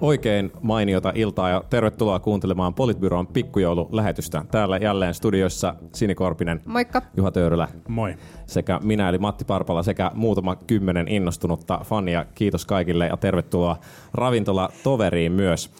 Oikein 0.00 0.52
mainiota 0.62 1.12
iltaa 1.14 1.50
ja 1.50 1.62
tervetuloa 1.70 2.18
kuuntelemaan 2.20 2.74
Politbyron 2.74 3.26
pikkujoululähetystä. 3.26 4.44
Täällä 4.50 4.76
jälleen 4.76 5.14
studioissa 5.14 5.74
Sini 5.94 6.14
Korpinen, 6.14 6.60
Moikka. 6.66 7.02
Juha 7.16 7.30
Töyrylä 7.30 7.68
Moi. 7.88 8.14
sekä 8.46 8.80
minä 8.82 9.08
eli 9.08 9.18
Matti 9.18 9.44
Parpala 9.44 9.82
sekä 9.82 10.10
muutama 10.14 10.56
kymmenen 10.56 11.08
innostunutta 11.08 11.80
fania. 11.84 12.24
Kiitos 12.34 12.66
kaikille 12.66 13.06
ja 13.06 13.16
tervetuloa 13.16 13.76
ravintola 14.14 14.68
toveriin 14.82 15.32
myös. 15.32 15.70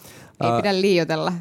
Ei 0.43 0.61
pidä 0.61 0.81
liioitella 0.81 1.33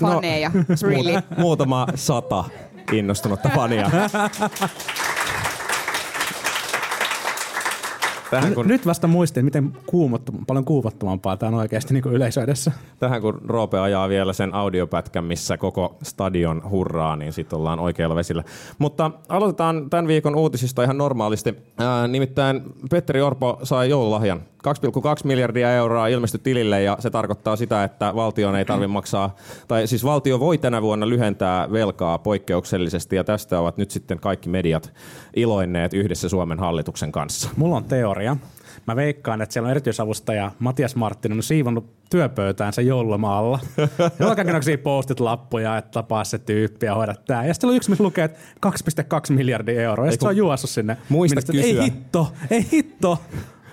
faneja. 0.00 0.50
No, 0.54 0.60
really. 0.88 1.12
Muut- 1.16 1.38
muutama 1.38 1.86
sata 1.94 2.44
innostunutta 2.92 3.48
fania. 3.54 3.90
Tähän 8.32 8.54
kun, 8.54 8.68
Nyt 8.68 8.86
vasta 8.86 9.06
muistin, 9.06 9.44
miten 9.44 9.72
kuumottu, 9.86 10.32
paljon 10.46 10.64
kuumattomampaa 10.64 11.36
tämä 11.36 11.48
on 11.48 11.54
oikeasti 11.54 11.94
niin 11.94 12.04
yleisö 12.12 12.42
edessä. 12.42 12.72
tähän 12.98 13.20
kun 13.20 13.40
Roope 13.44 13.78
ajaa 13.78 14.08
vielä 14.08 14.32
sen 14.32 14.54
audiopätkän, 14.54 15.24
missä 15.24 15.56
koko 15.56 15.96
stadion 16.02 16.62
hurraa, 16.70 17.16
niin 17.16 17.32
sitten 17.32 17.58
ollaan 17.58 17.78
oikealla 17.78 18.16
vesillä. 18.16 18.44
Mutta 18.78 19.10
aloitetaan 19.28 19.90
tämän 19.90 20.06
viikon 20.06 20.36
uutisista 20.36 20.82
ihan 20.82 20.98
normaalisti. 20.98 21.54
Ää, 21.78 22.08
nimittäin 22.08 22.62
Petteri 22.90 23.22
Orpo 23.22 23.60
sai 23.62 23.90
joululahjan. 23.90 24.42
2,2 24.62 24.72
miljardia 25.24 25.72
euroa 25.72 26.06
ilmestyi 26.06 26.40
tilille 26.42 26.82
ja 26.82 26.96
se 27.00 27.10
tarkoittaa 27.10 27.56
sitä, 27.56 27.84
että 27.84 28.14
valtion 28.14 28.56
ei 28.56 28.64
tarvitse 28.64 28.92
maksaa, 28.92 29.34
tai 29.68 29.86
siis 29.86 30.04
valtio 30.04 30.40
voi 30.40 30.58
tänä 30.58 30.82
vuonna 30.82 31.08
lyhentää 31.08 31.72
velkaa 31.72 32.18
poikkeuksellisesti 32.18 33.16
ja 33.16 33.24
tästä 33.24 33.60
ovat 33.60 33.76
nyt 33.76 33.90
sitten 33.90 34.18
kaikki 34.20 34.48
mediat 34.48 34.92
iloinneet 35.36 35.94
yhdessä 35.94 36.28
Suomen 36.28 36.58
hallituksen 36.58 37.12
kanssa. 37.12 37.48
Mulla 37.56 37.76
on 37.76 37.84
teoria. 37.84 38.21
Mä 38.86 38.96
veikkaan, 38.96 39.42
että 39.42 39.52
siellä 39.52 39.66
on 39.66 39.70
erityisavustaja 39.70 40.50
Matias 40.58 40.96
Marttinen 40.96 41.38
on 41.38 41.42
siivonnut 41.42 42.02
työpöytäänsä 42.10 42.82
joulumaalla. 42.82 43.58
Jalkakinoksia 44.18 44.78
postit 44.78 45.20
lappuja, 45.20 45.76
että 45.78 45.90
tapaa 45.90 46.24
se 46.24 46.38
tyyppi 46.38 46.86
ja 46.86 46.94
hoida 46.94 47.14
tää. 47.14 47.46
Ja 47.46 47.54
sitten 47.54 47.70
on 47.70 47.76
yksi, 47.76 47.90
missä 47.90 48.04
lukee, 48.04 48.24
että 48.24 48.38
2,2 48.66 49.32
miljardia 49.36 49.82
euroa. 49.82 50.06
Ja 50.06 50.12
sitten 50.12 50.26
se 50.26 50.30
on 50.30 50.36
juossut 50.36 50.70
sinne. 50.70 50.96
Muista 51.08 51.52
kysyä. 51.52 51.62
Ei 51.62 51.82
hitto, 51.82 52.32
ei 52.50 52.66
hitto. 52.72 53.18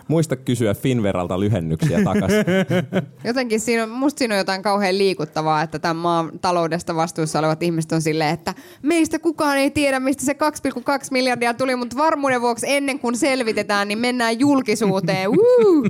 Muista 0.09 0.35
kysyä 0.35 0.73
Finveralta 0.73 1.39
lyhennyksiä 1.39 2.03
takaisin. 2.03 2.45
Jotenkin 3.23 3.59
siinä 3.59 3.83
on, 3.83 3.89
musta 3.89 4.19
siinä 4.19 4.35
on 4.35 4.37
jotain 4.37 4.61
kauhean 4.61 4.97
liikuttavaa, 4.97 5.61
että 5.61 5.79
tämän 5.79 5.95
maan 5.95 6.39
taloudesta 6.41 6.95
vastuussa 6.95 7.39
olevat 7.39 7.63
ihmiset 7.63 7.91
on 7.91 8.01
silleen, 8.01 8.33
että 8.33 8.53
meistä 8.81 9.19
kukaan 9.19 9.57
ei 9.57 9.71
tiedä, 9.71 9.99
mistä 9.99 10.25
se 10.25 10.33
2,2 10.33 10.37
miljardia 11.11 11.53
tuli, 11.53 11.75
mutta 11.75 11.97
varmuuden 11.97 12.41
vuoksi 12.41 12.65
ennen 12.69 12.99
kuin 12.99 13.17
selvitetään, 13.17 13.87
niin 13.87 13.99
mennään 13.99 14.39
julkisuuteen. 14.39 15.31
Woo! 15.37 15.83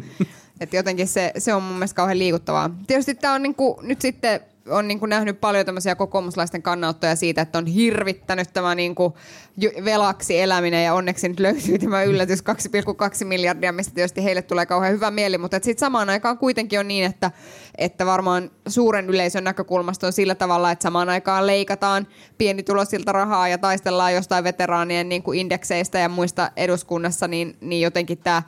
Et 0.59 0.73
jotenkin 0.73 1.07
se, 1.07 1.31
se 1.37 1.53
on 1.53 1.63
mun 1.63 1.73
mielestä 1.73 1.95
kauhean 1.95 2.19
liikuttavaa. 2.19 2.69
Tietysti 2.87 3.15
tämä 3.15 3.33
on 3.33 3.43
niinku, 3.43 3.79
nyt 3.83 4.01
sitten 4.01 4.39
on 4.69 4.87
niinku 4.87 5.05
nähnyt 5.05 5.41
paljon 5.41 5.65
tämmöisiä 5.65 5.95
kokoomuslaisten 5.95 6.61
kannanottoja 6.61 7.15
siitä, 7.15 7.41
että 7.41 7.57
on 7.57 7.65
hirvittänyt 7.65 8.53
tämä 8.53 8.75
niinku 8.75 9.17
ju- 9.57 9.85
velaksi 9.85 10.41
eläminen 10.41 10.85
ja 10.85 10.93
onneksi 10.93 11.29
nyt 11.29 11.39
löytyy 11.39 11.79
tämä 11.79 12.03
yllätys 12.03 12.43
2,2 12.43 13.25
miljardia, 13.25 13.71
mistä 13.71 13.93
tietysti 13.93 14.23
heille 14.23 14.41
tulee 14.41 14.65
kauhean 14.65 14.93
hyvä 14.93 15.11
mieli, 15.11 15.37
mutta 15.37 15.55
sitten 15.55 15.79
samaan 15.79 16.09
aikaan 16.09 16.37
kuitenkin 16.37 16.79
on 16.79 16.87
niin, 16.87 17.05
että, 17.05 17.31
että 17.79 18.05
varmaan 18.05 18.51
suuren 18.67 19.09
yleisön 19.09 19.43
näkökulmasta 19.43 20.07
on 20.07 20.13
sillä 20.13 20.35
tavalla, 20.35 20.71
että 20.71 20.83
samaan 20.83 21.09
aikaan 21.09 21.47
leikataan 21.47 22.07
pienituloisilta 22.37 23.11
rahaa 23.11 23.47
ja 23.47 23.57
taistellaan 23.57 24.13
jostain 24.13 24.43
veteraanien 24.43 25.09
niin 25.09 25.23
kuin 25.23 25.39
indekseistä 25.39 25.99
ja 25.99 26.09
muista 26.09 26.51
eduskunnassa, 26.55 27.27
niin, 27.27 27.57
niin 27.61 27.81
jotenkin 27.81 28.17
tämä 28.17 28.43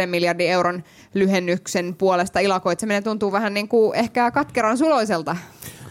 2,2 0.00 0.06
miljardin 0.06 0.50
euron 0.50 0.82
lyhennyksen 1.14 1.94
puolesta 1.98 2.40
ilakoitseminen 2.40 3.04
tuntuu 3.04 3.32
vähän 3.32 3.54
niin 3.54 3.68
kuin 3.68 3.94
ehkä 3.94 4.30
katkeran 4.30 4.78
suloiselta. 4.78 5.36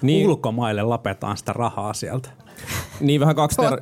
Niin. 0.02 0.28
Ulkomaille 0.28 0.81
lapetaan 0.84 1.38
sitä 1.38 1.53
rahaa 1.53 1.94
sieltä. 1.94 2.30
Niin 3.00 3.19
vähän 3.22 3.36
kaksiter- 3.36 3.81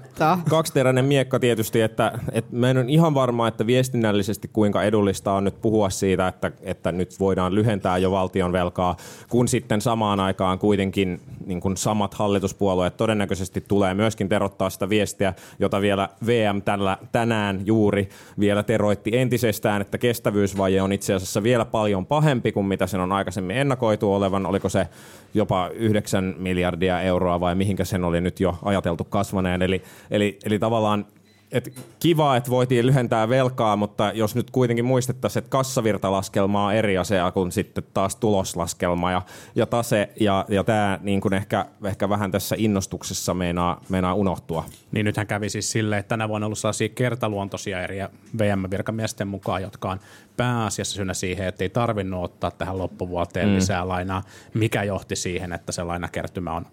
kaksiteräinen 0.50 1.06
miekka 1.06 1.40
tietysti, 1.40 1.82
että, 1.82 2.12
että 2.32 2.56
mä 2.56 2.70
en 2.70 2.78
ole 2.78 2.86
ihan 2.88 3.14
varma, 3.14 3.48
että 3.48 3.68
viestinnällisesti 3.68 4.50
kuinka 4.54 4.84
edullista 4.84 5.32
on 5.32 5.44
nyt 5.44 5.62
puhua 5.62 5.90
siitä, 5.90 6.28
että, 6.28 6.52
että 6.62 6.92
nyt 6.92 7.20
voidaan 7.20 7.56
lyhentää 7.56 7.98
jo 7.98 8.12
valtion 8.12 8.52
velkaa, 8.52 8.98
kun 9.30 9.48
sitten 9.48 9.82
samaan 9.82 10.20
aikaan 10.20 10.60
kuitenkin 10.60 11.22
niin 11.46 11.62
kuin 11.62 11.78
samat 11.78 12.14
hallituspuolueet 12.14 12.98
todennäköisesti 12.98 13.64
tulee 13.68 13.94
myöskin 13.94 14.30
terottaa 14.30 14.70
sitä 14.70 14.90
viestiä, 14.90 15.34
jota 15.60 15.82
vielä 15.82 16.10
VM 16.26 16.62
tällä, 16.62 16.98
tänään 17.12 17.62
juuri 17.66 18.10
vielä 18.40 18.64
teroitti 18.64 19.18
entisestään, 19.18 19.82
että 19.82 19.98
kestävyysvaje 19.98 20.82
on 20.82 20.94
itse 20.94 21.14
asiassa 21.14 21.44
vielä 21.44 21.66
paljon 21.66 22.06
pahempi 22.06 22.52
kuin 22.52 22.66
mitä 22.66 22.88
sen 22.88 23.02
on 23.02 23.12
aikaisemmin 23.12 23.58
ennakoitu 23.58 24.14
olevan. 24.14 24.46
Oliko 24.46 24.70
se 24.70 24.88
jopa 25.34 25.70
9 25.74 26.36
miljardia 26.38 27.02
euroa 27.02 27.40
vai 27.40 27.56
mihinkä 27.56 27.86
sen 27.86 28.04
oli 28.04 28.22
nyt 28.22 28.40
jo 28.40 28.58
ajateltu 28.64 29.04
kasvaneen. 29.04 29.62
Eli, 29.62 29.84
eli, 30.12 30.40
eli 30.46 30.60
tavallaan 30.60 31.06
et 31.52 31.74
kiva, 32.00 32.38
että 32.38 32.52
voitiin 32.52 32.86
lyhentää 32.86 33.30
velkaa, 33.30 33.76
mutta 33.76 34.12
jos 34.16 34.36
nyt 34.36 34.52
kuitenkin 34.52 34.86
muistettaisiin, 34.86 35.42
että 35.42 35.50
kassavirtalaskelma 35.50 36.66
on 36.66 36.74
eri 36.74 36.98
asia 36.98 37.32
kuin 37.32 37.52
sitten 37.52 37.84
taas 37.94 38.16
tuloslaskelma 38.16 39.12
ja, 39.12 39.22
ja 39.56 39.66
tase, 39.66 40.10
ja, 40.20 40.46
ja 40.50 40.64
tämä 40.64 41.00
niin 41.02 41.22
kuin 41.22 41.34
ehkä, 41.34 41.66
ehkä 41.84 42.10
vähän 42.10 42.32
tässä 42.32 42.56
innostuksessa 42.60 43.34
meinaa, 43.34 43.82
meinaa 43.90 44.14
unohtua. 44.14 44.66
Niin 44.92 45.06
nythän 45.06 45.28
kävi 45.28 45.50
siis 45.50 45.72
silleen, 45.72 46.00
että 46.00 46.10
tänä 46.10 46.30
vuonna 46.30 46.46
on 46.46 46.48
ollut 46.48 46.60
sellaisia 46.60 46.90
kertaluontoisia 46.90 47.82
eriä 47.82 48.10
VM-virkamiesten 48.38 49.28
mukaan, 49.28 49.62
jotka 49.62 49.92
on 49.92 50.00
pääasiassa 50.38 50.96
syynä 50.96 51.14
siihen, 51.14 51.48
että 51.48 51.64
ei 51.64 51.70
tarvinnut 51.70 52.24
ottaa 52.24 52.52
tähän 52.52 52.78
loppuvuoteen 52.78 53.50
mm. 53.50 53.56
lisää 53.56 53.88
lainaa, 53.88 54.24
mikä 54.54 54.84
johti 54.84 55.16
siihen, 55.16 55.54
että 55.54 55.72
se 55.72 55.84
lainakertymä 55.84 56.54
on 56.54 56.66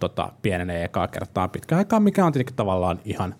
tota, 0.00 0.32
pienenee 0.42 0.84
ekaa 0.84 1.08
kertaa 1.08 1.48
pitkään 1.48 1.78
aikaa, 1.78 2.00
mikä 2.00 2.26
on 2.26 2.32
tietenkin 2.32 2.56
tavallaan 2.56 3.00
ihan, 3.04 3.34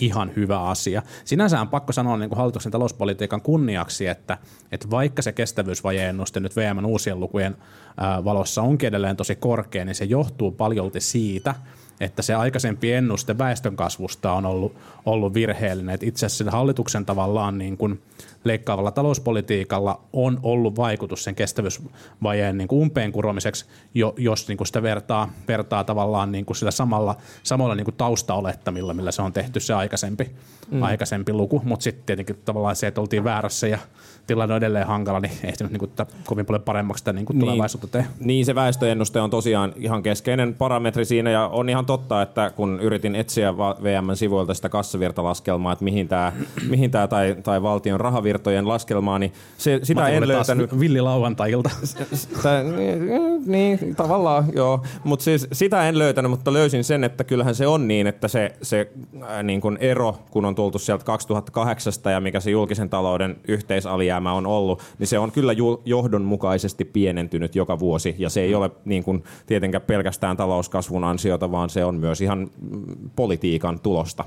ihan 0.00 0.32
hyvä 0.36 0.62
asia. 0.62 1.02
Sinänsä 1.24 1.60
on 1.60 1.68
pakko 1.68 1.92
sanoa 1.92 2.16
niin 2.16 2.28
kuin 2.28 2.36
hallituksen 2.36 2.72
talouspolitiikan 2.72 3.42
kunniaksi, 3.42 4.06
että, 4.06 4.38
että 4.72 4.90
vaikka 4.90 5.22
se 5.22 5.32
kestävyysvajeennuste 5.32 6.40
nyt 6.40 6.56
VMn 6.56 6.86
uusien 6.86 7.20
lukujen 7.20 7.56
ää, 7.96 8.24
valossa 8.24 8.62
onkin 8.62 8.86
edelleen 8.86 9.16
tosi 9.16 9.36
korkea, 9.36 9.84
niin 9.84 9.94
se 9.94 10.04
johtuu 10.04 10.50
paljolti 10.50 11.00
siitä, 11.00 11.54
että 12.00 12.22
se 12.22 12.34
aikaisempi 12.34 12.92
ennuste 12.92 13.38
väestönkasvusta 13.38 14.32
on 14.32 14.46
ollut, 14.46 14.76
ollut 15.06 15.34
virheellinen. 15.34 15.94
Että 15.94 16.06
itse 16.06 16.26
asiassa 16.26 16.44
sen 16.44 16.52
hallituksen 16.52 17.06
tavallaan 17.06 17.58
niin 17.58 17.76
kuin 17.76 18.02
leikkaavalla 18.44 18.90
talouspolitiikalla 18.90 20.00
on 20.12 20.40
ollut 20.42 20.76
vaikutus 20.76 21.24
sen 21.24 21.34
kestävyysvajeen 21.34 22.58
niin 22.58 22.68
kuin 22.68 22.82
umpeen 22.82 23.12
kuromiseksi, 23.12 23.64
jo, 23.94 24.14
jos 24.16 24.48
niin 24.48 24.56
kuin 24.56 24.66
sitä 24.66 24.82
vertaa, 24.82 25.32
vertaa 25.48 25.84
tavallaan 25.84 26.32
niin 26.32 26.44
kuin 26.44 26.56
sillä 26.56 26.70
samalla, 26.70 27.16
samalla 27.42 27.74
niin 27.74 27.84
kuin 27.84 27.94
taustaolettamilla, 27.94 28.94
millä 28.94 29.12
se 29.12 29.22
on 29.22 29.32
tehty 29.32 29.60
se 29.60 29.74
aikaisempi, 29.74 30.30
mm. 30.70 30.82
aikaisempi 30.82 31.32
luku. 31.32 31.62
Mutta 31.64 31.84
sitten 31.84 32.06
tietenkin 32.06 32.36
tavallaan 32.44 32.76
se, 32.76 32.86
että 32.86 33.00
oltiin 33.00 33.24
väärässä 33.24 33.68
ja 33.68 33.78
tilanne 34.26 34.54
on 34.54 34.58
edelleen 34.58 34.86
hankala, 34.86 35.20
niin 35.20 35.32
ei 35.44 35.56
se 35.56 35.64
nyt 35.64 35.72
niin 35.72 35.78
kuin, 35.78 35.92
kovin 36.24 36.46
paljon 36.46 36.62
paremmaksi 36.62 37.00
sitä 37.00 37.12
niin 37.12 37.26
kuin 37.26 37.38
tulevaisuutta 37.38 37.86
tee. 37.86 38.06
Niin 38.20 38.46
se 38.46 38.54
väestöennuste 38.54 39.20
on 39.20 39.30
tosiaan 39.30 39.72
ihan 39.76 40.02
keskeinen 40.02 40.54
parametri 40.54 41.04
siinä 41.04 41.30
ja 41.30 41.46
on 41.46 41.68
ihan 41.68 41.86
totta, 41.86 42.22
että 42.22 42.50
kun 42.50 42.80
yritin 42.80 43.14
etsiä 43.14 43.56
VMn 43.56 44.16
sivuilta 44.16 44.54
sitä 44.54 44.68
kassavirtalaskelmaa, 44.68 45.72
että 45.72 45.84
mihin 45.84 46.08
tämä 46.08 46.32
mihin 46.70 46.90
tää 46.90 47.08
tai, 47.08 47.36
tai 47.42 47.62
valtion 47.62 48.00
rahavirtojen 48.00 48.68
laskelmaa, 48.68 49.18
niin 49.18 49.32
se, 49.58 49.80
sitä 49.82 50.08
en 50.08 50.28
löytänyt. 50.28 50.80
Villi 50.80 51.00
lauantai-ilta. 51.00 51.70
Tää, 52.42 52.62
niin, 53.46 53.96
tavallaan 53.96 54.44
joo, 54.54 54.82
mutta 55.04 55.24
siis 55.24 55.48
sitä 55.52 55.88
en 55.88 55.98
löytänyt, 55.98 56.30
mutta 56.30 56.52
löysin 56.52 56.84
sen, 56.84 57.04
että 57.04 57.24
kyllähän 57.24 57.54
se 57.54 57.66
on 57.66 57.88
niin, 57.88 58.06
että 58.06 58.28
se, 58.28 58.52
se 58.62 58.92
äh, 59.22 59.42
niin 59.42 59.60
kun 59.60 59.78
ero, 59.80 60.18
kun 60.30 60.44
on 60.44 60.54
tultu 60.54 60.78
sieltä 60.78 61.04
2008 61.04 61.92
ja 62.12 62.20
mikä 62.20 62.40
se 62.40 62.50
julkisen 62.50 62.90
talouden 62.90 63.36
yhteisalijäämä 63.48 64.19
on 64.26 64.46
ollut, 64.46 64.82
niin 64.98 65.06
se 65.06 65.18
on 65.18 65.32
kyllä 65.32 65.52
johdonmukaisesti 65.84 66.84
pienentynyt 66.84 67.54
joka 67.54 67.78
vuosi 67.78 68.14
ja 68.18 68.30
se 68.30 68.40
ei 68.40 68.54
ole 68.54 68.70
niin 68.84 69.04
kun, 69.04 69.22
tietenkään 69.46 69.82
pelkästään 69.82 70.36
talouskasvun 70.36 71.04
ansiota, 71.04 71.50
vaan 71.50 71.70
se 71.70 71.84
on 71.84 71.94
myös 71.94 72.20
ihan 72.20 72.38
mm, 72.38 73.10
politiikan 73.16 73.80
tulosta. 73.80 74.24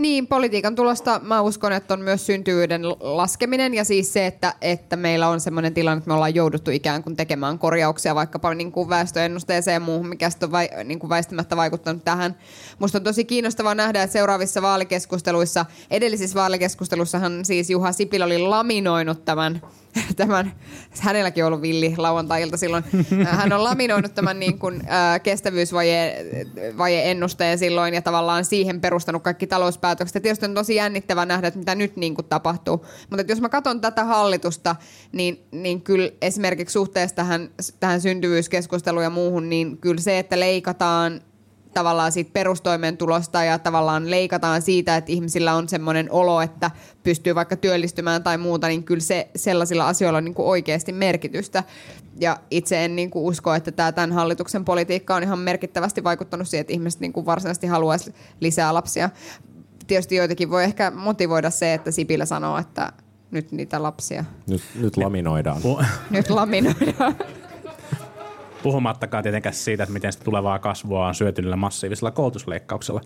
Niin, 0.00 0.26
politiikan 0.26 0.74
tulosta 0.74 1.20
mä 1.24 1.40
uskon, 1.40 1.72
että 1.72 1.94
on 1.94 2.00
myös 2.00 2.26
syntyvyyden 2.26 2.82
laskeminen 3.00 3.74
ja 3.74 3.84
siis 3.84 4.12
se, 4.12 4.26
että, 4.26 4.54
että 4.60 4.96
meillä 4.96 5.28
on 5.28 5.40
sellainen 5.40 5.74
tilanne, 5.74 5.98
että 5.98 6.08
me 6.08 6.14
ollaan 6.14 6.34
jouduttu 6.34 6.70
ikään 6.70 7.02
kuin 7.02 7.16
tekemään 7.16 7.58
korjauksia 7.58 8.14
vaikkapa 8.14 8.54
niin 8.54 8.72
kuin 8.72 8.88
väestöennusteeseen 8.88 9.74
ja 9.74 9.80
muuhun, 9.80 10.08
mikä 10.08 10.30
on 10.42 10.52
vai, 10.52 10.68
niin 10.84 10.98
kuin 10.98 11.10
väistämättä 11.10 11.56
vaikuttanut 11.56 12.04
tähän. 12.04 12.36
Musta 12.78 12.98
on 12.98 13.04
tosi 13.04 13.24
kiinnostavaa 13.24 13.74
nähdä, 13.74 14.02
että 14.02 14.12
seuraavissa 14.12 14.62
vaalikeskusteluissa, 14.62 15.66
edellisissä 15.90 16.34
vaalikeskustelussahan 16.34 17.44
siis 17.44 17.70
Juha 17.70 17.92
Sipilä 17.92 18.24
oli 18.24 18.38
laminoinut 18.38 19.24
tämän 19.24 19.60
tämän, 20.16 20.52
hänelläkin 21.00 21.44
on 21.44 21.48
ollut 21.48 21.62
villi 21.62 21.94
lauantai 21.96 22.50
silloin, 22.56 22.84
hän 23.24 23.52
on 23.52 23.64
laminoinut 23.64 24.14
tämän 24.14 24.40
niin 24.40 24.58
kuin, 24.58 24.82
äh, 24.90 25.20
kestävyysvaje-ennusteen 25.22 27.58
silloin 27.58 27.94
ja 27.94 28.02
tavallaan 28.02 28.44
siihen 28.44 28.80
perustanut 28.80 29.22
kaikki 29.22 29.46
talouspäätökset. 29.46 29.89
Ja 30.14 30.20
tietysti 30.20 30.46
on 30.46 30.54
tosi 30.54 30.74
jännittävää 30.74 31.26
nähdä, 31.26 31.48
että 31.48 31.58
mitä 31.58 31.74
nyt 31.74 31.96
niin 31.96 32.14
kuin 32.14 32.26
tapahtuu. 32.26 32.86
Mutta 33.10 33.24
jos 33.28 33.40
mä 33.40 33.48
katson 33.48 33.80
tätä 33.80 34.04
hallitusta, 34.04 34.76
niin, 35.12 35.46
niin 35.52 35.82
kyllä 35.82 36.10
esimerkiksi 36.22 36.72
suhteessa 36.72 37.16
tähän, 37.16 37.50
tähän 37.80 38.00
syntyvyyskeskusteluun 38.00 39.04
ja 39.04 39.10
muuhun, 39.10 39.48
niin 39.48 39.76
kyllä 39.76 40.00
se, 40.00 40.18
että 40.18 40.40
leikataan 40.40 41.20
tavallaan 41.74 42.12
siitä 42.12 42.30
perustoimeentulosta 42.32 43.44
ja 43.44 43.58
tavallaan 43.58 44.10
leikataan 44.10 44.62
siitä, 44.62 44.96
että 44.96 45.12
ihmisillä 45.12 45.54
on 45.54 45.68
semmoinen 45.68 46.12
olo, 46.12 46.40
että 46.40 46.70
pystyy 47.02 47.34
vaikka 47.34 47.56
työllistymään 47.56 48.22
tai 48.22 48.38
muuta, 48.38 48.68
niin 48.68 48.84
kyllä 48.84 49.00
se 49.00 49.28
sellaisilla 49.36 49.88
asioilla 49.88 50.18
on 50.18 50.24
niin 50.24 50.34
kuin 50.34 50.46
oikeasti 50.46 50.92
merkitystä. 50.92 51.64
Ja 52.20 52.36
itse 52.50 52.84
en 52.84 52.96
niin 52.96 53.10
kuin 53.10 53.24
usko, 53.24 53.54
että 53.54 53.72
tämä 53.72 53.92
tämän 53.92 54.12
hallituksen 54.12 54.64
politiikka 54.64 55.14
on 55.14 55.22
ihan 55.22 55.38
merkittävästi 55.38 56.04
vaikuttanut 56.04 56.48
siihen, 56.48 56.60
että 56.60 56.72
ihmiset 56.72 57.00
niin 57.00 57.12
kuin 57.12 57.26
varsinaisesti 57.26 57.66
haluaisi 57.66 58.14
lisää 58.40 58.74
lapsia. 58.74 59.10
Tietysti 59.90 60.16
joitakin 60.16 60.50
voi 60.50 60.64
ehkä 60.64 60.90
motivoida 60.90 61.50
se, 61.50 61.74
että 61.74 61.90
Sipilä 61.90 62.26
sanoo, 62.26 62.58
että 62.58 62.92
nyt 63.30 63.52
niitä 63.52 63.82
lapsia. 63.82 64.24
Nyt, 64.46 64.62
nyt 64.74 64.96
laminoidaan. 64.96 65.60
Nyt 66.10 66.30
laminoidaan. 66.30 67.16
Puhumattakaan 68.62 69.22
tietenkään 69.22 69.54
siitä, 69.54 69.82
että 69.82 69.92
miten 69.92 70.12
sitä 70.12 70.24
tulevaa 70.24 70.58
kasvua 70.58 71.06
on 71.06 71.14
syöty 71.14 71.42
niillä 71.42 71.56
massiivisilla 71.56 72.10
koulutusleikkauksilla. 72.10 73.00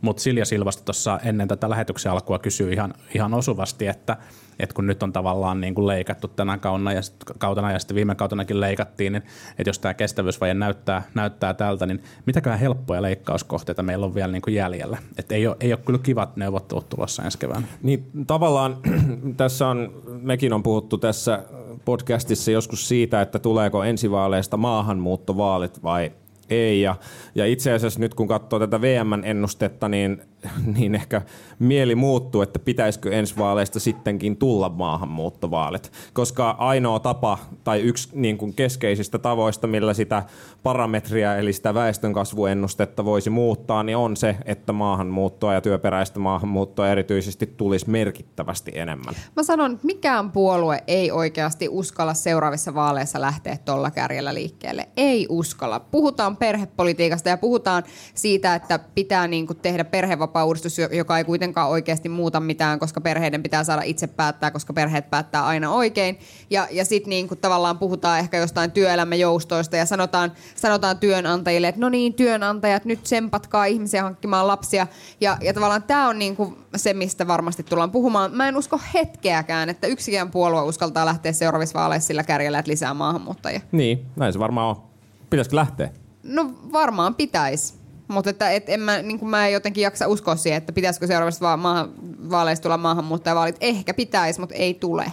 Mutta 0.00 0.22
Silja 0.22 0.44
Silvasta 0.44 0.84
tuossa 0.84 1.20
ennen 1.24 1.48
tätä 1.48 1.70
lähetyksen 1.70 2.12
alkua 2.12 2.38
kysyy 2.38 2.72
ihan, 2.72 2.94
ihan 3.14 3.34
osuvasti, 3.34 3.86
että, 3.86 4.16
että 4.62 4.74
kun 4.74 4.86
nyt 4.86 5.02
on 5.02 5.12
tavallaan 5.12 5.60
niin 5.60 5.74
kuin 5.74 5.86
leikattu 5.86 6.28
tänä 6.28 6.58
kautena 6.58 6.92
ja, 6.92 7.00
kautena 7.38 7.72
ja 7.72 7.78
sitten 7.78 7.94
viime 7.94 8.14
kautenakin 8.14 8.60
leikattiin, 8.60 9.12
niin 9.12 9.22
että 9.58 9.68
jos 9.68 9.78
tämä 9.78 9.94
kestävyysvaje 9.94 10.54
näyttää, 10.54 11.02
näyttää 11.14 11.54
tältä, 11.54 11.86
niin 11.86 12.02
mitäkään 12.26 12.58
helppoja 12.58 13.02
leikkauskohteita 13.02 13.82
meillä 13.82 14.06
on 14.06 14.14
vielä 14.14 14.32
niin 14.32 14.42
kuin 14.42 14.54
jäljellä. 14.54 14.98
Että 15.18 15.34
ei 15.34 15.46
ole, 15.46 15.56
ei 15.60 15.72
ole 15.72 15.80
kyllä 15.86 15.98
kivat 15.98 16.36
neuvottelut 16.36 16.88
tulossa 16.88 17.22
ensi 17.22 17.38
keväänä. 17.38 17.66
Niin 17.82 18.10
tavallaan 18.26 18.76
tässä 19.36 19.68
on, 19.68 20.02
mekin 20.22 20.52
on 20.52 20.62
puhuttu 20.62 20.98
tässä 20.98 21.42
podcastissa 21.84 22.50
joskus 22.50 22.88
siitä, 22.88 23.22
että 23.22 23.38
tuleeko 23.38 23.84
ensivaaleista 23.84 24.56
maahanmuuttovaalit 24.56 25.82
vai 25.82 26.12
ei. 26.50 26.80
Ja, 26.80 26.96
ja 27.34 27.46
itse 27.46 27.72
asiassa 27.72 28.00
nyt 28.00 28.14
kun 28.14 28.28
katsoo 28.28 28.58
tätä 28.58 28.80
VM-ennustetta, 28.80 29.88
niin, 29.88 30.22
niin 30.76 30.94
ehkä 30.94 31.22
mieli 31.58 31.94
muuttuu, 31.94 32.42
että 32.42 32.58
pitäisikö 32.58 33.12
ensi 33.12 33.36
vaaleista 33.38 33.80
sittenkin 33.80 34.36
tulla 34.36 34.68
maahanmuuttovaalit. 34.68 35.92
Koska 36.12 36.50
ainoa 36.50 36.98
tapa 37.00 37.38
tai 37.64 37.80
yksi 37.80 38.08
niin 38.12 38.38
kuin 38.38 38.54
keskeisistä 38.54 39.18
tavoista, 39.18 39.66
millä 39.66 39.94
sitä 39.94 40.22
parametria 40.62 41.36
eli 41.36 41.52
sitä 41.52 41.74
väestönkasvuennustetta 41.74 43.04
voisi 43.04 43.30
muuttaa, 43.30 43.82
niin 43.82 43.96
on 43.96 44.16
se, 44.16 44.36
että 44.44 44.72
maahanmuuttoa 44.72 45.54
ja 45.54 45.60
työperäistä 45.60 46.18
maahanmuuttoa 46.18 46.88
erityisesti 46.88 47.46
tulisi 47.56 47.90
merkittävästi 47.90 48.72
enemmän. 48.74 49.14
Mä 49.36 49.42
sanon, 49.42 49.72
että 49.72 49.86
mikään 49.86 50.30
puolue 50.30 50.82
ei 50.86 51.10
oikeasti 51.10 51.68
uskalla 51.68 52.14
seuraavissa 52.14 52.74
vaaleissa 52.74 53.20
lähteä 53.20 53.58
tuolla 53.64 53.90
kärjellä 53.90 54.34
liikkeelle. 54.34 54.88
Ei 54.96 55.26
uskalla. 55.28 55.80
Puhutaan 55.80 56.36
perhepolitiikasta 56.36 57.28
ja 57.28 57.36
puhutaan 57.36 57.82
siitä, 58.14 58.54
että 58.54 58.78
pitää 58.94 59.28
niin 59.28 59.46
kuin 59.46 59.58
tehdä 59.62 59.84
perhevapaa-uudistus, 60.30 60.78
joka 60.78 61.18
ei 61.18 61.24
kuitenkaan 61.24 61.70
oikeasti 61.70 62.08
muuta 62.08 62.40
mitään, 62.40 62.78
koska 62.78 63.00
perheiden 63.00 63.42
pitää 63.42 63.64
saada 63.64 63.82
itse 63.82 64.06
päättää, 64.06 64.50
koska 64.50 64.72
perheet 64.72 65.10
päättää 65.10 65.46
aina 65.46 65.70
oikein. 65.70 66.18
Ja, 66.50 66.68
ja 66.70 66.84
sitten 66.84 67.10
niin 67.10 67.28
kuin 67.28 67.40
tavallaan 67.40 67.78
puhutaan 67.78 68.18
ehkä 68.18 68.36
jostain 68.36 68.70
työelämäjoustoista 68.70 69.76
ja 69.76 69.86
sanotaan, 69.86 70.32
sanotaan 70.56 70.98
työnantajille, 70.98 71.68
että 71.68 71.80
no 71.80 71.88
niin, 71.88 72.14
työnantajat, 72.14 72.84
nyt 72.84 73.06
sempatkaa 73.06 73.64
ihmisiä 73.64 74.02
hankkimaan 74.02 74.46
lapsia. 74.46 74.86
Ja, 75.20 75.38
ja 75.40 75.54
tavallaan 75.54 75.82
tämä 75.82 76.08
on 76.08 76.18
niin 76.18 76.36
kuin 76.36 76.56
se, 76.76 76.94
mistä 76.94 77.26
varmasti 77.26 77.62
tullaan 77.62 77.90
puhumaan. 77.90 78.32
Mä 78.36 78.48
en 78.48 78.56
usko 78.56 78.80
hetkeäkään, 78.94 79.68
että 79.68 79.86
yksikään 79.86 80.30
puolue 80.30 80.62
uskaltaa 80.62 81.06
lähteä 81.06 81.32
seuraavissa 81.32 81.78
vaaleissa 81.78 82.06
sillä 82.06 82.24
kärjellä, 82.24 82.58
että 82.58 82.70
lisää 82.70 82.94
maahanmuuttajia. 82.94 83.60
Niin, 83.72 84.06
näin 84.16 84.32
se 84.32 84.38
varmaan 84.38 84.68
on. 84.68 84.82
Pitäisikö 85.30 85.56
lähteä? 85.56 85.90
No 86.22 86.50
varmaan 86.72 87.14
pitäisi. 87.14 87.79
Mutta 88.10 88.30
että 88.30 88.50
et 88.50 88.68
en 88.68 88.80
mä, 88.80 89.02
niin 89.02 89.28
mä 89.28 89.46
en 89.46 89.52
jotenkin 89.52 89.82
jaksa 89.82 90.08
uskoa 90.08 90.36
siihen, 90.36 90.58
että 90.58 90.72
pitäisikö 90.72 91.06
seuraavassa 91.06 91.46
va- 91.46 91.56
maahan, 91.56 91.92
vaaleissa 92.30 92.62
tulla 92.62 92.78
maahanmuuttajavaalit. 92.78 93.56
Ehkä 93.60 93.94
pitäisi, 93.94 94.40
mutta 94.40 94.54
ei 94.54 94.74
tule. 94.74 95.12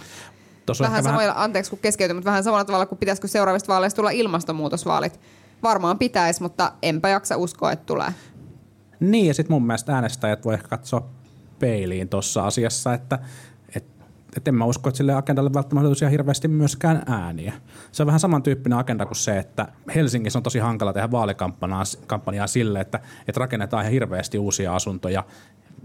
On 0.68 0.76
vähän 0.80 1.02
samoilla, 1.02 1.34
anteeksi 1.36 1.70
kun 1.70 1.78
keskeytyn, 1.78 2.16
mutta 2.16 2.30
vähän 2.30 2.44
samalla 2.44 2.64
tavalla 2.64 2.86
kuin 2.86 2.98
pitäisikö 2.98 3.28
seuraavista 3.28 3.72
vaaleista 3.72 3.96
tulla 3.96 4.10
ilmastonmuutosvaalit. 4.10 5.20
Varmaan 5.62 5.98
pitäisi, 5.98 6.42
mutta 6.42 6.72
enpä 6.82 7.08
jaksa 7.08 7.36
uskoa, 7.36 7.72
että 7.72 7.86
tulee. 7.86 8.14
Niin, 9.00 9.26
ja 9.26 9.34
sitten 9.34 9.54
mun 9.54 9.66
mielestä 9.66 9.94
äänestäjät 9.94 10.44
voi 10.44 10.54
ehkä 10.54 10.68
katsoa 10.68 11.08
peiliin 11.58 12.08
tuossa 12.08 12.46
asiassa, 12.46 12.94
että 12.94 13.18
et, 14.38 14.42
et 14.42 14.48
en 14.48 14.54
mä 14.54 14.64
usko, 14.64 14.88
että 14.88 14.96
sille 14.96 15.14
agendalle 15.14 15.54
välttämättä 15.54 15.84
löytyisi 15.84 16.10
hirveästi 16.10 16.48
myöskään 16.48 17.02
ääniä. 17.06 17.52
Se 17.92 18.02
on 18.02 18.06
vähän 18.06 18.20
samantyyppinen 18.20 18.78
agenda 18.78 19.06
kuin 19.06 19.16
se, 19.16 19.38
että 19.38 19.68
Helsingissä 19.94 20.38
on 20.38 20.42
tosi 20.42 20.58
hankala 20.58 20.92
tehdä 20.92 21.10
vaalikampanjaa 21.10 22.46
sille, 22.46 22.80
että, 22.80 23.00
että 23.28 23.40
rakennetaan 23.40 23.82
ihan 23.82 23.92
hirveästi 23.92 24.38
uusia 24.38 24.74
asuntoja 24.74 25.24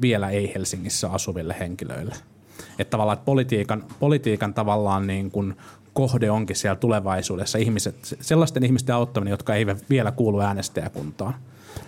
vielä 0.01 0.29
ei 0.29 0.51
Helsingissä 0.55 1.09
asuville 1.09 1.55
henkilöille. 1.59 2.15
Että 2.79 2.91
tavallaan 2.91 3.17
että 3.17 3.25
politiikan, 3.25 3.83
politiikan 3.99 4.53
tavallaan 4.53 5.07
niin 5.07 5.31
kuin 5.31 5.55
kohde 5.93 6.31
onkin 6.31 6.55
siellä 6.55 6.75
tulevaisuudessa 6.75 7.57
ihmiset, 7.57 7.95
sellaisten 8.21 8.65
ihmisten 8.65 8.95
auttaminen, 8.95 9.31
jotka 9.31 9.55
eivät 9.55 9.83
vielä 9.89 10.11
kuulu 10.11 10.39
äänestäjäkuntaan. 10.39 11.33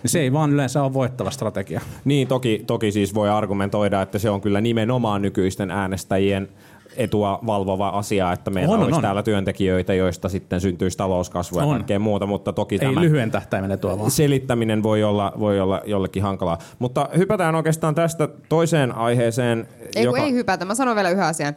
Niin 0.02 0.10
se 0.10 0.20
ei 0.20 0.32
vaan 0.32 0.52
yleensä 0.52 0.82
ole 0.82 0.92
voittava 0.92 1.30
strategia. 1.30 1.80
Niin, 2.04 2.28
toki, 2.28 2.64
toki 2.66 2.92
siis 2.92 3.14
voi 3.14 3.28
argumentoida, 3.30 4.02
että 4.02 4.18
se 4.18 4.30
on 4.30 4.40
kyllä 4.40 4.60
nimenomaan 4.60 5.22
nykyisten 5.22 5.70
äänestäjien 5.70 6.48
etua 6.96 7.38
valvova 7.46 7.88
asia, 7.88 8.32
että 8.32 8.50
meillä 8.50 8.74
On, 8.74 8.80
olisi 8.82 8.96
on. 8.96 9.02
täällä 9.02 9.22
työntekijöitä, 9.22 9.94
joista 9.94 10.28
sitten 10.28 10.60
syntyisi 10.60 10.98
talouskasvua 10.98 11.60
ja 11.62 11.66
On. 11.66 11.74
kaikkea 11.74 11.98
muuta, 11.98 12.26
mutta 12.26 12.52
toki 12.52 12.74
Ei 12.74 12.78
tämä 12.78 13.00
lyhyen 13.00 13.30
tähtäimen 13.30 13.70
etua 13.70 13.98
vaan. 13.98 14.10
selittäminen 14.10 14.82
voi 14.82 15.02
olla, 15.04 15.32
voi 15.38 15.60
olla 15.60 15.80
jollekin 15.86 16.22
hankalaa. 16.22 16.58
Mutta 16.78 17.08
hypätään 17.16 17.54
oikeastaan 17.54 17.94
tästä 17.94 18.28
toiseen 18.48 18.94
aiheeseen, 18.94 19.68
Ei 19.96 20.04
joka... 20.04 20.18
ei 20.18 20.32
hypätä, 20.32 20.64
mä 20.64 20.74
sanon 20.74 20.96
vielä 20.96 21.10
yhden 21.10 21.24
asian. 21.24 21.54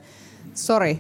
Sori. 0.54 1.00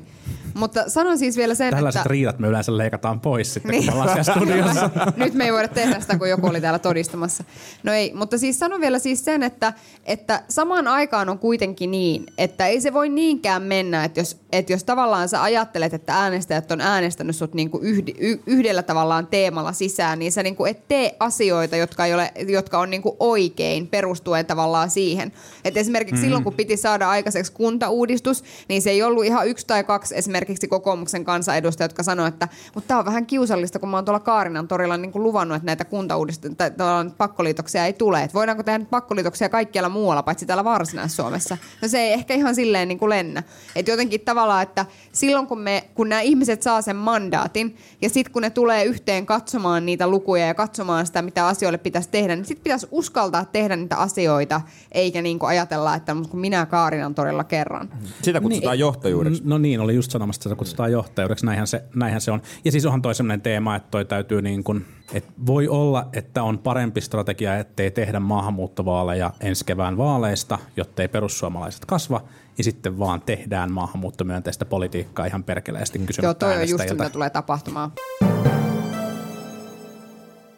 Mutta 0.54 0.90
sanon 0.90 1.18
siis 1.18 1.38
vielä 1.38 1.56
sen, 1.56 1.74
Tällaiset 1.74 2.00
että... 2.00 2.10
riidat 2.10 2.40
me 2.40 2.48
yleensä 2.48 2.78
leikataan 2.78 3.20
pois 3.20 3.54
sitten, 3.54 3.72
Niin. 3.72 3.86
kun 3.86 3.94
me 3.94 4.02
ollaan 4.02 4.24
studiossa. 4.24 4.90
Nyt 5.16 5.34
me 5.34 5.46
ei 5.46 5.54
voida 5.54 5.68
tehdä 5.68 6.00
sitä, 6.00 6.18
kun 6.18 6.30
joku 6.30 6.48
oli 6.48 6.62
täällä 6.62 6.80
todistamassa. 6.80 7.44
No 7.84 7.94
ei, 7.94 8.14
mutta 8.14 8.38
siis 8.38 8.60
sanon 8.60 8.82
vielä 8.82 9.00
siis 9.00 9.26
sen, 9.26 9.44
että, 9.44 9.74
että 10.06 10.44
samaan 10.50 10.88
aikaan 10.88 11.30
on 11.30 11.40
kuitenkin 11.40 11.92
niin, 11.92 12.26
että 12.38 12.68
ei 12.68 12.82
se 12.82 12.94
voi 12.94 13.10
niinkään 13.10 13.64
mennä, 13.64 14.04
että 14.04 14.20
jos, 14.20 14.38
että 14.52 14.74
jos 14.74 14.84
tavallaan 14.84 15.30
sä 15.30 15.44
ajattelet, 15.44 15.94
että 15.94 16.14
äänestäjät 16.14 16.72
on 16.72 16.82
äänestänyt 16.82 17.36
sut 17.36 17.54
niinku 17.54 17.80
yhdi, 17.82 18.14
y, 18.20 18.38
yhdellä 18.46 18.84
tavallaan 18.84 19.28
teemalla 19.28 19.74
sisään, 19.74 20.20
niin 20.20 20.32
sä 20.32 20.44
niinku 20.44 20.66
et 20.66 20.88
tee 20.88 21.16
asioita, 21.20 21.76
jotka, 21.76 22.06
ei 22.06 22.14
ole, 22.14 22.32
jotka 22.48 22.80
on 22.80 22.90
niinku 22.90 23.16
oikein 23.20 23.88
perustuen 23.88 24.46
tavallaan 24.46 24.90
siihen. 24.90 25.32
Et 25.66 25.78
esimerkiksi 25.78 26.16
mm. 26.16 26.22
silloin, 26.22 26.44
kun 26.44 26.54
piti 26.54 26.78
saada 26.78 27.10
aikaiseksi 27.10 27.52
kuntauudistus, 27.52 28.44
niin 28.70 28.82
se 28.82 28.90
ei 28.90 29.04
ollut 29.04 29.26
ihan 29.26 29.48
yksi 29.48 29.68
tai 29.68 29.84
kaksi 29.84 30.16
esimerkiksi 30.20 30.68
kokoomuksen 30.68 31.26
kansanedustajia, 31.26 31.86
jotka 31.86 32.04
sanoivat, 32.04 32.34
että 32.34 32.48
mutta 32.76 32.88
tämä 32.88 33.00
on 33.00 33.06
vähän 33.06 33.26
kiusallista, 33.26 33.80
kun 33.80 33.90
mä 33.90 33.98
oon 33.98 34.06
tuolla 34.06 34.20
Kaarinan 34.20 34.68
torilla 34.68 34.98
niin 34.98 35.12
kuin 35.12 35.24
luvannut, 35.24 35.56
että 35.56 35.66
näitä 35.66 35.86
kuntauudistuksia 35.86 36.70
tai 36.70 37.10
pakkoliitoksia 37.18 37.86
ei 37.86 37.94
tule. 37.94 38.24
Et 38.24 38.34
voidaanko 38.34 38.64
tehdä 38.64 38.78
nyt 38.78 38.90
pakkoliitoksia 38.90 39.50
kaikkialla 39.50 39.90
muualla, 39.90 40.24
paitsi 40.24 40.46
täällä 40.46 40.64
Varsinais-Suomessa? 40.64 41.58
No 41.82 41.88
se 41.88 42.00
ei 42.00 42.14
ehkä 42.14 42.34
ihan 42.34 42.56
silleen 42.56 42.88
niin 42.88 43.00
kuin 43.00 43.10
lennä. 43.10 43.44
Et 43.76 43.88
jotenkin 43.88 44.22
tavallaan, 44.22 44.64
että 44.64 44.86
silloin 45.12 45.48
kun, 45.48 45.60
me, 45.60 45.84
kun 45.96 46.10
nämä 46.10 46.22
ihmiset 46.22 46.62
saa 46.62 46.82
sen 46.82 46.96
mandaatin 46.96 47.76
ja 48.02 48.10
sitten 48.10 48.34
kun 48.34 48.42
ne 48.42 48.50
tulee 48.50 48.84
yhteen 48.84 49.26
katsomaan 49.26 49.86
niitä 49.86 50.08
lukuja 50.08 50.48
ja 50.48 50.54
katsomaan 50.54 51.06
sitä, 51.06 51.22
mitä 51.22 51.48
asioille 51.48 51.78
pitäisi 51.78 52.10
tehdä, 52.10 52.36
niin 52.36 52.46
sitten 52.46 52.64
pitäisi 52.64 52.88
uskaltaa 52.92 53.46
tehdä 53.46 53.76
niitä 53.76 53.98
asioita, 53.98 54.62
eikä 54.92 55.22
niin 55.22 55.40
kuin 55.40 55.50
ajatella, 55.50 55.96
että 55.96 56.16
kun 56.30 56.40
minä 56.40 56.66
Kaarinan 56.66 57.16
torilla 57.16 57.44
kerran. 57.44 57.90
Sitä 58.22 58.42
kutsutaan 58.42 58.74
Niin. 58.74 58.80
johtajuudeksi. 58.80 59.42
No 59.46 59.58
niin, 59.58 59.80
oli 59.80 59.96
just 59.96 60.09
sanomassa, 60.10 60.30
varmasti 60.30 60.44
sitä 60.44 60.56
kutsutaan 60.56 60.92
johtajuudeksi, 60.92 61.46
näinhän 61.46 61.68
se, 61.68 61.84
näinhän 61.96 62.22
se 62.22 62.32
on. 62.32 62.42
Ja 62.66 62.72
siis 62.72 62.86
onhan 62.86 63.02
toi 63.02 63.16
sellainen 63.16 63.42
teema, 63.42 63.76
että 63.76 63.88
toi 63.92 64.06
täytyy 64.06 64.42
niin 64.42 64.64
kuin, 64.64 64.86
että 65.14 65.32
voi 65.46 65.68
olla, 65.68 66.10
että 66.14 66.44
on 66.44 66.60
parempi 66.60 67.02
strategia, 67.02 67.58
ettei 67.58 67.92
tehdä 67.92 68.20
maahanmuuttovaaleja 68.20 69.34
ensi 69.40 69.66
kevään 69.66 69.98
vaaleista, 69.98 70.60
jottei 70.78 71.08
perussuomalaiset 71.08 71.86
kasva, 71.86 72.22
ja 72.58 72.64
sitten 72.64 73.00
vaan 73.00 73.22
tehdään 73.22 73.72
maahanmuuttomyönteistä 73.72 74.66
politiikkaa 74.66 75.26
ihan 75.26 75.44
perkeleesti 75.44 76.00
kysymättä 76.00 76.46
Joo, 76.46 76.54
toi 76.54 76.62
on 76.62 76.70
just 76.70 76.88
se, 76.88 76.94
mitä 76.94 77.10
tulee 77.10 77.30
tapahtumaan. 77.30 77.92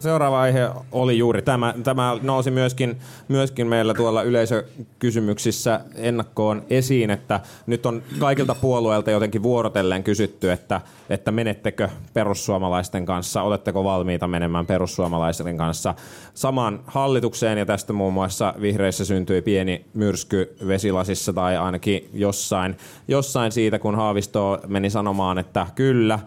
Seuraava 0.02 0.42
aihe 0.42 0.70
oli 0.92 1.18
juuri 1.18 1.42
tämä. 1.42 1.74
Tämä 1.84 2.18
nousi 2.22 2.52
myöskin, 2.52 2.98
myöskin 3.28 3.68
meillä 3.68 3.94
tuolla 3.94 4.24
yleisökysymyksissä 4.24 5.82
ennakkoon 5.96 6.64
esiin, 6.70 7.10
että 7.12 7.40
nyt 7.68 7.86
on 7.86 8.04
kaikilta 8.20 8.56
puolueilta 8.56 9.12
jotenkin 9.12 9.44
vuorotellen 9.44 10.04
kysytty, 10.04 10.52
että, 10.52 10.82
että 11.10 11.32
menettekö 11.32 11.90
perussuomalaisten 12.14 13.06
kanssa, 13.06 13.42
oletteko 13.42 13.84
valmiita 13.84 14.28
menemään 14.28 14.66
perussuomalaisten 14.66 15.58
kanssa 15.58 15.96
samaan 16.34 16.80
hallitukseen, 16.86 17.58
ja 17.58 17.66
tästä 17.66 17.94
muun 17.94 18.14
muassa 18.14 18.54
vihreissä 18.62 19.06
syntyi 19.06 19.42
pieni 19.42 19.86
myrsky 19.94 20.56
vesilasissa 20.68 21.34
tai 21.34 21.58
ainakin 21.58 22.10
jossain, 22.14 22.78
jossain 23.08 23.52
siitä, 23.52 23.80
kun 23.80 23.96
Haavisto 23.96 24.60
meni 24.68 24.90
sanomaan, 24.90 25.38
että 25.38 25.68
kyllä, 25.76 26.20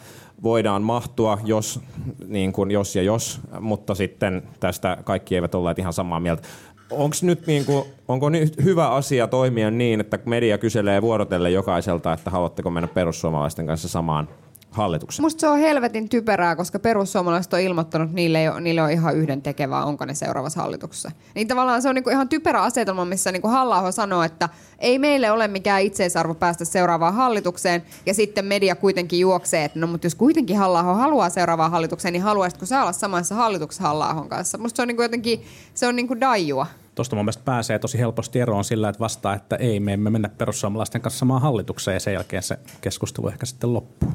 voidaan 0.42 0.82
mahtua, 0.82 1.38
jos, 1.44 1.80
niin 2.26 2.52
kuin 2.52 2.70
jos 2.70 2.96
ja 2.96 3.02
jos, 3.02 3.40
mutta 3.60 3.94
sitten 3.94 4.42
tästä 4.60 4.98
kaikki 5.04 5.34
eivät 5.34 5.54
olleet 5.54 5.78
ihan 5.78 5.92
samaa 5.92 6.20
mieltä. 6.20 6.42
Onks 6.90 7.22
nyt 7.22 7.46
niin 7.46 7.64
kuin, 7.64 7.84
onko 8.08 8.28
nyt 8.28 8.64
hyvä 8.64 8.88
asia 8.88 9.28
toimia 9.28 9.70
niin, 9.70 10.00
että 10.00 10.18
media 10.24 10.58
kyselee 10.58 11.02
vuorotelle 11.02 11.50
jokaiselta, 11.50 12.12
että 12.12 12.30
haluatteko 12.30 12.70
mennä 12.70 12.88
perussuomalaisten 12.88 13.66
kanssa 13.66 13.88
samaan 13.88 14.28
hallitukseen? 14.74 15.24
Musta 15.24 15.40
se 15.40 15.48
on 15.48 15.58
helvetin 15.58 16.08
typerää, 16.08 16.56
koska 16.56 16.78
perussuomalaiset 16.78 17.52
on 17.52 17.60
ilmoittanut, 17.60 18.08
että 18.08 18.14
niille, 18.14 18.50
ole, 18.50 18.60
niille 18.60 18.82
on 18.82 18.90
ihan 18.90 19.16
yhden 19.16 19.42
tekevää, 19.42 19.84
onko 19.84 20.04
ne 20.04 20.14
seuraavassa 20.14 20.62
hallituksessa. 20.62 21.10
Niin 21.34 21.48
tavallaan 21.48 21.82
se 21.82 21.88
on 21.88 21.94
niinku 21.94 22.10
ihan 22.10 22.28
typerä 22.28 22.62
asetelma, 22.62 23.04
missä 23.04 23.32
niinku 23.32 23.48
halla 23.48 23.92
sanoo, 23.92 24.22
että 24.22 24.48
ei 24.78 24.98
meille 24.98 25.30
ole 25.30 25.48
mikään 25.48 25.82
itseisarvo 25.82 26.34
päästä 26.34 26.64
seuraavaan 26.64 27.14
hallitukseen, 27.14 27.82
ja 28.06 28.14
sitten 28.14 28.44
media 28.44 28.76
kuitenkin 28.76 29.20
juoksee, 29.20 29.64
että 29.64 29.78
no 29.78 29.86
mutta 29.86 30.06
jos 30.06 30.14
kuitenkin 30.14 30.58
halla 30.58 30.82
haluaa 30.82 31.30
seuraavaan 31.30 31.70
hallitukseen, 31.70 32.12
niin 32.12 32.22
haluaisitko 32.22 32.66
sä 32.66 32.82
olla 32.82 32.92
samassa 32.92 33.34
hallituksessa 33.34 33.82
halla 33.82 34.26
kanssa? 34.28 34.58
Musta 34.58 34.76
se 34.76 34.82
on 34.82 34.88
niinku 34.88 35.02
jotenkin, 35.02 35.44
se 35.74 35.86
on 35.86 35.96
niinku 35.96 36.20
daijua. 36.20 36.66
Tuosta 36.94 37.16
mun 37.16 37.24
mielestä 37.24 37.42
pääsee 37.44 37.78
tosi 37.78 37.98
helposti 37.98 38.40
eroon 38.40 38.64
sillä, 38.64 38.88
että 38.88 39.00
vastaa, 39.00 39.34
että 39.34 39.56
ei, 39.56 39.80
me 39.80 39.92
emme 39.92 40.10
mennä 40.10 40.28
perussuomalaisten 40.28 41.00
kanssa 41.00 41.18
samaan 41.18 41.42
hallitukseen 41.42 41.94
ja 41.94 42.00
sen 42.00 42.14
jälkeen 42.14 42.42
se 42.42 42.58
keskustelu 42.80 43.28
ehkä 43.28 43.46
sitten 43.46 43.74
loppuu. 43.74 44.10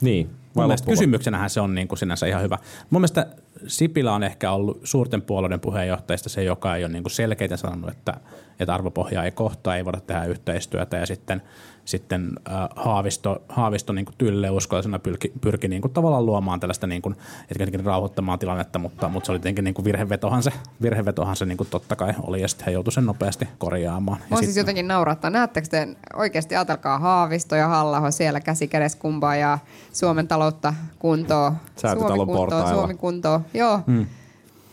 Niin. 0.00 0.30
Mun 0.54 0.64
mielestä 0.64 0.90
kysymyksenähän 0.90 1.50
se 1.50 1.60
on 1.60 1.74
niin 1.74 1.88
kuin 1.88 1.98
sinänsä 1.98 2.26
ihan 2.26 2.42
hyvä. 2.42 2.58
Mun 2.90 3.00
mielestä 3.00 3.26
Sipilä 3.66 4.14
on 4.14 4.22
ehkä 4.22 4.52
ollut 4.52 4.80
suurten 4.84 5.22
puolueiden 5.22 5.60
puheenjohtajista 5.60 6.28
se, 6.28 6.44
joka 6.44 6.76
ei 6.76 6.84
ole 6.84 6.92
niin 6.92 7.02
kuin 7.02 7.12
selkeitä 7.12 7.56
sanonut, 7.56 7.90
että, 7.90 8.14
että 8.60 8.74
arvopohjaa 8.74 9.24
ei 9.24 9.30
kohtaa, 9.30 9.76
ei 9.76 9.84
voida 9.84 10.00
tehdä 10.00 10.24
yhteistyötä 10.24 10.96
ja 10.96 11.06
sitten, 11.06 11.42
sitten 11.90 12.30
äh, 12.50 12.68
Haavisto, 12.76 13.42
Haavisto 13.48 13.92
niin 13.92 14.06
tylle 14.18 14.50
uskollisena 14.50 14.98
pyrki, 14.98 15.32
pyrki 15.40 15.68
niin 15.68 15.82
kuin 15.82 15.92
tavallaan 15.92 16.26
luomaan 16.26 16.60
tällaista 16.60 16.86
niin 16.86 17.02
kuin, 17.02 17.16
jotenkin 17.50 17.84
rauhoittamaan 17.84 18.38
tilannetta, 18.38 18.78
mutta, 18.78 19.08
mutta 19.08 19.26
se 19.26 19.32
oli 19.32 19.38
tietenkin 19.38 19.64
niin 19.64 19.74
kuin 19.74 19.84
virhevetohan 19.84 20.42
se, 20.42 20.52
virhevetohan 20.82 21.36
se 21.36 21.46
niin 21.46 21.56
kuin 21.56 21.68
totta 21.70 21.96
kai 21.96 22.14
oli 22.22 22.40
ja 22.40 22.48
sitten 22.48 22.66
he 22.66 22.72
joutuivat 22.72 22.94
sen 22.94 23.06
nopeasti 23.06 23.48
korjaamaan. 23.58 24.18
Ja 24.20 24.26
Mua 24.30 24.38
siis 24.38 24.48
sitten- 24.48 24.60
jotenkin 24.60 24.88
naurattaa. 24.88 25.30
Näettekö 25.30 25.68
te 25.68 25.88
oikeasti, 26.14 26.56
ajatelkaa 26.56 26.98
Haavisto 26.98 27.56
ja 27.56 27.68
halla 27.68 28.10
siellä 28.10 28.40
käsi 28.40 28.68
kädessä 28.68 28.98
kumpaa 28.98 29.36
ja 29.36 29.58
Suomen 29.92 30.28
taloutta 30.28 30.74
kuntoon. 30.98 31.56
Säätytalon 31.76 32.16
Suomi 32.16 32.26
kuntoon, 32.26 32.48
portailla. 32.48 32.70
Suomi 32.70 32.94
kuntoon. 32.94 33.44
Joo, 33.54 33.80
hmm. 33.86 34.06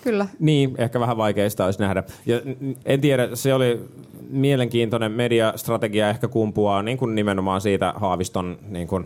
Kyllä. 0.04 0.28
Niin, 0.40 0.76
ehkä 0.78 1.00
vähän 1.00 1.18
vaikeista 1.18 1.66
olisi 1.66 1.80
nähdä. 1.80 2.04
Ja 2.26 2.42
en 2.86 3.02
tiedä, 3.02 3.30
se 3.34 3.54
oli 3.54 3.82
mielenkiintoinen 4.30 5.12
mediastrategia 5.12 6.10
ehkä 6.10 6.28
kumpuaa 6.28 6.84
niin 6.84 6.98
kuin 6.98 7.16
nimenomaan 7.16 7.62
siitä 7.62 7.94
Haaviston 7.96 8.58
niin 8.68 8.88
kuin 8.88 9.06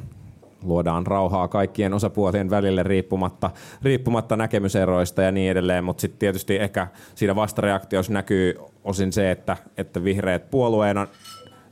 luodaan 0.63 1.07
rauhaa 1.07 1.47
kaikkien 1.47 1.93
osapuolien 1.93 2.49
välille 2.49 2.83
riippumatta, 2.83 3.51
riippumatta 3.83 4.35
näkemyseroista 4.35 5.21
ja 5.21 5.31
niin 5.31 5.51
edelleen, 5.51 5.83
mutta 5.83 6.01
sitten 6.01 6.19
tietysti 6.19 6.55
ehkä 6.55 6.87
siinä 7.15 7.35
vastareaktiossa 7.35 8.13
näkyy 8.13 8.55
osin 8.83 9.13
se, 9.13 9.31
että, 9.31 9.57
että 9.77 10.03
vihreät 10.03 10.49
puolueena 10.51 11.07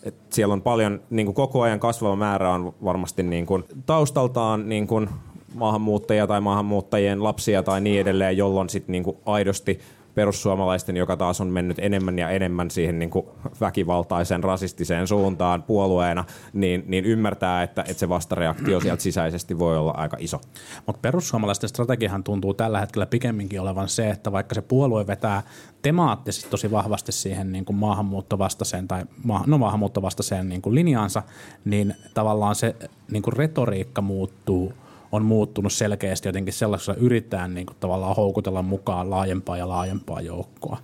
et 0.04 0.16
siellä 0.30 0.54
on 0.54 0.62
paljon, 0.62 1.02
niin 1.10 1.26
kuin 1.26 1.36
koko 1.36 1.62
ajan 1.62 1.80
kasvava 1.80 2.16
määrä 2.16 2.54
on 2.54 2.74
varmasti 2.84 3.24
niin 3.24 3.46
kuin 3.46 3.64
taustaltaan 3.86 4.70
niin 4.70 4.88
kuin 4.88 5.10
maahanmuuttajia 5.54 6.28
tai 6.28 6.42
maahanmuuttajien 6.42 7.24
lapsia 7.24 7.64
tai 7.64 7.82
niin 7.82 8.02
edelleen, 8.02 8.38
jolloin 8.38 8.70
sitten 8.70 8.92
niin 8.92 9.04
kuin 9.04 9.18
aidosti 9.26 9.80
perussuomalaisten, 10.16 10.98
joka 10.98 11.18
taas 11.18 11.42
on 11.42 11.48
mennyt 11.48 11.80
enemmän 11.80 12.20
ja 12.20 12.30
enemmän 12.30 12.72
siihen 12.72 13.00
niin 13.00 13.10
kuin 13.10 13.26
väkivaltaiseen 13.62 14.44
rasistiseen 14.44 15.08
suuntaan 15.08 15.64
puolueena, 15.64 16.26
niin, 16.54 16.84
niin 16.88 17.06
ymmärtää, 17.06 17.64
että, 17.64 17.82
että 17.82 18.00
se 18.00 18.10
vastareaktio 18.10 18.80
sieltä 18.80 19.04
sisäisesti 19.04 19.60
voi 19.60 19.78
olla 19.78 19.92
aika 19.92 20.18
iso. 20.20 20.42
Mutta 20.86 21.00
perussuomalaisten 21.02 21.70
strategiahan 21.70 22.24
tuntuu 22.24 22.54
tällä 22.54 22.80
hetkellä 22.80 23.06
pikemminkin 23.06 23.62
olevan 23.62 23.90
se, 23.90 24.10
että 24.10 24.32
vaikka 24.32 24.56
se 24.56 24.62
puolue 24.62 25.08
vetää 25.08 25.44
temaattisesti 25.82 26.50
tosi 26.50 26.72
vahvasti 26.72 27.12
siihen 27.12 27.52
niin 27.52 27.66
kuin 27.66 27.76
maahanmuuttovastaiseen 27.76 28.88
tai 28.88 29.06
ma- 29.24 29.44
no 29.48 29.58
maahanmuuttovastaiseen 29.58 30.50
niin 30.50 30.62
kuin 30.62 30.76
linjaansa, 30.76 31.24
niin 31.66 31.96
tavallaan 32.14 32.56
se 32.56 32.76
niin 33.12 33.24
kuin 33.24 33.34
retoriikka 33.34 34.02
muuttuu 34.02 34.74
on 35.12 35.26
muuttunut 35.26 35.74
selkeästi 35.74 36.28
jotenkin 36.28 36.54
sellaisella, 36.54 37.00
yritetään 37.00 37.54
niin 37.54 37.66
kuin 37.66 37.78
tavallaan 37.80 38.16
houkutella 38.16 38.62
mukaan 38.62 39.10
laajempaa 39.10 39.58
ja 39.58 39.70
laajempaa 39.70 40.22
joukkoa. 40.22 40.78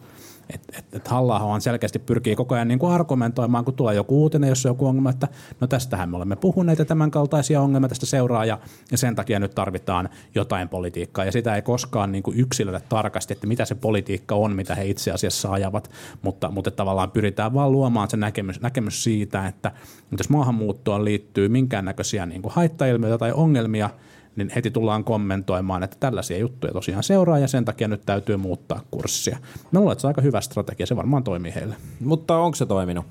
Et, 0.49 0.61
et, 0.77 0.85
et 0.93 1.07
halla 1.07 1.59
selkeästi 1.59 1.99
pyrkii 1.99 2.35
koko 2.35 2.55
ajan 2.55 2.67
niin 2.67 2.79
kuin 2.79 2.93
argumentoimaan, 2.93 3.65
kun 3.65 3.73
tulee 3.73 3.95
joku 3.95 4.21
uutinen, 4.21 4.49
jos 4.49 4.65
on 4.65 4.69
joku 4.69 4.87
ongelma, 4.87 5.09
että 5.09 5.27
no 5.59 5.67
tästähän 5.67 6.09
me 6.09 6.17
olemme 6.17 6.35
puhuneet 6.35 6.79
ja 6.79 6.85
tämän 6.85 7.11
kaltaisia 7.11 7.61
ongelmia 7.61 7.89
tästä 7.89 8.05
seuraa 8.05 8.45
ja, 8.45 8.59
ja 8.91 8.97
sen 8.97 9.15
takia 9.15 9.39
nyt 9.39 9.55
tarvitaan 9.55 10.09
jotain 10.35 10.69
politiikkaa 10.69 11.25
ja 11.25 11.31
sitä 11.31 11.55
ei 11.55 11.61
koskaan 11.61 12.11
niin 12.11 12.23
kuin 12.23 12.39
yksilöidä 12.39 12.81
tarkasti, 12.89 13.33
että 13.33 13.47
mitä 13.47 13.65
se 13.65 13.75
politiikka 13.75 14.35
on, 14.35 14.55
mitä 14.55 14.75
he 14.75 14.85
itse 14.85 15.11
asiassa 15.11 15.51
ajavat, 15.51 15.91
mutta, 16.21 16.51
mutta 16.51 16.71
tavallaan 16.71 17.11
pyritään 17.11 17.53
vaan 17.53 17.71
luomaan 17.71 18.09
se 18.09 18.17
näkemys, 18.17 18.61
näkemys 18.61 19.03
siitä, 19.03 19.47
että, 19.47 19.69
että 19.69 20.15
jos 20.17 20.29
maahanmuuttoon 20.29 21.05
liittyy 21.05 21.49
minkäännäköisiä 21.49 22.25
niin 22.25 22.41
kuin 22.41 22.53
haittailmiöitä 22.53 23.17
tai 23.17 23.31
ongelmia, 23.31 23.89
niin 24.35 24.51
heti 24.55 24.71
tullaan 24.71 25.03
kommentoimaan, 25.03 25.83
että 25.83 25.97
tällaisia 25.99 26.37
juttuja 26.37 26.73
tosiaan 26.73 27.03
seuraa 27.03 27.39
ja 27.39 27.47
sen 27.47 27.65
takia 27.65 27.87
nyt 27.87 28.01
täytyy 28.05 28.37
muuttaa 28.37 28.81
kurssia. 28.91 29.37
Mä 29.71 29.79
luulen, 29.79 29.91
että 29.91 30.01
se 30.01 30.07
on 30.07 30.09
aika 30.09 30.21
hyvä 30.21 30.41
strategia, 30.41 30.85
se 30.85 30.95
varmaan 30.95 31.23
toimii 31.23 31.55
heille. 31.55 31.75
Mutta 31.99 32.37
onko 32.37 32.55
se 32.55 32.65
toiminut? 32.65 33.05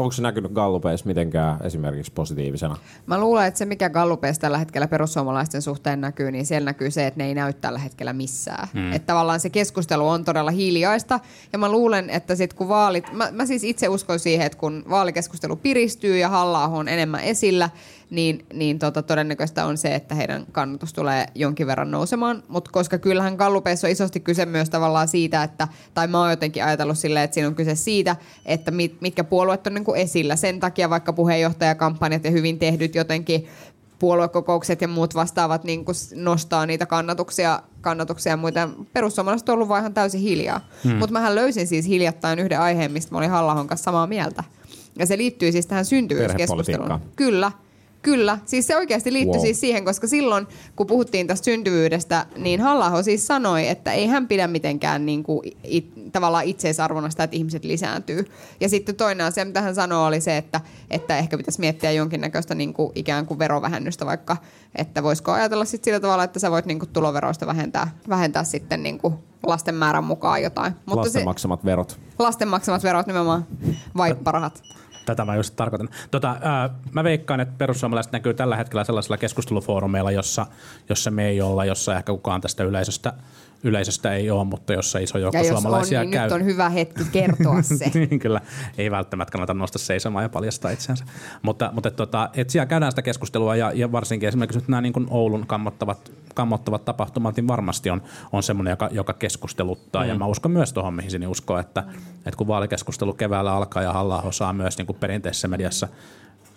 Onko 0.00 0.12
se 0.12 0.22
näkynyt 0.22 0.52
gallupeissa 0.52 1.06
mitenkään 1.06 1.58
esimerkiksi 1.62 2.12
positiivisena? 2.12 2.76
Mä 3.06 3.20
luulen, 3.20 3.46
että 3.46 3.58
se 3.58 3.64
mikä 3.64 3.90
Gallupeissa 3.90 4.40
tällä 4.40 4.58
hetkellä 4.58 4.88
perussuomalaisten 4.88 5.62
suhteen 5.62 6.00
näkyy, 6.00 6.30
niin 6.30 6.46
siellä 6.46 6.64
näkyy 6.64 6.90
se, 6.90 7.06
että 7.06 7.18
ne 7.18 7.26
ei 7.26 7.34
näy 7.34 7.52
tällä 7.52 7.78
hetkellä 7.78 8.12
missään. 8.12 8.68
Mm. 8.72 8.92
Että 8.92 9.06
tavallaan 9.06 9.40
se 9.40 9.50
keskustelu 9.50 10.08
on 10.08 10.24
todella 10.24 10.50
hiljaista. 10.50 11.20
Ja 11.52 11.58
mä 11.58 11.70
luulen, 11.70 12.10
että 12.10 12.34
sit 12.34 12.54
kun 12.54 12.68
vaalit, 12.68 13.12
mä, 13.12 13.28
mä 13.32 13.46
siis 13.46 13.64
itse 13.64 13.88
uskon 13.88 14.18
siihen, 14.18 14.46
että 14.46 14.58
kun 14.58 14.84
vaalikeskustelu 14.90 15.56
piristyy 15.56 16.18
ja 16.18 16.28
halla 16.28 16.66
on 16.66 16.88
enemmän 16.88 17.20
esillä, 17.20 17.70
niin, 18.10 18.46
niin 18.52 18.78
tota, 18.78 19.02
todennäköistä 19.02 19.66
on 19.66 19.78
se, 19.78 19.94
että 19.94 20.14
heidän 20.14 20.46
kannatus 20.52 20.92
tulee 20.92 21.26
jonkin 21.34 21.66
verran 21.66 21.90
nousemaan. 21.90 22.42
Mutta 22.48 22.70
koska 22.70 22.98
kyllähän 22.98 23.34
Gallupeissa 23.34 23.86
on 23.86 23.90
isosti 23.90 24.20
kyse 24.20 24.46
myös 24.46 24.70
tavallaan 24.70 25.08
siitä, 25.08 25.42
että, 25.42 25.68
tai 25.94 26.06
mä 26.06 26.20
oon 26.20 26.30
jotenkin 26.30 26.64
ajatellut 26.64 26.98
silleen, 26.98 27.24
että 27.24 27.34
siinä 27.34 27.48
on 27.48 27.54
kyse 27.54 27.74
siitä, 27.74 28.16
että 28.46 28.70
mit, 28.70 29.00
mitkä 29.00 29.24
puolueet 29.24 29.66
on 29.66 29.74
niinku 29.74 29.94
esillä. 29.94 30.36
Sen 30.36 30.60
takia 30.60 30.90
vaikka 30.90 31.12
puheenjohtajakampanjat 31.12 32.24
ja 32.24 32.30
hyvin 32.30 32.58
tehdyt 32.58 32.94
jotenkin 32.94 33.48
puoluekokoukset 33.98 34.80
ja 34.80 34.88
muut 34.88 35.14
vastaavat 35.14 35.64
niin 35.64 35.84
kuin 35.84 35.94
nostaa 36.14 36.66
niitä 36.66 36.86
kannatuksia, 36.86 37.62
kannatuksia 37.80 38.32
ja 38.32 38.36
muita. 38.36 38.68
Perussuomalaiset 38.92 39.48
on 39.48 39.52
ollut 39.52 39.68
vaan 39.68 39.80
ihan 39.80 39.94
täysin 39.94 40.20
hiljaa. 40.20 40.68
Hmm. 40.84 40.96
Mutta 40.96 41.12
mähän 41.12 41.34
löysin 41.34 41.66
siis 41.66 41.86
hiljattain 41.86 42.38
yhden 42.38 42.60
aiheen, 42.60 42.92
mistä 42.92 43.12
mä 43.12 43.18
olin 43.18 43.30
halla 43.30 43.64
kanssa 43.64 43.84
samaa 43.84 44.06
mieltä. 44.06 44.44
Ja 44.98 45.06
se 45.06 45.18
liittyy 45.18 45.52
siis 45.52 45.66
tähän 45.66 45.84
syntyvyyskeskusteluun. 45.84 47.00
Kyllä. 47.16 47.52
Kyllä, 48.02 48.38
siis 48.46 48.66
se 48.66 48.76
oikeasti 48.76 49.12
liittyy 49.12 49.30
Wow. 49.32 49.42
siis 49.42 49.60
siihen, 49.60 49.84
koska 49.84 50.06
silloin 50.06 50.46
kun 50.76 50.86
puhuttiin 50.86 51.26
tästä 51.26 51.44
syntyvyydestä, 51.44 52.26
niin 52.36 52.60
halla 52.60 53.02
siis 53.02 53.26
sanoi, 53.26 53.68
että 53.68 53.92
ei 53.92 54.06
hän 54.06 54.28
pidä 54.28 54.46
mitenkään 54.46 55.06
niin 55.06 55.22
kuin 55.22 55.52
it, 55.64 56.12
tavallaan 56.12 56.44
itseisarvona 56.44 57.10
sitä, 57.10 57.24
että 57.24 57.36
ihmiset 57.36 57.64
lisääntyy. 57.64 58.30
Ja 58.60 58.68
sitten 58.68 58.96
toinen 58.96 59.26
asia, 59.26 59.44
mitä 59.44 59.62
hän 59.62 59.74
sanoi, 59.74 60.06
oli 60.06 60.20
se, 60.20 60.36
että, 60.36 60.60
että 60.90 61.18
ehkä 61.18 61.36
pitäisi 61.36 61.60
miettiä 61.60 61.92
jonkinnäköistä 61.92 62.54
niin 62.54 62.74
kuin 62.74 62.92
ikään 62.94 63.26
kuin 63.26 63.38
verovähennystä 63.38 64.06
vaikka, 64.06 64.36
että 64.74 65.02
voisiko 65.02 65.32
ajatella 65.32 65.64
sitten 65.64 65.84
sillä 65.84 66.00
tavalla, 66.00 66.24
että 66.24 66.38
sä 66.38 66.50
voit 66.50 66.66
niin 66.66 66.78
kuin 66.78 66.88
tuloveroista 66.88 67.46
vähentää, 67.46 67.90
vähentää 68.08 68.44
sitten 68.44 68.82
niin 68.82 68.98
kuin 68.98 69.14
lasten 69.46 69.74
määrän 69.74 70.04
mukaan 70.04 70.42
jotain. 70.42 70.72
Lasten 70.86 71.12
se, 71.12 71.24
maksamat 71.24 71.64
verot. 71.64 72.00
lasten 72.18 72.48
maksamat 72.48 72.82
verot 72.82 73.06
nimenomaan, 73.06 73.46
vaipparahat. 73.96 74.62
Tätä 75.10 75.24
mä 75.24 75.36
just 75.36 75.56
tarkoitan. 75.56 75.88
Tota, 76.10 76.36
ää, 76.40 76.70
mä 76.92 77.04
veikkaan, 77.04 77.40
että 77.40 77.54
perussuomalaiset 77.58 78.12
näkyy 78.12 78.34
tällä 78.34 78.56
hetkellä 78.56 78.84
sellaisilla 78.84 79.16
keskustelufoorumeilla, 79.16 80.10
jossa, 80.10 80.46
jossa 80.88 81.10
me 81.10 81.28
ei 81.28 81.40
olla, 81.40 81.64
jossa 81.64 81.96
ehkä 81.96 82.12
kukaan 82.12 82.40
tästä 82.40 82.64
yleisöstä, 82.64 83.12
yleisöstä 83.64 84.14
ei 84.14 84.30
ole, 84.30 84.44
mutta 84.44 84.72
jossa 84.72 84.98
iso 84.98 85.18
joukko 85.18 85.38
Ja 85.38 85.44
jos 85.44 85.56
on, 85.56 85.62
suomalaisia 85.62 86.00
niin 86.00 86.10
käy. 86.10 86.22
nyt 86.22 86.32
on 86.32 86.44
hyvä 86.44 86.68
hetki 86.68 87.04
kertoa 87.12 87.62
se. 87.78 87.90
niin 87.94 88.18
kyllä, 88.18 88.40
ei 88.78 88.90
välttämättä 88.90 89.32
kannata 89.32 89.54
nousta 89.54 89.78
seisomaan 89.78 90.22
ja 90.22 90.28
paljastaa 90.28 90.70
itseänsä. 90.70 91.04
Mutta, 91.42 91.70
mutta 91.74 91.90
tota, 91.90 92.30
et 92.34 92.50
siellä 92.50 92.66
käydään 92.66 92.92
sitä 92.92 93.02
keskustelua 93.02 93.56
ja, 93.56 93.72
ja 93.74 93.92
varsinkin 93.92 94.28
esimerkiksi 94.28 94.58
nyt 94.58 94.68
nämä 94.68 94.80
niin 94.80 94.92
kuin 94.92 95.06
Oulun 95.10 95.46
kammottavat, 95.46 96.12
kammottavat 96.40 96.84
tapahtumat, 96.84 97.36
niin 97.36 97.48
varmasti 97.48 97.90
on, 97.90 98.02
on 98.32 98.42
semmoinen, 98.42 98.70
joka, 98.70 98.88
joka 98.92 99.12
keskusteluttaa. 99.12 100.02
Mm. 100.02 100.08
Ja 100.08 100.14
mä 100.14 100.26
uskon 100.26 100.52
myös 100.52 100.72
tuohon, 100.72 100.94
mihin 100.94 101.10
sinä 101.10 101.28
uskoo, 101.28 101.58
että, 101.58 101.84
että 102.16 102.36
kun 102.36 102.46
vaalikeskustelu 102.46 103.12
keväällä 103.12 103.52
alkaa 103.52 103.82
ja 103.82 103.92
halla 103.92 104.32
saa 104.32 104.52
myös 104.52 104.78
niin 104.78 104.86
kuin 104.86 104.96
perinteisessä 105.00 105.48
mediassa 105.48 105.88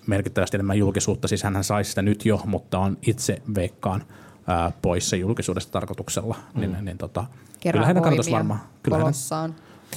merkittävästi 0.07 0.57
enemmän 0.57 0.77
julkisuutta, 0.77 1.27
siis 1.27 1.43
hän 1.43 1.63
saisi 1.63 1.89
sitä 1.89 2.01
nyt 2.01 2.25
jo, 2.25 2.41
mutta 2.45 2.79
on 2.79 2.97
itse 3.07 3.41
veikkaan 3.55 4.03
ää, 4.47 4.71
poissa 4.81 5.15
julkisuudesta 5.15 5.71
tarkoituksella, 5.71 6.35
mm. 6.53 6.61
niin, 6.61 6.77
niin 6.85 6.97
tota, 6.97 7.25
kyllä 7.71 7.85
heidän 7.85 8.03
kannatus 8.03 8.31
varmaan, 8.31 8.59
kyllä 8.83 8.97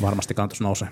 varmasti 0.02 0.34
kannatus 0.34 0.60
nousee. 0.60 0.88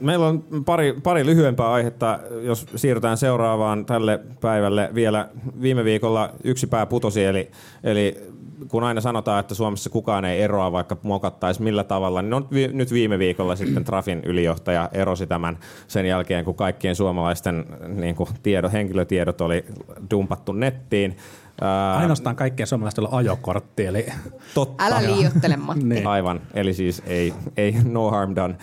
Meillä 0.00 0.26
on 0.26 0.44
pari, 0.64 0.94
pari 1.02 1.26
lyhyempää 1.26 1.72
aihetta, 1.72 2.18
jos 2.42 2.66
siirrytään 2.76 3.16
seuraavaan 3.16 3.86
tälle 3.86 4.20
päivälle. 4.40 4.90
Vielä 4.94 5.28
viime 5.62 5.84
viikolla 5.84 6.30
yksi 6.44 6.66
pää 6.66 6.86
putosi, 6.86 7.24
eli, 7.24 7.50
eli 7.84 8.34
kun 8.68 8.84
aina 8.84 9.00
sanotaan, 9.00 9.40
että 9.40 9.54
Suomessa 9.54 9.90
kukaan 9.90 10.24
ei 10.24 10.42
eroa, 10.42 10.72
vaikka 10.72 10.96
mokattaisi 11.02 11.62
millä 11.62 11.84
tavalla, 11.84 12.22
niin 12.22 12.34
on 12.34 12.48
vi- 12.52 12.70
nyt 12.72 12.92
viime 12.92 13.18
viikolla 13.18 13.56
sitten 13.56 13.84
Trafin 13.84 14.22
ylijohtaja 14.24 14.88
erosi 14.92 15.26
tämän 15.26 15.58
sen 15.88 16.06
jälkeen, 16.06 16.44
kun 16.44 16.54
kaikkien 16.54 16.96
suomalaisten 16.96 17.66
niin 17.88 18.14
kuin 18.14 18.28
tiedot, 18.42 18.72
henkilötiedot 18.72 19.40
oli 19.40 19.64
dumpattu 20.10 20.52
nettiin. 20.52 21.16
Ää, 21.60 21.96
Ainoastaan 21.96 22.36
kaikkien 22.36 22.66
suomalaisten 22.66 23.04
on 23.04 23.12
ajokortti, 23.12 23.86
eli 23.86 24.06
totta. 24.54 24.84
Älä 24.84 25.02
liioittele, 25.02 25.56
Matti. 25.56 25.84
Niin. 25.84 26.06
Aivan, 26.06 26.40
eli 26.54 26.74
siis 26.74 27.02
ei, 27.06 27.34
ei 27.56 27.76
no 27.84 28.10
harm 28.10 28.36
done. 28.36 28.54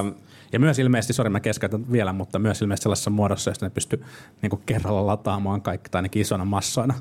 Ähm, 0.00 0.08
ja 0.52 0.60
myös 0.60 0.78
ilmeisesti, 0.78 1.12
sori 1.12 1.30
mä 1.30 1.40
keskeytän 1.40 1.92
vielä, 1.92 2.12
mutta 2.12 2.38
myös 2.38 2.62
ilmeisesti 2.62 2.82
sellaisessa 2.82 3.10
muodossa, 3.10 3.50
jossa 3.50 3.66
ne 3.66 3.70
pystyy 3.70 4.04
niin 4.42 4.60
kerralla 4.66 5.06
lataamaan 5.06 5.62
kaikki, 5.62 5.90
tai 5.90 5.98
ainakin 5.98 6.22
isoina 6.22 6.44
massoina. 6.44 6.94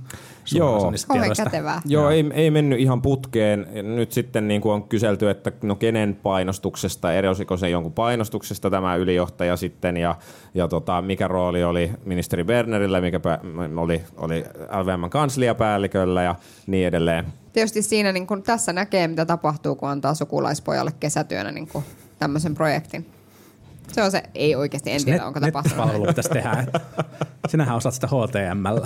Joo. 0.53 0.91
Kätevää. 1.37 1.81
Joo, 1.85 2.09
ei, 2.09 2.25
ei 2.33 2.51
mennyt 2.51 2.79
ihan 2.79 3.01
putkeen. 3.01 3.67
Nyt 3.95 4.11
sitten 4.11 4.47
niin 4.47 4.61
kuin 4.61 4.73
on 4.73 4.83
kyselty, 4.83 5.29
että 5.29 5.51
no 5.61 5.75
kenen 5.75 6.19
painostuksesta, 6.23 7.13
erosiko 7.13 7.57
se 7.57 7.69
jonkun 7.69 7.93
painostuksesta 7.93 8.69
tämä 8.69 8.95
ylijohtaja 8.95 9.57
sitten, 9.57 9.97
ja, 9.97 10.15
ja 10.53 10.67
tota, 10.67 11.01
mikä 11.01 11.27
rooli 11.27 11.63
oli 11.63 11.91
ministeri 12.05 12.43
Bernerillä, 12.43 13.01
mikä 13.01 13.19
pä, 13.19 13.39
oli, 13.77 14.01
oli 14.17 14.45
LVMn 14.81 15.09
kansliapäälliköllä 15.09 16.23
ja 16.23 16.35
niin 16.67 16.87
edelleen. 16.87 17.25
Tietysti 17.53 17.81
siinä 17.81 18.11
niin 18.11 18.27
kun 18.27 18.43
tässä 18.43 18.73
näkee, 18.73 19.07
mitä 19.07 19.25
tapahtuu, 19.25 19.75
kun 19.75 19.89
antaa 19.89 20.13
sukulaispojalle 20.13 20.91
kesätyönä 20.99 21.51
niin 21.51 21.67
kun 21.67 21.83
tämmöisen 22.19 22.55
projektin. 22.55 23.18
Se 23.91 24.03
on 24.03 24.11
se, 24.11 24.23
ei 24.35 24.55
oikeasti, 24.55 24.91
en 24.91 25.05
tiedä, 25.05 25.25
onko 25.25 25.39
tapahtunut. 25.39 25.77
Nettipalvelu 25.77 26.05
pitäisi 26.05 26.29
tehdä. 26.39 26.65
Sinähän 27.47 27.75
osaat 27.75 27.95
sitä 27.95 28.07
HTML. 28.07 28.77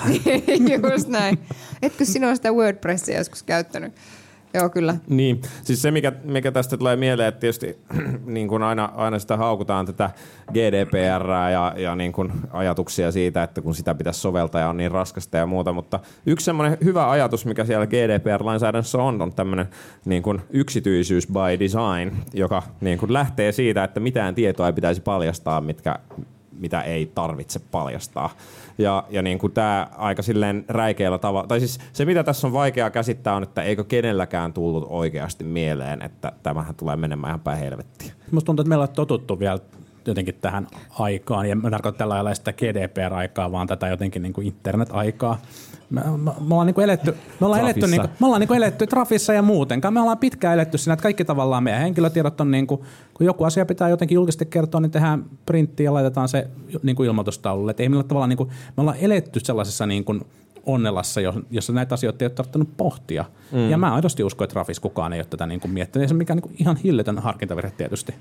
Just 0.94 1.08
näin. 1.08 1.40
Etkö 1.82 2.06
sinä 2.06 2.28
ole 2.28 2.36
sitä 2.36 2.52
WordPressia 2.52 3.18
joskus 3.18 3.44
käyttänyt? 3.44 3.94
Joo, 4.54 4.70
kyllä. 4.70 4.96
Niin, 5.10 5.42
siis 5.62 5.82
se 5.82 5.92
mikä, 5.92 6.12
mikä 6.24 6.52
tästä 6.52 6.78
tulee 6.78 6.96
mieleen, 6.96 7.28
että 7.28 7.40
tietysti 7.40 7.78
niin 8.26 8.48
kuin 8.48 8.64
aina, 8.64 8.90
aina 8.96 9.20
sitä 9.20 9.38
haukutaan 9.38 9.86
tätä 9.86 10.10
GDPR 10.52 11.30
ja, 11.52 11.74
ja 11.78 11.96
niin 11.96 12.12
kuin 12.12 12.32
ajatuksia 12.52 13.12
siitä, 13.12 13.44
että 13.44 13.62
kun 13.62 13.76
sitä 13.76 13.96
pitäisi 13.96 14.20
soveltaa 14.20 14.62
ja 14.62 14.70
on 14.70 14.78
niin 14.78 14.92
raskasta 14.92 15.38
ja 15.38 15.46
muuta, 15.46 15.74
mutta 15.74 16.00
yksi 16.26 16.46
semmoinen 16.46 16.78
hyvä 16.84 17.10
ajatus, 17.10 17.46
mikä 17.46 17.66
siellä 17.66 17.88
GDPR-lainsäädännössä 17.88 18.98
on, 18.98 19.22
on 19.22 19.34
tämmöinen 19.34 19.66
niin 20.06 20.24
kuin 20.24 20.42
yksityisyys 20.50 21.28
by 21.28 21.60
design, 21.60 22.18
joka 22.34 22.64
niin 22.82 22.98
kuin 22.98 23.14
lähtee 23.14 23.52
siitä, 23.52 23.84
että 23.84 24.00
mitään 24.00 24.36
tietoa 24.36 24.68
ei 24.68 24.74
pitäisi 24.74 25.02
paljastaa, 25.02 25.62
mitkä, 25.62 26.00
mitä 26.60 26.82
ei 26.82 27.12
tarvitse 27.16 27.60
paljastaa. 27.60 28.30
Ja, 28.78 29.04
ja 29.10 29.22
niin 29.22 29.40
kuin 29.40 29.54
tämä 29.54 29.88
aika 29.98 30.22
silleen 30.22 30.66
räikeällä 30.68 31.18
tavalla, 31.18 31.48
tai 31.48 31.60
siis 31.60 31.80
se 31.94 32.06
mitä 32.06 32.24
tässä 32.24 32.48
on 32.48 32.54
vaikea 32.54 32.90
käsittää 32.90 33.36
on, 33.36 33.44
että 33.44 33.64
eikö 33.64 33.84
kenelläkään 33.84 34.54
tullut 34.54 34.86
oikeasti 34.90 35.44
mieleen, 35.44 36.02
että 36.02 36.32
tämähän 36.44 36.76
tulee 36.76 36.96
menemään 36.96 37.32
ihan 37.32 37.40
päin 37.40 37.60
helvettiin. 37.60 38.12
Musta 38.32 38.46
tuntuu, 38.46 38.64
että 38.64 38.70
meillä 38.70 38.84
on 38.84 38.90
totuttu 38.90 39.40
vielä 39.40 39.60
jotenkin 40.06 40.36
tähän 40.42 40.68
aikaan, 41.00 41.50
ja 41.50 41.56
mä 41.56 41.70
tarkoitan 41.70 41.98
tällä 41.98 42.14
lailla 42.14 42.36
sitä 42.36 42.54
GDPR-aikaa, 42.54 43.52
vaan 43.52 43.68
tätä 43.68 43.88
jotenkin 43.88 44.22
niin 44.22 44.34
kuin 44.34 44.48
internet-aikaa. 44.48 45.42
Me, 45.94 46.02
me, 46.02 46.18
me 46.18 46.32
ollaan, 46.54 46.66
niin 46.68 46.74
kuin 46.74 46.84
eletty, 46.84 47.16
me 47.40 47.46
ollaan 47.46 47.62
eletty, 47.62 47.80
Trafissa. 47.80 48.02
niin 48.02 48.10
kuin, 48.10 48.18
me 48.20 48.26
ollaan 48.26 48.40
niin 48.40 48.48
kuin 48.48 48.58
eletty 48.58 48.88
Trafissa 48.88 49.34
ja 49.34 49.42
muutenkaan. 49.42 49.94
Me 49.94 50.02
ollaan 50.02 50.18
pitkään 50.18 50.54
eletty 50.54 50.78
siinä, 50.78 50.94
että 50.94 51.04
kaikki 51.04 51.26
tavallaan 51.26 51.64
meidän 51.64 51.82
henkilötiedot 51.82 52.42
on, 52.42 52.52
niin 52.52 52.68
kuin, 52.68 52.82
kun 53.14 53.26
joku 53.26 53.44
asia 53.44 53.66
pitää 53.66 53.90
jotenkin 53.90 54.16
julkisesti 54.16 54.46
kertoa, 54.46 54.82
niin 54.82 54.92
tehdään 54.92 55.26
printtiin 55.46 55.86
ja 55.86 55.94
laitetaan 55.94 56.28
se 56.30 56.48
niin 56.84 56.96
kuin 56.96 57.08
ilmoitustaululle. 57.08 57.72
Et 57.72 57.80
ei 57.80 57.90
millään 57.90 58.08
tavalla, 58.08 58.28
niin 58.28 58.38
kuin, 58.38 58.50
me 58.50 58.82
ollaan 58.82 58.98
eletty 59.02 59.40
sellaisessa 59.44 59.86
niin 59.86 60.04
kuin, 60.04 60.22
onnelassa, 60.66 61.22
jos- 61.22 61.40
jossa 61.52 61.74
näitä 61.74 61.96
asioita 61.96 62.24
ei 62.24 62.26
ole 62.26 62.34
tarvinnut 62.34 62.78
pohtia. 62.78 63.26
Mm. 63.52 63.70
Ja 63.70 63.78
mä 63.78 63.94
aidosti 63.96 64.24
uskon, 64.24 64.46
että 64.46 64.54
Trafis 64.54 64.80
kukaan 64.80 65.14
ei 65.14 65.20
ole 65.20 65.28
tätä 65.30 65.46
niin 65.48 65.60
kuin 65.60 65.72
miettinyt. 65.72 66.02
Ei 66.04 66.08
se 66.08 66.14
mikään 66.14 66.38
niin 66.38 66.42
kuin 66.44 66.56
ihan 66.60 66.78
hillitön 66.78 67.20
harkintavirhe 67.20 67.72
tietysti. 67.78 68.14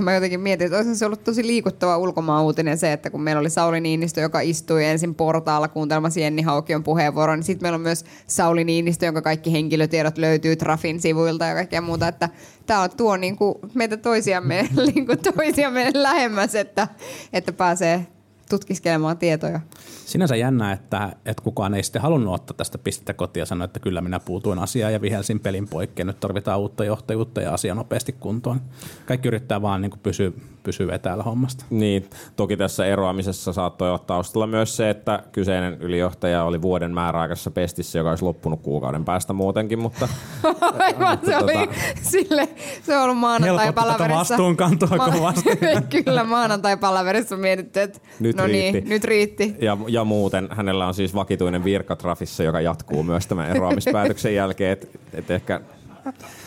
Mä 0.00 0.14
jotenkin 0.14 0.40
mietin, 0.40 0.64
että 0.64 0.76
olisi 0.76 0.96
se 0.96 1.06
ollut 1.06 1.24
tosi 1.24 1.46
liikuttava 1.46 1.98
ulkomaan 1.98 2.44
uutinen 2.44 2.78
se, 2.78 2.92
että 2.92 3.10
kun 3.10 3.22
meillä 3.22 3.40
oli 3.40 3.50
Sauli 3.50 3.80
Niinistö, 3.80 4.20
joka 4.20 4.40
istui 4.40 4.84
ensin 4.84 5.14
portaalla 5.14 5.68
kuuntelemassa 5.68 6.20
Jenni 6.20 6.42
Haukion 6.42 6.82
puheenvuoron, 6.82 7.38
niin 7.38 7.44
sitten 7.44 7.64
meillä 7.64 7.76
on 7.76 7.80
myös 7.80 8.04
Sauli 8.26 8.64
Niinistö, 8.64 9.06
jonka 9.06 9.22
kaikki 9.22 9.52
henkilötiedot 9.52 10.18
löytyy 10.18 10.56
Trafin 10.56 11.00
sivuilta 11.00 11.44
ja 11.44 11.54
kaikkea 11.54 11.80
muuta, 11.80 12.08
että 12.08 12.28
tämä 12.66 12.88
tuo 12.88 13.16
niin 13.16 13.36
kuin 13.36 13.54
meitä 13.74 13.96
toisiamme, 13.96 14.68
niin 14.94 15.06
kuin 15.06 15.18
toisiamme 15.18 15.90
lähemmäs, 15.94 16.54
että, 16.54 16.88
että 17.32 17.52
pääsee 17.52 18.06
tutkiskelemaan 18.50 19.18
tietoja. 19.18 19.60
Sinänsä 20.06 20.36
jännä, 20.36 20.72
että, 20.72 21.12
että 21.26 21.42
kukaan 21.42 21.74
ei 21.74 21.82
sitten 21.82 22.02
halunnut 22.02 22.34
ottaa 22.34 22.54
tästä 22.56 22.78
pistettä 22.78 23.14
kotiin 23.14 23.40
ja 23.40 23.46
sanoa, 23.46 23.64
että 23.64 23.80
kyllä 23.80 24.00
minä 24.00 24.20
puutuin 24.20 24.58
asiaan 24.58 24.92
ja 24.92 25.00
vihelsin 25.00 25.40
pelin 25.40 25.68
poikki. 25.68 26.04
Nyt 26.04 26.20
tarvitaan 26.20 26.60
uutta 26.60 26.84
johtajuutta 26.84 27.40
ja 27.40 27.54
asia 27.54 27.74
nopeasti 27.74 28.12
kuntoon. 28.12 28.60
Kaikki 29.06 29.28
yrittää 29.28 29.62
vaan 29.62 29.80
niin 29.82 29.90
kuin 29.90 30.00
pysyä, 30.02 30.30
pysyä 30.62 30.94
etäällä 30.94 31.22
hommasta. 31.22 31.64
Niin, 31.70 32.10
toki 32.36 32.56
tässä 32.56 32.86
eroamisessa 32.86 33.52
saattoi 33.52 33.88
olla 33.88 33.98
taustalla 33.98 34.46
myös 34.46 34.76
se, 34.76 34.90
että 34.90 35.22
kyseinen 35.32 35.74
ylijohtaja 35.80 36.44
oli 36.44 36.62
vuoden 36.62 36.94
määräaikaisessa 36.94 37.50
pestissä, 37.50 37.98
joka 37.98 38.10
olisi 38.10 38.24
loppunut 38.24 38.60
kuukauden 38.62 39.04
päästä 39.04 39.32
muutenkin, 39.32 39.78
mutta 39.78 40.08
Aivan, 40.78 41.18
se 41.24 41.36
oli 41.36 41.52
Tota- 41.54 41.74
sille, 42.02 42.48
se 42.82 42.96
on 42.96 43.02
ollut 43.02 43.18
maanantai 43.18 43.48
Helpotti 43.66 43.74
tätä 43.74 43.96
palaverissa. 43.98 44.34
vastuunkantoa 44.34 44.88
kovasti. 44.98 45.50
Kyllä, 46.04 46.24
maanantai 46.24 46.76
palaverissa 46.76 47.34
on 47.34 47.40
mietitty, 47.40 47.80
että 47.80 48.00
Nyt 48.20 48.39
no 48.40 48.46
riitti. 48.46 48.80
niin, 48.80 48.88
nyt 48.88 49.04
riitti. 49.04 49.56
ja, 49.60 49.76
ja 49.88 50.04
muuten 50.04 50.48
hänellä 50.50 50.86
on 50.86 50.94
siis 50.94 51.14
vakituinen 51.14 51.64
virka 51.64 51.96
Trafissa, 51.96 52.42
joka 52.42 52.60
jatkuu 52.60 53.02
myös 53.02 53.26
tämän 53.26 53.50
eroamispäätöksen 53.50 54.34
jälkeen, 54.34 54.72
että 54.72 54.98
et 55.12 55.30
ehkä 55.30 55.60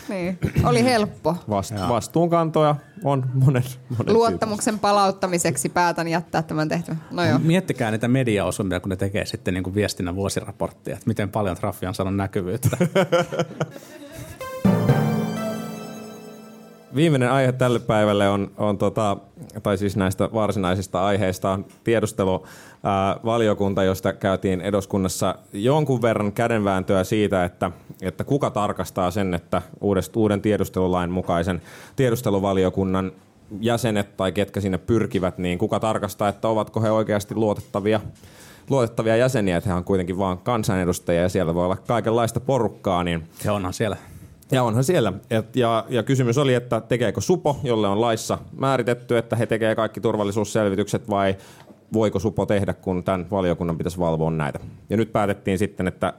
Niin. 0.08 0.38
Oli 0.64 0.84
helppo. 0.84 1.36
vast, 1.48 1.74
vastuunkantoja 1.88 2.76
on 3.04 3.30
monen, 3.34 3.62
monen 3.98 4.14
Luottamuksen 4.14 4.78
palauttamiseksi 4.78 5.68
päätän 5.68 6.08
jättää 6.08 6.42
tämän 6.42 6.68
tehtävän. 6.68 7.04
No 7.10 7.24
joo. 7.24 7.38
Miettikää 7.38 7.90
niitä 7.90 8.08
mediaosumia, 8.08 8.80
kun 8.80 8.90
ne 8.90 8.96
tekee 8.96 9.26
sitten 9.26 9.54
niin 9.54 9.64
kuin 9.64 9.74
viestinnän 9.74 10.16
vuosiraporttia, 10.16 10.94
että 10.94 11.06
miten 11.06 11.30
paljon 11.30 11.56
Traffi 11.56 11.86
on 11.86 11.94
saanut 11.94 12.16
näkyvyyttä. 12.16 12.76
Viimeinen 16.94 17.30
aihe 17.30 17.52
tälle 17.52 17.78
päivälle 17.78 18.28
on, 18.28 18.50
on 18.56 18.78
tota, 18.78 19.16
tai 19.62 19.78
siis 19.78 19.96
näistä 19.96 20.28
varsinaisista 20.34 21.04
aiheista 21.04 21.50
on 21.50 21.66
tiedustelu 21.84 22.46
ää, 22.84 23.16
valiokunta, 23.24 23.84
josta 23.84 24.12
käytiin 24.12 24.60
eduskunnassa 24.60 25.34
jonkun 25.52 26.02
verran 26.02 26.32
kädenvääntöä 26.32 27.04
siitä, 27.04 27.44
että, 27.44 27.70
että 28.02 28.24
kuka 28.24 28.50
tarkastaa 28.50 29.10
sen, 29.10 29.34
että 29.34 29.62
uudest, 29.80 30.16
uuden 30.16 30.42
tiedustelulain 30.42 31.10
mukaisen 31.10 31.62
tiedusteluvaliokunnan 31.96 33.12
jäsenet 33.60 34.16
tai 34.16 34.32
ketkä 34.32 34.60
sinne 34.60 34.78
pyrkivät, 34.78 35.38
niin 35.38 35.58
kuka 35.58 35.80
tarkastaa, 35.80 36.28
että 36.28 36.48
ovatko 36.48 36.80
he 36.80 36.90
oikeasti 36.90 37.34
luotettavia 37.34 38.00
luotettavia 38.70 39.16
jäseniä, 39.16 39.56
että 39.56 39.70
he 39.70 39.74
on 39.74 39.84
kuitenkin 39.84 40.18
vain 40.18 40.38
kansanedustajia 40.38 41.22
ja 41.22 41.28
siellä 41.28 41.54
voi 41.54 41.64
olla 41.64 41.76
kaikenlaista 41.76 42.40
porukkaa, 42.40 43.04
niin 43.04 43.28
Ja 43.44 43.52
onhan 43.52 43.72
siellä. 43.72 43.96
Ja 44.52 44.62
onhan 44.62 44.84
siellä. 44.84 45.12
Et, 45.30 45.56
ja, 45.56 45.84
ja 45.88 46.02
kysymys 46.02 46.38
oli, 46.38 46.54
että 46.54 46.80
tekeekö 46.80 47.20
Supo, 47.20 47.60
jolle 47.62 47.88
on 47.88 48.00
laissa 48.00 48.38
määritetty, 48.56 49.18
että 49.18 49.36
he 49.36 49.46
tekee 49.46 49.74
kaikki 49.74 50.00
turvallisuusselvitykset 50.00 51.10
vai 51.10 51.36
voiko 51.92 52.18
Supo 52.18 52.46
tehdä, 52.46 52.74
kun 52.74 53.04
tämän 53.04 53.30
valiokunnan 53.30 53.78
pitäisi 53.78 53.98
valvoa 53.98 54.30
näitä. 54.30 54.60
Ja 54.90 54.96
nyt 54.96 55.12
päätettiin 55.12 55.58
sitten, 55.58 55.88
että 55.88 56.12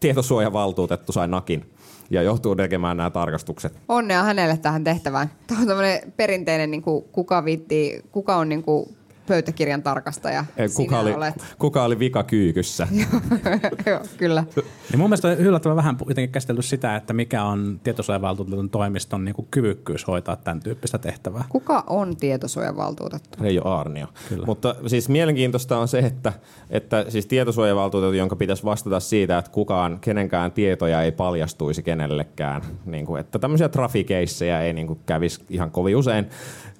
tietosuojavaltuutettu 0.00 1.12
sai 1.12 1.28
nakin 1.28 1.70
ja 2.10 2.22
joutuu 2.22 2.56
tekemään 2.56 2.96
nämä 2.96 3.10
tarkastukset. 3.10 3.72
Onnea 3.88 4.22
hänelle 4.22 4.56
tähän 4.56 4.84
tehtävään. 4.84 5.30
Tämä 5.46 5.60
on 5.60 5.66
tämmöinen 5.66 6.12
perinteinen, 6.16 6.70
niin 6.70 6.82
kuin, 6.82 7.04
kuka, 7.12 7.44
viitti, 7.44 8.04
kuka 8.12 8.36
on 8.36 8.48
niin 8.48 8.62
kuin, 8.62 8.96
pöytäkirjan 9.26 9.82
tarkastaja. 9.82 10.44
Eh, 10.56 10.70
Kuka 10.76 11.00
oli, 11.00 11.12
olet. 11.12 11.34
kuka 11.58 11.84
oli 11.84 11.98
vika 11.98 12.22
kyykyssä? 12.24 12.88
Joo, 13.86 14.00
kyllä. 14.16 14.44
Niin 14.90 14.98
mun 14.98 15.10
mielestä 15.10 15.28
on 15.28 15.34
yllättävän 15.34 15.76
vähän 15.76 15.96
jotenkin 16.08 16.32
käsitelty 16.32 16.62
sitä, 16.62 16.96
että 16.96 17.12
mikä 17.12 17.44
on 17.44 17.80
tietosuojavaltuutetun 17.84 18.70
toimiston 18.70 19.24
niin 19.24 19.34
kuin 19.34 19.48
kyvykkyys 19.50 20.06
hoitaa 20.06 20.36
tämän 20.36 20.60
tyyppistä 20.60 20.98
tehtävää. 20.98 21.44
Kuka 21.48 21.84
on 21.86 22.16
tietosuojavaltuutettu? 22.16 23.38
Reijo 23.40 23.62
Aarnio. 23.64 24.06
Kyllä. 24.28 24.46
Mutta 24.46 24.74
siis 24.86 25.08
mielenkiintoista 25.08 25.78
on 25.78 25.88
se, 25.88 25.98
että, 25.98 26.32
että 26.70 27.04
siis 27.08 27.26
tietosuojavaltuutettu, 27.26 28.16
jonka 28.16 28.36
pitäisi 28.36 28.64
vastata 28.64 29.00
siitä, 29.00 29.38
että 29.38 29.50
kukaan, 29.50 29.98
kenenkään 30.00 30.52
tietoja 30.52 31.02
ei 31.02 31.12
paljastuisi 31.12 31.82
kenellekään. 31.82 32.62
Niin 32.86 33.06
kuin, 33.06 33.20
että 33.20 33.38
tämmöisiä 33.38 33.68
trafikeissejä 33.68 34.60
ei 34.60 34.72
niin 34.72 34.86
kuin 34.86 35.00
kävisi 35.06 35.44
ihan 35.50 35.70
kovin 35.70 35.96
usein. 35.96 36.28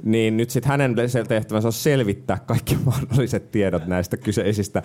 Niin 0.02 0.36
nyt 0.36 0.50
sitten 0.50 0.70
hänen 0.70 0.94
tehtävänsä 1.28 1.68
on 1.68 1.72
selvittää 1.72 2.38
kaikki 2.46 2.78
mahdolliset 2.84 3.50
tiedot 3.50 3.86
näistä 3.86 4.16
kyseisistä. 4.16 4.82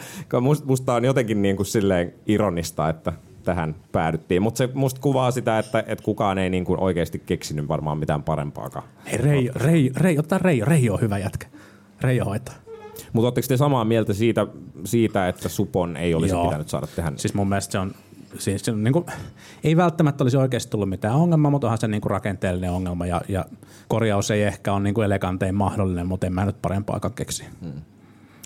Musta, 0.66 0.94
on 0.94 1.06
jotenkin 1.06 1.42
niin 1.42 1.56
kuin 1.56 1.66
silleen 1.66 2.14
ironista, 2.26 2.90
että 2.90 3.14
tähän 3.44 3.76
päädyttiin. 3.92 4.42
Mutta 4.42 4.58
se 4.58 4.70
musta 4.74 5.02
kuvaa 5.02 5.32
sitä, 5.32 5.60
että, 5.60 5.84
että 5.88 6.04
kukaan 6.04 6.38
ei 6.38 6.50
niin 6.50 6.66
kuin 6.66 6.80
oikeasti 6.80 7.20
keksinyt 7.26 7.68
varmaan 7.68 7.98
mitään 7.98 8.24
parempaakaan. 8.24 8.88
Hei, 9.12 9.18
Reijo, 9.18 9.52
Reijo, 9.56 9.92
Reijo, 9.96 10.20
ottaa 10.20 10.38
Reijo. 10.40 10.66
Reijo 10.66 10.94
on 10.94 11.02
hyvä 11.02 11.18
jätkä. 11.18 11.48
Reijo 12.02 12.26
hoitaa. 12.26 12.56
Mutta 13.14 13.28
oletteko 13.28 13.48
te 13.48 13.58
samaa 13.58 13.86
mieltä 13.86 14.14
siitä, 14.14 14.48
siitä, 14.86 15.28
että 15.28 15.50
Supon 15.50 15.98
ei 15.98 16.14
olisi. 16.14 16.34
Joo. 16.34 16.46
pitänyt 16.46 16.70
saada 16.70 16.88
tehdä? 16.88 17.12
Siis 17.16 17.34
mun 17.34 17.50
mielestä 17.50 17.72
se 17.72 17.80
on, 17.80 17.92
siis 18.40 18.66
se 18.66 18.72
on 18.72 18.84
niin 18.84 18.94
kuin, 18.94 19.06
ei 19.64 19.78
välttämättä 19.78 20.24
olisi 20.24 20.38
oikeasti 20.38 20.72
tullut 20.72 20.90
mitään 20.90 21.16
ongelmaa, 21.16 21.52
mutta 21.52 21.68
onhan 21.68 21.78
se 21.78 21.88
niin 21.88 22.02
kuin 22.02 22.12
rakenteellinen 22.12 22.72
ongelma 22.72 23.06
ja, 23.06 23.22
ja 23.30 23.46
korjaus 23.88 24.32
ei 24.32 24.44
ehkä 24.44 24.74
ole 24.74 24.80
niin 24.80 24.94
kuin 24.94 25.06
elegantein 25.06 25.56
mahdollinen, 25.56 26.08
mutta 26.08 26.28
en 26.28 26.34
mä 26.34 26.46
nyt 26.46 26.62
parempaakaan 26.62 27.14
keksi. 27.14 27.46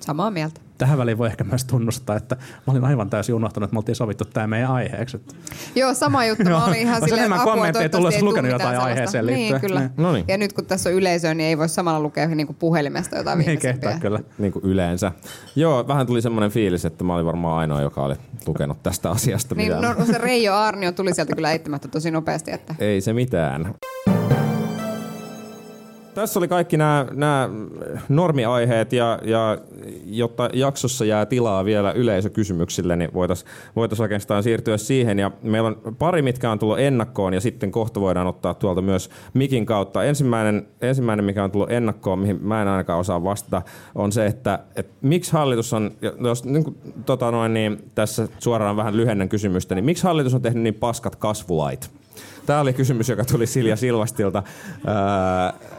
Samaa 0.02 0.32
mieltä. 0.32 0.62
Tähän 0.78 0.98
väliin 0.98 1.18
voi 1.18 1.28
ehkä 1.28 1.44
myös 1.44 1.66
tunnustaa, 1.66 2.16
että 2.16 2.36
mä 2.68 2.72
olin 2.74 2.86
aivan 2.86 3.10
täysin 3.10 3.36
unohtanut, 3.36 3.68
että 3.68 3.74
me 3.76 3.78
oltiin 3.78 3.96
sovittu 3.96 4.26
tämä 4.26 4.48
meidän 4.48 4.72
aiheeksi. 4.72 5.18
Että 5.18 5.36
Joo, 5.76 5.94
sama 5.94 6.26
juttu. 6.26 6.44
Mä 6.44 6.66
olin 6.66 6.80
ihan 6.80 7.02
silleen, 7.02 7.20
enemmän 7.20 7.40
apua, 7.40 7.54
kommentteja 7.54 7.90
tullut, 7.90 8.22
lukenut 8.22 8.52
jotain 8.52 8.70
mitään 8.70 8.86
aiheeseen 8.86 9.12
sellaista. 9.12 9.38
liittyen. 9.40 9.62
Niin, 9.62 9.70
kyllä. 9.70 9.80
Niin. 9.80 9.92
No 9.98 10.12
niin. 10.14 10.26
Ja 10.28 10.38
nyt 10.38 10.54
kun 10.54 10.66
tässä 10.66 10.90
on 10.90 10.96
yleisöä, 10.96 11.34
niin 11.34 11.48
ei 11.48 11.58
voi 11.58 11.70
samalla 11.70 12.00
lukea 12.00 12.28
niin 12.28 12.48
kuin 12.48 12.58
puhelimesta 12.60 13.18
jotain 13.18 13.40
ei 13.42 13.46
viimeisimpiä. 13.46 13.74
kehtaa 13.74 14.00
kyllä. 14.00 14.20
Niin 14.38 14.52
kuin 14.54 14.66
yleensä. 14.66 15.12
Joo, 15.56 15.88
vähän 15.88 16.08
tuli 16.08 16.22
semmoinen 16.22 16.52
fiilis, 16.52 16.86
että 16.86 17.04
mä 17.04 17.16
olin 17.16 17.26
varmaan 17.26 17.58
ainoa, 17.58 17.82
joka 17.82 18.04
oli 18.04 18.16
lukenut 18.48 18.84
tästä 18.84 19.12
asiasta 19.12 19.56
Niin, 19.56 19.74
mitään. 19.74 19.98
no, 20.00 20.06
se 20.06 20.18
Reijo 20.18 20.54
Arnio 20.56 20.92
tuli 20.92 21.14
sieltä 21.14 21.36
kyllä 21.36 21.52
eittämättä 21.52 21.88
tosi 21.88 22.12
nopeasti. 22.12 22.52
Että. 22.52 22.76
Ei 22.80 23.02
se 23.02 23.14
mitään. 23.14 23.76
Tässä 26.20 26.40
oli 26.40 26.48
kaikki 26.48 26.78
nämä, 26.78 27.06
nämä 27.14 27.50
normiaiheet 28.10 28.94
ja, 28.94 29.20
ja 29.24 29.58
jotta 30.06 30.50
jaksossa 30.54 31.06
jää 31.06 31.26
tilaa 31.26 31.66
vielä 31.66 31.92
yleisökysymyksille, 31.92 32.96
niin 32.96 33.14
voitaisiin 33.14 33.50
voitais 33.76 34.00
oikeastaan 34.00 34.44
siirtyä 34.44 34.78
siihen. 34.78 35.20
Ja 35.20 35.32
meillä 35.42 35.68
on 35.68 35.96
pari, 36.00 36.22
mitkä 36.22 36.52
on 36.52 36.60
tullut 36.60 36.80
ennakkoon 36.80 37.34
ja 37.34 37.42
sitten 37.42 37.72
kohta 37.72 38.02
voidaan 38.02 38.28
ottaa 38.28 38.54
tuolta 38.54 38.82
myös 38.82 39.10
mikin 39.34 39.66
kautta. 39.66 40.04
Ensimmäinen, 40.04 40.68
ensimmäinen 40.82 41.26
mikä 41.26 41.44
on 41.44 41.52
tullut 41.52 41.72
ennakkoon, 41.72 42.20
mihin 42.20 42.40
mä 42.42 42.62
en 42.62 42.68
ainakaan 42.68 43.00
osaa 43.00 43.24
vastata, 43.24 43.62
on 43.96 44.12
se, 44.12 44.26
että, 44.26 44.60
että 44.76 44.94
miksi 45.02 45.34
hallitus 45.34 45.74
on, 45.74 45.92
jos 46.20 46.46
niin 46.46 46.64
kuin, 46.64 46.78
tota 47.06 47.32
noin, 47.32 47.54
niin 47.54 47.92
tässä 47.96 48.28
suoraan 48.40 48.78
vähän 48.78 48.98
lyhennän 48.98 49.30
kysymystä, 49.30 49.76
niin 49.76 49.86
miksi 49.86 50.04
hallitus 50.04 50.34
on 50.34 50.42
tehnyt 50.42 50.64
niin 50.64 50.76
paskat 50.76 51.16
kasvulait? 51.16 51.90
Tämä 52.46 52.60
oli 52.60 52.74
kysymys, 52.74 53.10
joka 53.10 53.26
tuli 53.26 53.48
Silja 53.48 53.76
Silvastilta. 53.76 54.44
Öö, 54.88 55.70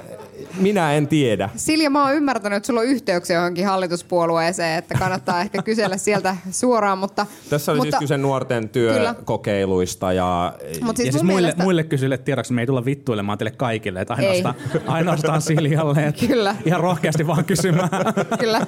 minä 0.58 0.92
en 0.92 1.08
tiedä. 1.08 1.50
Silja, 1.56 1.90
mä 1.90 2.04
oon 2.04 2.14
ymmärtänyt, 2.14 2.56
että 2.56 2.66
sulla 2.66 2.80
on 2.80 2.86
yhteyksiä 2.86 3.36
johonkin 3.36 3.66
hallituspuolueeseen, 3.66 4.78
että 4.78 4.94
kannattaa 4.98 5.40
ehkä 5.40 5.62
kysellä 5.62 5.96
sieltä 5.96 6.36
suoraan, 6.50 6.98
mutta... 6.98 7.26
Tässä 7.50 7.72
oli 7.72 7.78
mutta, 7.78 7.90
siis 7.90 7.98
kyse 7.98 8.18
nuorten 8.18 8.68
työkokeiluista 8.68 10.12
ja... 10.12 10.52
Mutta 10.82 10.96
siis 10.96 11.06
ja 11.06 11.12
siis 11.12 11.22
muille, 11.22 11.40
mielestä, 11.40 11.62
muille 11.62 11.84
kysyille 11.84 12.18
tiedoksi, 12.18 12.52
me 12.52 12.62
ei 12.62 12.66
tulla 12.66 12.84
vittuilemaan 12.84 13.38
teille 13.38 13.50
kaikille, 13.56 14.00
että 14.00 14.14
ainoastaan, 14.14 14.54
ainoastaan 14.86 15.42
Siljalle. 15.42 16.06
Että 16.06 16.26
Kyllä. 16.26 16.56
Ihan 16.64 16.80
rohkeasti 16.80 17.26
vaan 17.26 17.44
kysymään. 17.44 17.90
Kyllä. 18.40 18.66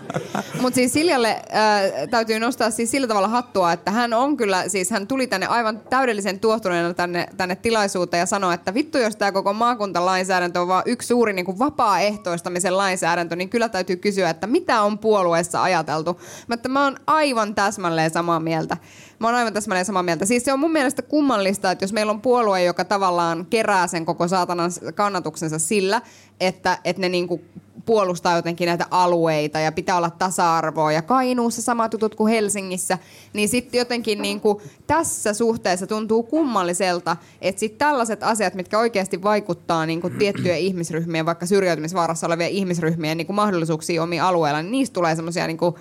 Mutta 0.60 0.74
siis 0.74 0.92
Siljalle 0.92 1.30
äh, 1.30 2.08
täytyy 2.10 2.38
nostaa 2.38 2.70
siis 2.70 2.90
sillä 2.90 3.06
tavalla 3.06 3.28
hattua, 3.28 3.72
että 3.72 3.90
hän 3.90 4.12
on 4.12 4.36
kyllä, 4.36 4.68
siis 4.68 4.90
hän 4.90 5.06
tuli 5.06 5.26
tänne 5.26 5.46
aivan 5.46 5.80
täydellisen 5.90 6.40
tuohtuneena 6.40 6.94
tänne, 6.94 7.26
tänne 7.36 7.56
tilaisuuteen 7.56 8.18
ja 8.18 8.26
sanoi, 8.26 8.54
että 8.54 8.74
vittu 8.74 8.98
jos 8.98 9.16
tämä 9.16 9.32
koko 9.32 9.52
maakuntalainsäädäntö 9.52 10.60
on 10.60 10.68
vaan 10.68 10.82
yksi 10.86 11.08
suuri 11.08 11.32
niin 11.32 11.44
kuin 11.44 11.58
vapaaehtoistamisen 11.72 12.76
lainsäädäntö, 12.76 13.36
niin 13.36 13.48
kyllä 13.48 13.68
täytyy 13.68 13.96
kysyä, 13.96 14.30
että 14.30 14.46
mitä 14.46 14.82
on 14.82 14.98
puolueessa 14.98 15.62
ajateltu. 15.62 16.20
Mä, 16.48 16.54
että 16.54 16.68
mä 16.68 16.84
oon 16.84 16.96
aivan 17.06 17.54
täsmälleen 17.54 18.10
samaa 18.10 18.40
mieltä. 18.40 18.76
Mä 19.18 19.26
oon 19.26 19.34
aivan 19.34 19.52
täsmälleen 19.52 19.86
samaa 19.86 20.02
mieltä. 20.02 20.26
Siis 20.26 20.44
se 20.44 20.52
on 20.52 20.58
mun 20.58 20.72
mielestä 20.72 21.02
kummallista, 21.02 21.70
että 21.70 21.84
jos 21.84 21.92
meillä 21.92 22.12
on 22.12 22.20
puolue, 22.20 22.64
joka 22.64 22.84
tavallaan 22.84 23.46
kerää 23.46 23.86
sen 23.86 24.04
koko 24.04 24.28
saatanan 24.28 24.70
kannatuksensa 24.94 25.58
sillä, 25.58 26.02
että, 26.40 26.78
että 26.84 27.00
ne 27.00 27.08
niinku 27.08 27.40
puolustaa 27.86 28.36
jotenkin 28.36 28.66
näitä 28.66 28.86
alueita 28.90 29.58
ja 29.60 29.72
pitää 29.72 29.96
olla 29.96 30.10
tasa-arvoa 30.10 30.92
ja 30.92 31.02
Kainuussa 31.02 31.62
samat 31.62 31.92
jutut 31.92 32.14
kuin 32.14 32.32
Helsingissä, 32.32 32.98
niin 33.32 33.48
sitten 33.48 33.78
jotenkin 33.78 34.22
niinku 34.22 34.62
tässä 34.86 35.34
suhteessa 35.34 35.86
tuntuu 35.86 36.22
kummalliselta, 36.22 37.16
että 37.40 37.60
sitten 37.60 37.78
tällaiset 37.78 38.22
asiat, 38.22 38.54
mitkä 38.54 38.78
oikeasti 38.78 39.22
vaikuttaa 39.22 39.86
niinku 39.86 40.10
tiettyjen 40.10 40.58
ihmisryhmien, 40.58 41.26
vaikka 41.26 41.46
syrjäytymisvaarassa 41.46 42.26
olevien 42.26 42.50
ihmisryhmien 42.50 43.16
niinku 43.16 43.32
mahdollisuuksia 43.32 44.02
omiin 44.02 44.22
alueilla, 44.22 44.62
niin 44.62 44.72
niistä 44.72 44.94
tulee 44.94 45.16
semmoisia 45.16 45.46
niinku 45.46 45.78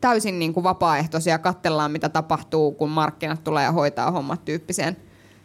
täysin 0.00 0.38
niin 0.38 0.54
kuin 0.54 0.64
vapaaehtoisia, 0.64 1.38
katsellaan 1.38 1.92
mitä 1.92 2.08
tapahtuu, 2.08 2.72
kun 2.72 2.90
markkinat 2.90 3.44
tulee 3.44 3.64
ja 3.64 3.72
hoitaa 3.72 4.10
hommat 4.10 4.44
tyyppiseen, 4.44 4.96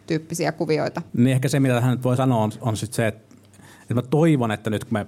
tyyppisiä 0.06 0.52
kuvioita. 0.52 1.02
Niin 1.12 1.34
ehkä 1.34 1.48
se, 1.48 1.60
mitä 1.60 1.74
tähän 1.74 1.90
nyt 1.90 2.04
voi 2.04 2.16
sanoa, 2.16 2.42
on, 2.42 2.52
on 2.60 2.76
sitten 2.76 2.96
se, 2.96 3.06
että, 3.06 3.34
että 3.82 3.94
mä 3.94 4.02
toivon, 4.02 4.50
että 4.50 4.70
nyt 4.70 4.84
kun 4.84 4.92
me 4.92 5.06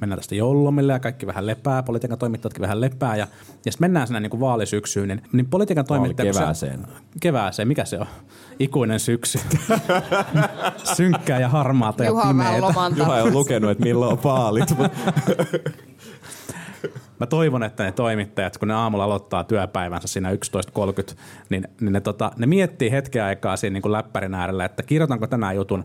mennään 0.00 0.18
tästä 0.18 0.34
joululomille 0.34 0.92
ja 0.92 0.98
kaikki 0.98 1.26
vähän 1.26 1.46
lepää, 1.46 1.82
politiikan 1.82 2.18
toimittajatkin 2.18 2.62
vähän 2.62 2.80
lepää 2.80 3.16
ja, 3.16 3.26
ja 3.64 3.72
sitten 3.72 3.84
mennään 3.84 4.06
sinne 4.06 4.20
niin 4.20 4.30
kuin 4.30 4.40
vaalisyksyyn, 4.40 5.08
niin, 5.08 5.22
niin 5.32 5.46
politiikan 5.46 5.84
toimittajat... 5.84 6.28
kun 6.28 6.34
se- 6.34 6.40
kevääseen. 6.40 6.86
Kevääseen, 7.20 7.68
mikä 7.68 7.84
se 7.84 7.98
on? 7.98 8.06
Ikuinen 8.58 9.00
syksy. 9.00 9.38
Synkkää 10.96 11.40
ja 11.40 11.48
harmaata 11.48 12.04
Juha 12.04 12.22
ja 12.22 12.28
on 12.28 12.36
pimeätä. 12.36 12.66
Juha 12.96 13.16
ei 13.16 13.22
ole 13.22 13.32
lukenut, 13.32 13.70
että 13.70 13.84
milloin 13.84 14.12
on 14.12 14.18
paalit. 14.18 14.70
mutta- 14.78 15.12
Mä 17.20 17.26
toivon, 17.26 17.62
että 17.62 17.84
ne 17.84 17.92
toimittajat, 17.92 18.58
kun 18.58 18.68
ne 18.68 18.74
aamulla 18.74 19.04
aloittaa 19.04 19.44
työpäivänsä 19.44 20.08
siinä 20.08 20.30
11.30, 20.30 20.36
niin, 21.50 21.68
niin 21.80 21.92
ne, 21.92 22.00
tota, 22.00 22.32
ne 22.36 22.46
miettii 22.46 22.90
hetken 22.90 23.24
aikaa 23.24 23.56
siinä 23.56 23.74
niin 23.74 23.82
kuin 23.82 23.92
läppärin 23.92 24.34
äärellä, 24.34 24.64
että 24.64 24.82
kirjoitanko 24.82 25.26
tänään 25.26 25.56
jutun 25.56 25.84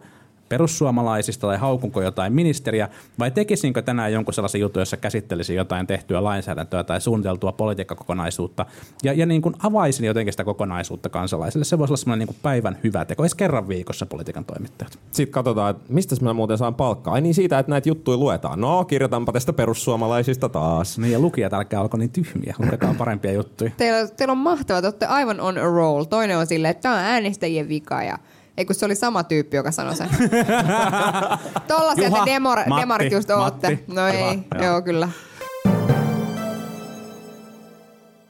perussuomalaisista 0.49 1.47
tai 1.47 1.57
haukunko 1.57 2.01
jotain 2.01 2.33
ministeriä, 2.33 2.89
vai 3.19 3.31
tekisinkö 3.31 3.81
tänään 3.81 4.13
jonkun 4.13 4.33
sellaisen 4.33 4.61
jutun, 4.61 4.81
jossa 4.81 4.97
käsittelisin 4.97 5.55
jotain 5.55 5.87
tehtyä 5.87 6.23
lainsäädäntöä 6.23 6.83
tai 6.83 7.01
suunniteltua 7.01 7.51
politiikkakokonaisuutta, 7.51 8.65
ja, 9.03 9.13
ja 9.13 9.25
niin 9.25 9.41
kuin 9.41 9.55
avaisin 9.63 10.05
jotenkin 10.05 10.33
sitä 10.33 10.43
kokonaisuutta 10.43 11.09
kansalaisille. 11.09 11.65
Se 11.65 11.77
voisi 11.77 11.91
olla 11.91 11.97
semmoinen 11.97 12.19
niin 12.19 12.35
kuin 12.35 12.37
päivän 12.41 12.77
hyvä 12.83 13.05
teko, 13.05 13.23
edes 13.23 13.35
kerran 13.35 13.67
viikossa 13.67 14.05
politiikan 14.05 14.45
toimittajat. 14.45 14.99
Sitten 15.11 15.33
katsotaan, 15.33 15.71
että 15.71 15.93
mistä 15.93 16.15
mä 16.21 16.33
muuten 16.33 16.57
saan 16.57 16.75
palkkaa. 16.75 17.13
Ai 17.13 17.21
niin 17.21 17.33
siitä, 17.33 17.59
että 17.59 17.69
näitä 17.69 17.89
juttuja 17.89 18.17
luetaan. 18.17 18.61
No, 18.61 18.85
kirjoitanpa 18.85 19.31
tästä 19.31 19.53
perussuomalaisista 19.53 20.49
taas. 20.49 20.99
Niin, 20.99 21.11
ja 21.11 21.19
lukijat 21.19 21.53
älkää 21.53 21.81
olko 21.81 21.97
niin 21.97 22.09
tyhmiä, 22.09 22.55
lukekaa 22.59 22.93
parempia 22.97 23.31
juttuja. 23.31 23.71
Teillä, 23.77 24.07
teillä 24.07 24.31
on 24.31 24.37
mahtavaa, 24.37 24.81
te 24.81 24.87
olette 24.87 25.05
aivan 25.05 25.39
on 25.39 25.57
a 25.57 25.61
roll. 25.61 26.03
Toinen 26.03 26.37
on 26.37 26.47
silleen, 26.47 26.71
että 26.71 26.81
tämä 26.81 26.95
on 26.95 27.01
äänestäjien 27.01 27.69
vika 27.69 28.03
ja 28.03 28.17
ei 28.59 28.65
kun 28.65 28.75
se 28.75 28.85
oli 28.85 28.95
sama 28.95 29.23
tyyppi, 29.23 29.57
joka 29.57 29.71
sanoi 29.71 29.95
sen. 29.95 30.09
Tollasia 31.67 32.07
Juha, 32.07 32.25
te 32.25 32.31
demor, 32.31 32.59
Matti, 32.67 32.81
demarit 32.81 33.11
just 33.13 33.29
Matti. 33.29 33.43
ootte. 33.43 33.79
No 33.87 34.01
Hyvä, 34.05 34.09
ei, 34.09 34.39
joo. 34.55 34.63
joo 34.63 34.81
kyllä. 34.81 35.09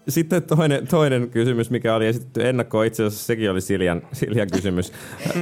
Sitten 0.10 0.44
toinen, 0.44 0.88
toinen 0.88 1.30
kysymys, 1.30 1.70
mikä 1.70 1.96
oli 1.96 2.08
esitetty 2.08 2.50
ennakkoon, 2.50 2.86
itse 2.86 3.04
asiassa 3.04 3.26
sekin 3.26 3.52
oli 3.52 3.62
Siljan, 3.62 4.02
Siljan 4.14 4.48
kysymys. 4.52 4.94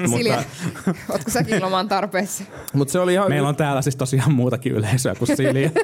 Silja, 0.05 0.35
mutta, 0.85 1.01
ootko 1.11 1.31
säkin 1.31 1.61
lomaan 1.61 1.87
tarpeessa? 1.87 2.43
mutta 2.73 2.91
se 2.91 2.99
oli 2.99 3.13
ihan... 3.13 3.29
Meillä 3.29 3.49
on 3.49 3.55
täällä 3.55 3.81
siis 3.81 3.95
tosiaan 3.95 4.33
muutakin 4.33 4.71
yleisöä 4.73 5.15
kuin 5.15 5.37
Silja. 5.37 5.69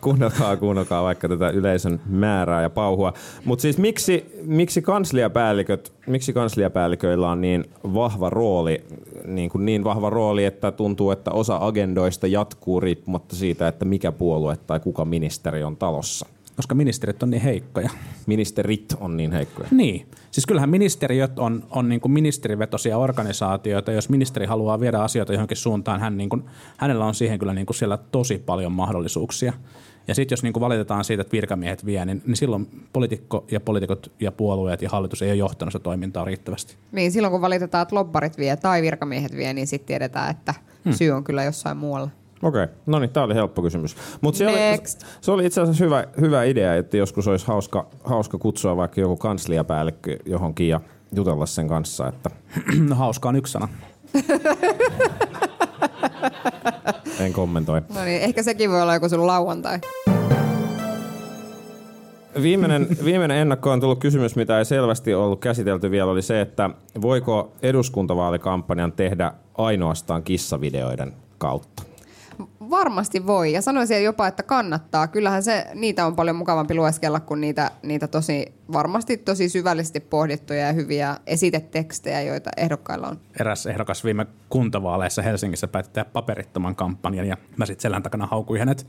Kuunnelkaa, 0.00 0.56
kuunnelkaa 0.56 1.02
vaikka 1.02 1.28
tätä 1.28 1.50
yleisön 1.50 2.00
määrää 2.06 2.62
ja 2.62 2.70
pauhua. 2.70 3.12
Mutta 3.44 3.62
siis 3.62 3.78
miksi, 3.78 4.26
miksi, 4.42 4.82
kansliapäälliköt, 4.82 5.92
miksi 6.06 6.32
kansliapäälliköillä 6.32 7.30
on 7.30 7.40
niin 7.40 7.64
vahva 7.94 8.30
rooli, 8.30 8.84
niin, 9.24 9.50
kuin 9.50 9.64
niin 9.66 9.84
vahva 9.84 10.10
rooli, 10.10 10.44
että 10.44 10.72
tuntuu, 10.72 11.10
että 11.10 11.30
osa 11.30 11.58
agendoista 11.60 12.26
jatkuu 12.26 12.80
riippumatta 12.80 13.36
siitä, 13.36 13.68
että 13.68 13.84
mikä 13.84 14.12
puolue 14.12 14.56
tai 14.56 14.80
kuka 14.80 15.04
ministeri 15.04 15.62
on 15.64 15.76
talossa? 15.76 16.26
Koska 16.56 16.74
ministerit 16.74 17.22
on 17.22 17.30
niin 17.30 17.42
heikkoja. 17.42 17.90
Ministerit 18.26 18.94
on 19.00 19.16
niin 19.16 19.32
heikkoja. 19.32 19.68
Niin. 19.70 20.08
Siis 20.30 20.46
kyllähän 20.46 20.70
ministeriöt 20.70 21.38
on, 21.38 21.64
on 21.70 21.88
niin 21.88 22.00
kuin 22.00 22.12
ministerivetosia 22.12 22.98
organisaatioita. 22.98 23.92
Jos 23.92 24.08
ministeri 24.08 24.46
haluaa 24.46 24.80
viedä 24.80 24.98
asioita 24.98 25.32
johonkin 25.32 25.56
suuntaan, 25.56 26.00
hän 26.00 26.16
niin 26.16 26.28
kuin, 26.28 26.44
hänellä 26.76 27.04
on 27.04 27.14
siihen 27.14 27.38
kyllä 27.38 27.54
niin 27.54 27.66
kuin 27.66 27.76
siellä 27.76 27.96
tosi 27.96 28.38
paljon 28.38 28.72
mahdollisuuksia. 28.72 29.52
Ja 30.08 30.14
sitten 30.14 30.32
jos 30.32 30.42
niin 30.42 30.52
kuin 30.52 30.60
valitetaan 30.60 31.04
siitä, 31.04 31.20
että 31.20 31.32
virkamiehet 31.32 31.86
vie, 31.86 32.04
niin, 32.04 32.22
niin 32.26 32.36
silloin 32.36 32.86
poliitikko 32.92 33.44
ja 33.50 33.60
poliitikot 33.60 34.12
ja 34.20 34.32
puolueet 34.32 34.82
ja 34.82 34.88
hallitus 34.90 35.22
ei 35.22 35.30
ole 35.30 35.36
johtanut 35.36 35.72
sitä 35.72 35.82
toimintaa 35.82 36.24
riittävästi. 36.24 36.76
Niin 36.92 37.12
silloin 37.12 37.32
kun 37.32 37.40
valitetaan, 37.40 37.82
että 37.82 37.94
lobbarit 37.94 38.38
vie 38.38 38.56
tai 38.56 38.82
virkamiehet 38.82 39.36
vie, 39.36 39.54
niin 39.54 39.66
sitten 39.66 39.86
tiedetään, 39.86 40.30
että 40.30 40.54
hmm. 40.84 40.92
syy 40.92 41.10
on 41.10 41.24
kyllä 41.24 41.44
jossain 41.44 41.76
muualla. 41.76 42.10
Okei, 42.42 42.64
okay. 42.64 42.74
no 42.86 42.98
niin, 42.98 43.10
tämä 43.10 43.24
oli 43.24 43.34
helppo 43.34 43.62
kysymys. 43.62 43.96
Mutta 44.20 44.38
se, 44.38 44.48
oli, 44.48 44.56
se 45.20 45.30
oli 45.30 45.46
itse 45.46 45.60
asiassa 45.60 45.84
hyvä, 45.84 46.04
hyvä 46.20 46.44
idea, 46.44 46.74
että 46.74 46.96
joskus 46.96 47.28
olisi 47.28 47.46
hauska, 47.46 47.86
hauska 48.04 48.38
kutsua 48.38 48.76
vaikka 48.76 49.00
joku 49.00 49.16
kansliapäällikkö 49.16 50.16
johonkin 50.26 50.68
ja 50.68 50.80
jutella 51.12 51.46
sen 51.46 51.68
kanssa, 51.68 52.08
että 52.08 52.30
No 52.88 52.96
hauska 52.96 53.28
on 53.28 53.36
yksi 53.36 53.52
sana. 53.52 53.68
en 57.20 57.32
kommentoi. 57.32 57.82
No 57.94 58.04
niin, 58.04 58.22
ehkä 58.22 58.42
sekin 58.42 58.70
voi 58.70 58.82
olla 58.82 58.94
joku 58.94 59.08
sun 59.08 59.26
lauantai. 59.26 59.78
Viimeinen, 62.42 62.88
viimeinen 63.04 63.36
ennakkoon 63.36 63.80
tullut 63.80 63.98
kysymys, 63.98 64.36
mitä 64.36 64.58
ei 64.58 64.64
selvästi 64.64 65.14
ollut 65.14 65.40
käsitelty 65.40 65.90
vielä, 65.90 66.10
oli 66.10 66.22
se, 66.22 66.40
että 66.40 66.70
voiko 67.02 67.52
eduskuntavaalikampanjan 67.62 68.92
tehdä 68.92 69.32
ainoastaan 69.54 70.22
kissavideoiden 70.22 71.12
kautta? 71.38 71.82
Varmasti 72.70 73.26
voi, 73.26 73.52
ja 73.52 73.62
sanoisin 73.62 74.04
jopa, 74.04 74.26
että 74.26 74.42
kannattaa. 74.42 75.06
Kyllähän 75.06 75.42
se, 75.42 75.66
niitä 75.74 76.06
on 76.06 76.16
paljon 76.16 76.36
mukavampi 76.36 76.74
lueskella 76.74 77.20
kuin 77.20 77.40
niitä, 77.40 77.70
niitä 77.82 78.08
tosi, 78.08 78.54
varmasti 78.72 79.16
tosi 79.16 79.48
syvällisesti 79.48 80.00
pohdittuja 80.00 80.66
ja 80.66 80.72
hyviä 80.72 81.16
esitetekstejä, 81.26 82.22
joita 82.22 82.50
ehdokkailla 82.56 83.08
on. 83.08 83.20
Eräs 83.40 83.66
ehdokas 83.66 84.04
viime 84.04 84.26
kuntavaaleissa 84.48 85.22
Helsingissä 85.22 85.68
päätti 85.68 85.92
tehdä 85.92 86.10
paperittoman 86.12 86.76
kampanjan 86.76 87.26
ja 87.26 87.36
mä 87.56 87.66
sitten 87.66 87.82
selän 87.82 88.02
takana 88.02 88.26
haukuin 88.26 88.58
hänet, 88.58 88.86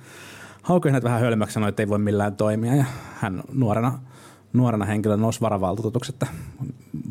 haukuin 0.61 0.91
hänet 0.91 1.03
vähän 1.03 1.21
hölmöksi, 1.21 1.53
sanoi, 1.53 1.69
että 1.69 1.83
ei 1.83 1.89
voi 1.89 1.99
millään 1.99 2.35
toimia 2.35 2.75
ja 2.75 2.85
hän 3.15 3.43
nuorena, 3.53 3.99
nuorena 4.53 4.85
henkilönä 4.85 5.21
nousi 5.21 5.41
varavaltuutuksi, 5.41 6.11
että 6.11 6.27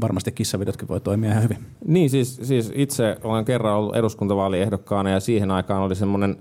varmasti 0.00 0.32
kissavidotkin 0.32 0.88
voi 0.88 1.00
toimia 1.00 1.30
ihan 1.30 1.42
hyvin. 1.42 1.58
Niin, 1.86 2.10
siis, 2.10 2.40
siis 2.42 2.72
itse 2.74 3.16
olen 3.24 3.44
kerran 3.44 3.76
ollut 3.76 3.96
eduskuntavaaliehdokkaana 3.96 5.10
ja 5.10 5.20
siihen 5.20 5.50
aikaan 5.50 5.82
oli 5.82 5.94
semmoinen 5.94 6.36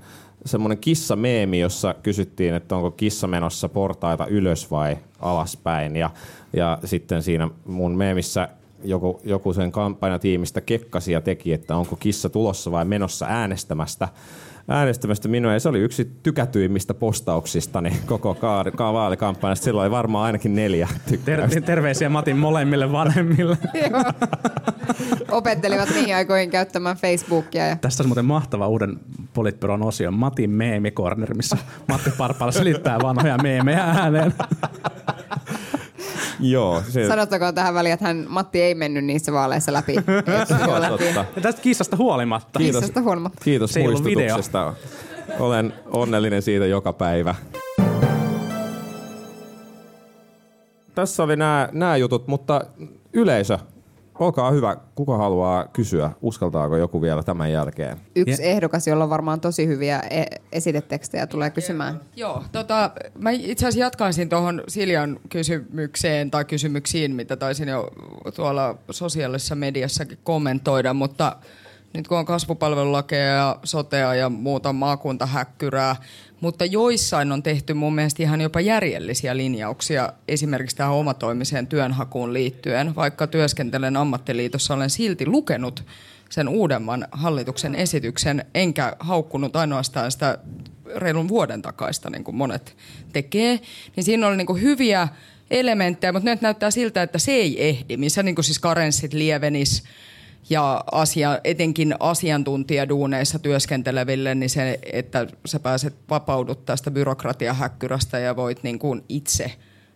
semmoinen 0.45 0.77
kissameemi, 0.77 1.59
jossa 1.59 1.95
kysyttiin, 2.03 2.53
että 2.53 2.75
onko 2.75 2.91
kissa 2.91 3.27
menossa 3.27 3.69
portaita 3.69 4.27
ylös 4.27 4.71
vai 4.71 4.97
alaspäin. 5.19 5.95
Ja, 5.95 6.09
ja 6.53 6.79
sitten 6.85 7.23
siinä 7.23 7.49
mun 7.65 7.97
meemissä 7.97 8.49
joku, 8.83 9.21
joku 9.23 9.53
sen 9.53 9.71
kampanjatiimistä 9.71 10.61
kekkasi 10.61 11.11
ja 11.11 11.21
teki, 11.21 11.53
että 11.53 11.75
onko 11.75 11.95
kissa 11.95 12.29
tulossa 12.29 12.71
vai 12.71 12.85
menossa 12.85 13.25
äänestämästä 13.29 14.07
äänestämästä 14.67 15.27
minua, 15.27 15.53
ja 15.53 15.59
se 15.59 15.69
oli 15.69 15.79
yksi 15.79 16.11
tykätyimmistä 16.23 16.93
postauksistani 16.93 17.97
koko 18.05 18.35
kaari, 18.35 18.71
ka- 18.71 18.93
vaalikampanjasta. 18.93 19.63
Silloin 19.63 19.85
oli 19.85 19.91
varmaan 19.91 20.25
ainakin 20.25 20.55
neljä 20.55 20.87
tykkäystä. 21.09 21.47
Ter- 21.49 21.63
terveisiä 21.63 22.09
Matin 22.09 22.37
molemmille 22.37 22.91
vanhemmille. 22.91 23.57
Opettelivat 25.31 25.89
niihin 25.89 26.15
aikoihin 26.15 26.49
käyttämään 26.49 26.97
Facebookia. 26.97 27.67
Ja... 27.67 27.75
Tästä 27.75 28.03
on 28.03 28.07
muuten 28.07 28.25
mahtava 28.25 28.67
uuden 28.67 28.99
Politbyron 29.33 29.83
osio, 29.83 30.11
Matin 30.11 30.49
meemikorner, 30.49 31.33
missä 31.33 31.57
Matti 31.87 32.11
Parpala 32.17 32.51
selittää 32.51 32.99
vanhoja 33.03 33.37
meemejä 33.37 33.83
ääneen. 33.83 34.33
Joo, 36.39 36.83
se, 36.89 37.07
Sanottakoon 37.07 37.55
tähän 37.55 37.73
väliin, 37.73 37.93
että 37.93 38.05
hän, 38.05 38.25
Matti 38.29 38.61
ei 38.61 38.75
mennyt 38.75 39.05
niissä 39.05 39.31
vaaleissa 39.31 39.73
läpi. 39.73 39.93
Joo. 40.67 40.77
Ja 41.35 41.41
tästä 41.41 41.61
kissasta 41.61 41.97
huolimatta. 41.97 42.59
Kiitos. 42.59 42.79
Kissasta 42.79 43.01
huolimatta. 43.01 43.41
Kiitos 43.43 43.71
Se 43.71 43.79
muistutuksesta. 43.79 44.73
Olen 45.39 45.73
onnellinen 45.85 46.41
siitä 46.41 46.65
joka 46.65 46.93
päivä. 46.93 47.35
Tässä 50.95 51.23
oli 51.23 51.35
nämä 51.71 51.97
jutut, 51.97 52.27
mutta 52.27 52.61
yleisö, 53.13 53.59
olkaa 54.19 54.51
hyvä. 54.51 54.77
Kuka 54.95 55.17
haluaa 55.17 55.67
kysyä? 55.67 56.11
Uskaltaako 56.21 56.77
joku 56.77 57.01
vielä 57.01 57.23
tämän 57.23 57.51
jälkeen? 57.51 57.97
Yksi 58.15 58.45
ehdokas, 58.45 58.87
jolla 58.87 59.03
on 59.03 59.09
varmaan 59.09 59.41
tosi 59.41 59.67
hyviä 59.67 59.99
e- 60.09 60.41
esitetekstejä, 60.51 61.27
tulee 61.27 61.49
kysymään. 61.49 62.01
Joo, 62.15 62.43
tota, 62.51 62.91
mä 63.19 63.31
itse 63.31 63.67
asiassa 63.67 63.85
jatkaisin 63.85 64.29
tuohon 64.29 64.63
Siljan 64.67 65.19
kysymykseen 65.29 66.31
tai 66.31 66.45
kysymyksiin, 66.45 67.15
mitä 67.15 67.35
taisin 67.35 67.67
jo 67.67 67.89
tuolla 68.35 68.77
sosiaalisessa 68.91 69.55
mediassakin 69.55 70.17
kommentoida, 70.23 70.93
mutta 70.93 71.35
nyt 71.95 72.07
kun 72.07 72.17
on 72.17 72.25
kasvupalvelulakeja 72.25 73.25
ja 73.25 73.59
sotea 73.63 74.15
ja 74.15 74.29
muuta 74.29 74.73
maakuntahäkkyrää, 74.73 75.95
mutta 76.41 76.65
joissain 76.65 77.31
on 77.31 77.43
tehty 77.43 77.73
mun 77.73 77.95
mielestä 77.95 78.23
ihan 78.23 78.41
jopa 78.41 78.61
järjellisiä 78.61 79.37
linjauksia 79.37 80.13
esimerkiksi 80.27 80.75
tähän 80.75 80.93
omatoimiseen 80.93 81.67
työnhakuun 81.67 82.33
liittyen. 82.33 82.95
Vaikka 82.95 83.27
työskentelen 83.27 83.97
ammattiliitossa, 83.97 84.73
olen 84.73 84.89
silti 84.89 85.25
lukenut 85.25 85.85
sen 86.29 86.47
uudemman 86.47 87.07
hallituksen 87.11 87.75
esityksen, 87.75 88.45
enkä 88.53 88.95
haukkunut 88.99 89.55
ainoastaan 89.55 90.11
sitä 90.11 90.37
reilun 90.95 91.27
vuoden 91.27 91.61
takaista, 91.61 92.09
niin 92.09 92.23
kuin 92.23 92.35
monet 92.35 92.77
tekee. 93.13 93.59
Niin 93.95 94.03
siinä 94.03 94.27
oli 94.27 94.37
niin 94.37 94.47
kuin 94.47 94.61
hyviä 94.61 95.07
elementtejä, 95.51 96.13
mutta 96.13 96.29
nyt 96.29 96.41
näyttää 96.41 96.71
siltä, 96.71 97.03
että 97.03 97.19
se 97.19 97.31
ei 97.31 97.67
ehdi, 97.69 97.97
missä 97.97 98.23
niin 98.23 98.35
kuin 98.35 98.45
siis 98.45 98.59
karenssit 98.59 99.13
lievenis 99.13 99.83
ja 100.49 100.83
asia, 100.91 101.39
etenkin 101.43 101.95
asiantuntijaduuneissa 101.99 103.39
työskenteleville, 103.39 104.35
niin 104.35 104.49
se, 104.49 104.79
että 104.93 105.27
sä 105.45 105.59
pääset 105.59 105.95
vapaudut 106.09 106.65
tästä 106.65 106.91
byrokratiahäkkyrästä 106.91 108.19
ja 108.19 108.35
voit 108.35 108.63
niin 108.63 108.79
kuin 108.79 109.03
itse 109.09 109.51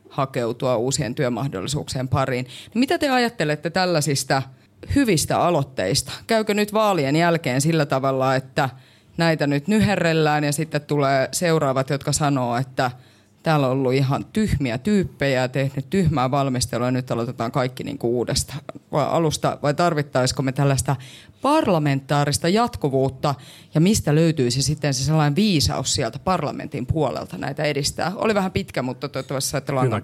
hakeutua 0.09 0.77
uusien 0.77 1.15
työmahdollisuuksien 1.15 2.07
pariin. 2.07 2.45
Niin 2.45 2.79
mitä 2.79 2.97
te 2.97 3.09
ajattelette 3.09 3.69
tällaisista 3.69 4.41
hyvistä 4.95 5.39
aloitteista? 5.39 6.12
Käykö 6.27 6.53
nyt 6.53 6.73
vaalien 6.73 7.15
jälkeen 7.15 7.62
sillä 7.62 7.85
tavalla, 7.85 8.35
että 8.35 8.69
näitä 9.17 9.47
nyt 9.47 9.67
nyherrellään 9.67 10.43
ja 10.43 10.51
sitten 10.51 10.81
tulee 10.81 11.29
seuraavat, 11.31 11.89
jotka 11.89 12.12
sanoo, 12.12 12.57
että 12.57 12.91
täällä 13.43 13.67
on 13.67 13.71
ollut 13.73 13.93
ihan 13.93 14.25
tyhmiä 14.25 14.78
tyyppejä 14.78 15.41
ja 15.41 15.47
tehnyt 15.47 15.89
tyhmää 15.89 16.32
valmistelua 16.32 16.88
ja 16.88 16.91
nyt 16.91 17.12
aloitetaan 17.12 17.52
kaikki 17.52 17.84
niin 17.84 17.97
kuin 17.97 18.12
uudesta 18.12 18.54
vai 18.91 19.06
alusta 19.10 19.58
vai 19.63 19.73
tarvittaisiko 19.73 20.41
me 20.41 20.52
tällaista 20.52 20.95
parlamentaarista 21.41 22.49
jatkuvuutta 22.49 23.36
ja 23.73 23.82
mistä 23.82 24.15
löytyisi 24.15 24.62
sitten 24.62 24.93
se 24.93 25.04
sellainen 25.04 25.36
viisaus 25.36 25.93
sieltä 25.93 26.19
parlamentin 26.19 26.86
puolelta 26.86 27.38
näitä 27.38 27.63
edistää? 27.63 28.12
Oli 28.15 28.36
vähän 28.36 28.52
pitkä, 28.52 28.82
mutta 28.82 29.10
toivottavasti 29.10 29.49
saitte 29.49 29.71
langan. 29.71 30.02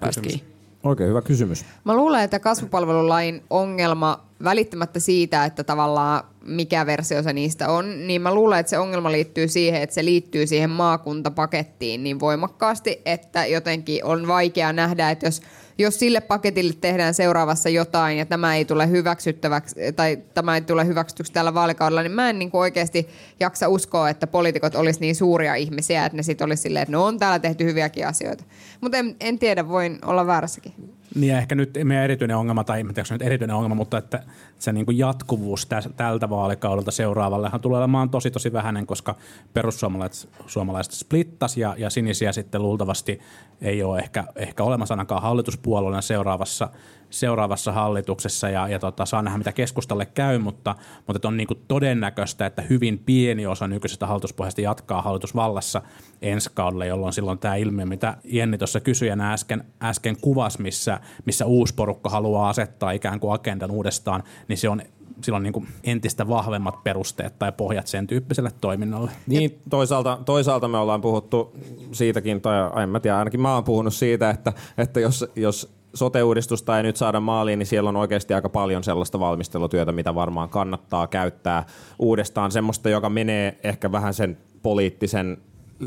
Oikein 0.86 1.08
hyvä 1.08 1.22
kysymys. 1.22 1.64
Mä 1.84 1.96
luulen, 1.96 2.24
että 2.24 2.38
kasvupalvelulain 2.38 3.42
ongelma 3.50 4.26
välittämättä 4.44 5.00
siitä, 5.00 5.44
että 5.44 5.64
tavallaan 5.64 6.24
mikä 6.44 6.86
versio 6.86 7.22
se 7.22 7.32
niistä 7.32 7.68
on, 7.68 8.06
niin 8.06 8.22
mä 8.22 8.34
luulen, 8.34 8.58
että 8.58 8.70
se 8.70 8.78
ongelma 8.78 9.12
liittyy 9.12 9.48
siihen, 9.48 9.82
että 9.82 9.94
se 9.94 10.04
liittyy 10.04 10.46
siihen 10.46 10.70
maakuntapakettiin 10.70 12.04
niin 12.04 12.20
voimakkaasti, 12.20 13.02
että 13.04 13.46
jotenkin 13.46 14.04
on 14.04 14.28
vaikea 14.28 14.72
nähdä, 14.72 15.10
että 15.10 15.26
jos, 15.26 15.42
jos 15.78 15.98
sille 15.98 16.20
paketille 16.20 16.74
tehdään 16.80 17.14
seuraavassa 17.14 17.68
jotain 17.68 18.18
ja 18.18 18.26
tämä 18.26 18.56
ei 18.56 18.64
tule 18.64 18.90
hyväksyttäväksi 18.90 19.74
tai 19.96 20.18
tämä 20.34 20.54
ei 20.54 20.60
tule 20.60 20.86
hyväksytyksi 20.86 21.32
tällä 21.32 21.54
vaalikaudella, 21.54 22.02
niin 22.02 22.12
mä 22.12 22.30
en 22.30 22.38
niin 22.38 22.50
kuin 22.50 22.60
oikeasti 22.60 23.08
jaksa 23.40 23.68
uskoa, 23.68 24.10
että 24.10 24.26
poliitikot 24.26 24.74
olisi 24.74 25.00
niin 25.00 25.16
suuria 25.16 25.54
ihmisiä, 25.54 26.06
että 26.06 26.16
ne 26.16 26.22
sitten 26.22 26.44
olisi 26.44 26.62
silleen, 26.62 26.82
että 26.82 26.92
no 26.92 27.04
on 27.04 27.18
täällä 27.18 27.38
tehty 27.38 27.64
hyviäkin 27.64 28.06
asioita. 28.06 28.44
Mutta 28.80 28.98
en, 28.98 29.16
en 29.20 29.38
tiedä, 29.38 29.68
voin 29.68 29.98
olla 30.04 30.26
väärässäkin. 30.26 30.95
Niin 31.14 31.32
ja 31.32 31.38
ehkä 31.38 31.54
nyt 31.54 31.78
meidän 31.84 32.04
erityinen 32.04 32.36
ongelma, 32.36 32.64
tai 32.64 32.80
en 32.80 32.94
tiedä, 32.94 33.08
nyt 33.10 33.22
erityinen 33.22 33.56
ongelma, 33.56 33.74
mutta 33.74 33.98
että 33.98 34.22
se 34.58 34.72
niin 34.72 34.86
kuin 34.86 34.98
jatkuvuus 34.98 35.66
täs, 35.66 35.88
tältä 35.96 36.30
vaalikaudelta 36.30 36.90
seuraavallehan 36.90 37.60
tulee 37.60 37.78
olemaan 37.78 38.10
tosi 38.10 38.30
tosi 38.30 38.52
vähäinen, 38.52 38.86
koska 38.86 39.14
perussuomalaiset 39.54 40.30
suomalaiset 40.46 40.92
splittas 40.92 41.56
ja, 41.56 41.74
ja 41.78 41.90
sinisiä 41.90 42.32
sitten 42.32 42.62
luultavasti 42.62 43.20
ei 43.60 43.82
ole 43.82 43.98
ehkä, 43.98 44.24
ehkä 44.36 44.64
olemassa 44.64 44.94
ainakaan 44.94 45.22
hallituspuolueena 45.22 46.00
seuraavassa, 46.00 46.68
seuraavassa 47.10 47.72
hallituksessa 47.72 48.48
ja, 48.48 48.68
ja 48.68 48.78
tota, 48.78 49.06
saa 49.06 49.22
nähdä 49.22 49.38
mitä 49.38 49.52
keskustalle 49.52 50.06
käy, 50.06 50.38
mutta, 50.38 50.74
mutta 51.06 51.28
on 51.28 51.36
niin 51.36 51.46
kuin 51.46 51.60
todennäköistä, 51.68 52.46
että 52.46 52.62
hyvin 52.62 52.98
pieni 52.98 53.46
osa 53.46 53.68
nykyisestä 53.68 54.06
hallituspohjasta 54.06 54.60
jatkaa 54.60 55.02
hallitusvallassa 55.02 55.82
ensi 56.22 56.50
kaudella, 56.54 56.84
jolloin 56.84 57.12
silloin 57.12 57.38
tämä 57.38 57.54
ilmiö, 57.54 57.86
mitä 57.86 58.16
Jenni 58.24 58.58
tuossa 58.58 58.80
kysyjänä 58.80 59.32
äsken, 59.32 59.64
äsken 59.82 60.16
kuvasi, 60.20 60.62
missä, 60.62 61.00
missä 61.24 61.46
uusi 61.46 61.74
porukka 61.74 62.10
haluaa 62.10 62.48
asettaa 62.48 62.90
ikään 62.90 63.20
kuin 63.20 63.34
agendan 63.34 63.70
uudestaan, 63.70 64.22
niin 64.48 64.58
se 64.58 64.68
on 64.68 64.82
silloin 65.20 65.42
niin 65.42 65.68
entistä 65.84 66.28
vahvemmat 66.28 66.84
perusteet 66.84 67.38
tai 67.38 67.52
pohjat 67.52 67.86
sen 67.86 68.06
tyyppiselle 68.06 68.52
toiminnalle. 68.60 69.10
Niin, 69.26 69.58
toisaalta, 69.70 70.18
toisaalta 70.24 70.68
me 70.68 70.78
ollaan 70.78 71.00
puhuttu 71.00 71.56
siitäkin, 71.92 72.40
tai 72.40 72.82
en 72.82 72.88
mä 72.88 73.00
tiedä, 73.00 73.18
ainakin 73.18 73.40
mä 73.40 73.54
oon 73.54 73.64
puhunut 73.64 73.94
siitä, 73.94 74.30
että, 74.30 74.52
että 74.78 75.00
jos, 75.00 75.24
jos 75.36 75.75
sote-uudistusta 75.96 76.76
ei 76.76 76.82
nyt 76.82 76.96
saada 76.96 77.20
maaliin, 77.20 77.58
niin 77.58 77.66
siellä 77.66 77.88
on 77.88 77.96
oikeasti 77.96 78.34
aika 78.34 78.48
paljon 78.48 78.84
sellaista 78.84 79.20
valmistelutyötä, 79.20 79.92
mitä 79.92 80.14
varmaan 80.14 80.48
kannattaa 80.48 81.06
käyttää 81.06 81.66
uudestaan. 81.98 82.52
Semmoista, 82.52 82.88
joka 82.88 83.10
menee 83.10 83.58
ehkä 83.64 83.92
vähän 83.92 84.14
sen 84.14 84.38
poliittisen 84.62 85.38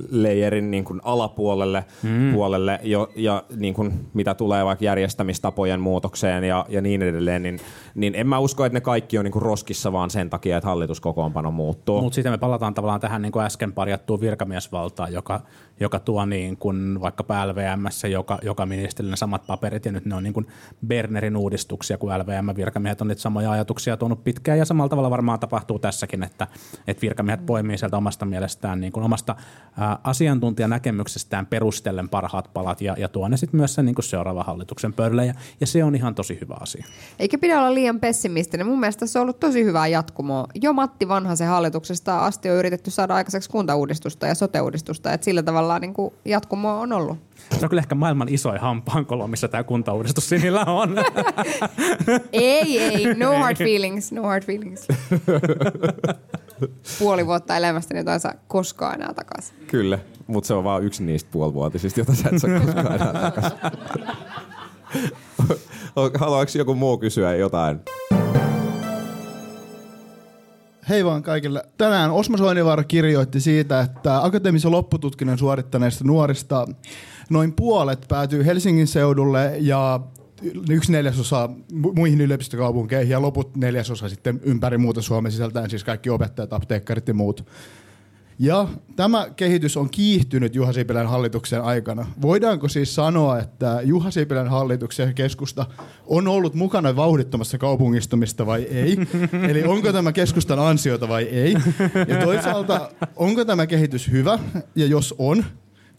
leijerin 0.09 0.71
niin 0.71 0.83
kuin 0.83 1.01
alapuolelle 1.03 1.85
mm. 2.03 2.33
puolelle, 2.33 2.79
jo, 2.83 3.11
ja 3.15 3.43
niin 3.55 3.73
kuin, 3.73 3.93
mitä 4.13 4.33
tulee 4.33 4.65
vaikka 4.65 4.85
järjestämistapojen 4.85 5.79
muutokseen 5.79 6.43
ja, 6.43 6.65
ja 6.69 6.81
niin 6.81 7.01
edelleen, 7.01 7.43
niin, 7.43 7.59
niin 7.95 8.15
en 8.15 8.27
mä 8.27 8.39
usko, 8.39 8.65
että 8.65 8.77
ne 8.77 8.81
kaikki 8.81 9.17
on 9.17 9.25
niin 9.25 9.31
kuin 9.31 9.41
roskissa 9.41 9.91
vaan 9.91 10.09
sen 10.09 10.29
takia, 10.29 10.57
että 10.57 10.67
hallituskokoonpano 10.67 11.51
muuttuu. 11.51 12.01
Mutta 12.01 12.15
sitten 12.15 12.33
me 12.33 12.37
palataan 12.37 12.73
tavallaan 12.73 12.99
tähän 12.99 13.21
niin 13.21 13.31
kuin 13.31 13.45
äsken 13.45 13.73
parjattuun 13.73 14.21
virkamiesvaltaan, 14.21 15.13
joka, 15.13 15.41
joka 15.79 15.99
tuo 15.99 16.25
niin 16.25 16.57
kuin 16.57 17.01
vaikkapa 17.01 17.47
LVMssä 17.47 18.07
joka, 18.07 18.39
joka 18.41 18.65
ministerille 18.65 19.15
samat 19.15 19.47
paperit, 19.47 19.85
ja 19.85 19.91
nyt 19.91 20.05
ne 20.05 20.15
on 20.15 20.23
niin 20.23 20.33
kuin 20.33 20.47
Bernerin 20.87 21.37
uudistuksia, 21.37 21.97
kun 21.97 22.09
LVM-virkamiehet 22.09 23.01
on 23.01 23.07
niitä 23.07 23.21
samoja 23.21 23.51
ajatuksia 23.51 23.97
tuonut 23.97 24.23
pitkään, 24.23 24.57
ja 24.57 24.65
samalla 24.65 24.89
tavalla 24.89 25.09
varmaan 25.09 25.39
tapahtuu 25.39 25.79
tässäkin, 25.79 26.23
että, 26.23 26.47
että 26.87 27.01
virkamiehet 27.01 27.45
poimii 27.45 27.77
sieltä 27.77 27.97
omasta 27.97 28.25
mielestään, 28.25 28.81
niin 28.81 28.91
kuin 28.91 29.03
omasta 29.03 29.35
asiantuntijanäkemyksestään 30.03 31.45
perustellen 31.45 32.09
parhaat 32.09 32.49
palat, 32.53 32.81
ja, 32.81 32.95
ja 32.97 33.09
tuo 33.09 33.27
ne 33.27 33.37
sitten 33.37 33.57
myös 33.57 33.73
sen 33.73 33.85
niin 33.85 33.95
seuraavan 33.99 34.45
hallituksen 34.45 34.93
pöydälle, 34.93 35.25
ja, 35.25 35.33
ja 35.61 35.67
se 35.67 35.83
on 35.83 35.95
ihan 35.95 36.15
tosi 36.15 36.37
hyvä 36.41 36.57
asia. 36.59 36.85
Eikä 37.19 37.37
pidä 37.37 37.59
olla 37.59 37.73
liian 37.73 37.99
pessimistinen. 37.99 38.67
Mun 38.67 38.79
mielestä 38.79 39.07
se 39.07 39.19
on 39.19 39.21
ollut 39.21 39.39
tosi 39.39 39.63
hyvää 39.63 39.87
jatkumoa. 39.87 40.47
Jo 40.61 40.73
Matti 40.73 41.07
Vanhasen 41.07 41.47
hallituksesta 41.47 42.19
asti 42.19 42.49
on 42.49 42.55
yritetty 42.55 42.91
saada 42.91 43.15
aikaiseksi 43.15 43.49
kuntauudistusta 43.49 44.27
ja 44.27 44.35
sote-uudistusta. 44.35 45.13
Et 45.13 45.23
sillä 45.23 45.43
tavalla 45.43 45.79
niin 45.79 45.93
kuin 45.93 46.13
jatkumoa 46.25 46.79
on 46.79 46.93
ollut. 46.93 47.17
Se 47.59 47.65
on 47.65 47.69
kyllä 47.69 47.81
ehkä 47.81 47.95
maailman 47.95 48.29
isoin 48.29 48.61
hampaankolo, 48.61 49.27
missä 49.27 49.47
tämä 49.47 49.63
kuntauudistus 49.63 50.29
sinillä 50.29 50.65
on. 50.65 50.95
ei, 52.31 52.79
ei. 52.79 53.13
No 53.13 53.39
hard 53.39 53.57
feelings. 53.57 54.11
No 54.11 54.23
hard 54.23 54.43
feelings. 54.43 54.87
Puoli 56.99 57.25
vuotta 57.25 57.57
elämästäni 57.57 57.99
jota 57.99 58.13
ei 58.13 58.19
saa 58.19 58.33
koskaan 58.47 58.95
enää 58.95 59.13
takaisin. 59.13 59.55
Kyllä, 59.67 59.99
mutta 60.27 60.47
se 60.47 60.53
on 60.53 60.63
vain 60.63 60.83
yksi 60.83 61.03
niistä 61.03 61.29
puolivuotisista, 61.31 61.99
jota 61.99 62.15
sä 62.15 62.29
et 62.33 62.41
saa 62.41 62.59
koskaan 62.59 62.95
enää 62.95 63.21
takaisin. 63.21 63.59
Haluaako 66.19 66.51
joku 66.55 66.75
muu 66.75 66.97
kysyä 66.97 67.35
jotain? 67.35 67.79
Hei 70.89 71.05
vaan 71.05 71.23
kaikille. 71.23 71.63
Tänään 71.77 72.11
Osmo 72.11 72.37
Soinivaara 72.37 72.83
kirjoitti 72.83 73.39
siitä, 73.39 73.81
että 73.81 74.23
akateemisen 74.23 74.71
loppututkinnon 74.71 75.37
suorittaneista 75.37 76.03
nuorista 76.03 76.67
noin 77.29 77.53
puolet 77.53 78.05
päätyy 78.07 78.45
Helsingin 78.45 78.87
seudulle 78.87 79.53
ja 79.59 79.99
yksi 80.69 80.91
neljäsosa 80.91 81.49
mu- 81.73 81.93
muihin 81.95 82.21
yliopistokaupunkeihin 82.21 83.11
ja 83.11 83.21
loput 83.21 83.55
neljäsosa 83.55 84.09
sitten 84.09 84.39
ympäri 84.43 84.77
muuta 84.77 85.01
Suomea 85.01 85.31
sisältäen 85.31 85.69
siis 85.69 85.83
kaikki 85.83 86.09
opettajat, 86.09 86.53
apteekkarit 86.53 87.07
ja 87.07 87.13
muut. 87.13 87.45
Ja 88.41 88.67
tämä 88.95 89.27
kehitys 89.35 89.77
on 89.77 89.89
kiihtynyt 89.89 90.55
Juha 90.55 90.73
Sipilän 90.73 91.07
hallituksen 91.07 91.61
aikana. 91.61 92.05
Voidaanko 92.21 92.67
siis 92.67 92.95
sanoa, 92.95 93.39
että 93.39 93.79
Juha 93.83 94.11
Sipilän 94.11 94.47
hallituksen 94.47 95.15
keskusta 95.15 95.65
on 96.05 96.27
ollut 96.27 96.55
mukana 96.55 96.95
vauhdittamassa 96.95 97.57
kaupungistumista 97.57 98.45
vai 98.45 98.63
ei? 98.63 98.97
Eli 99.49 99.63
onko 99.63 99.93
tämä 99.93 100.11
keskustan 100.11 100.59
ansiota 100.59 101.07
vai 101.07 101.23
ei? 101.23 101.55
Ja 102.07 102.17
toisaalta, 102.23 102.91
onko 103.15 103.45
tämä 103.45 103.67
kehitys 103.67 104.11
hyvä? 104.11 104.39
Ja 104.75 104.85
jos 104.85 105.15
on, 105.17 105.45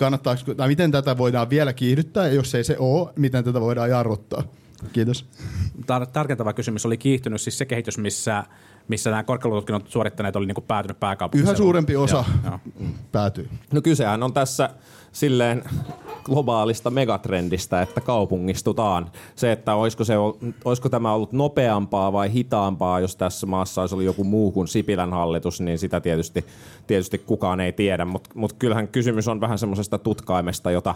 kannattaako, 0.01 0.55
tai 0.55 0.69
miten 0.69 0.91
tätä 0.91 1.19
voidaan 1.19 1.51
vielä 1.51 1.73
kiihdyttää? 1.73 2.27
Ja 2.27 2.33
jos 2.33 2.55
ei 2.55 2.65
se 2.65 2.77
ole, 2.79 3.13
miten 3.17 3.45
tätä 3.45 3.61
voidaan 3.61 3.91
jarruttaa? 3.91 4.43
Kiitos. 4.93 5.27
Tar- 5.81 6.07
tarkentava 6.13 6.53
kysymys 6.53 6.87
oli 6.87 6.99
kiihtynyt 6.99 7.41
siis 7.41 7.59
se 7.59 7.67
kehitys, 7.67 7.99
missä, 7.99 8.45
missä 8.89 9.11
nämä 9.11 9.23
korkeakoulututkinnot 9.23 9.89
suorittaneet 9.89 10.37
oli 10.37 10.47
niin 10.47 10.55
kuin 10.55 10.65
päätynyt 10.65 11.01
pääkaupunkiseudulle. 11.01 11.53
Yhä 11.53 11.65
suurempi 11.65 11.97
osa 11.97 12.25
Joo, 12.45 12.59
joo. 12.81 12.89
päätyy. 13.13 13.49
No 13.73 13.83
kysehän 13.83 14.23
on 14.23 14.33
tässä 14.33 14.71
silleen 15.13 15.65
globaalista 16.25 16.91
megatrendistä, 16.91 17.83
että 17.83 18.01
kaupungistutaan. 18.01 19.11
Se, 19.37 19.53
että 19.53 19.75
olisiko, 19.75 20.05
se, 20.05 20.19
ol- 20.19 20.33
olisiko 20.65 20.89
tämä 20.89 21.13
ollut 21.13 21.33
nopeampaa 21.33 22.13
vai 22.13 22.33
hitaampaa, 22.33 23.01
jos 23.01 23.17
tässä 23.17 23.47
maassa 23.47 23.81
olisi 23.81 23.95
ollut 23.95 24.07
joku 24.07 24.25
muu 24.25 24.53
kuin 24.53 24.69
Sipilän 24.69 25.11
hallitus, 25.11 25.61
niin 25.61 25.79
sitä 25.79 26.01
tietysti, 26.01 26.45
tietysti 26.87 27.19
kukaan 27.19 27.61
ei 27.61 27.73
tiedä. 27.73 28.05
Mutta 28.05 28.31
mut 28.35 28.53
kyllähän 28.53 28.89
kysymys 28.89 29.29
on 29.29 29.41
vähän 29.41 29.59
semmoisesta 29.59 29.99
tutkaimesta, 29.99 30.71
jota, 30.71 30.95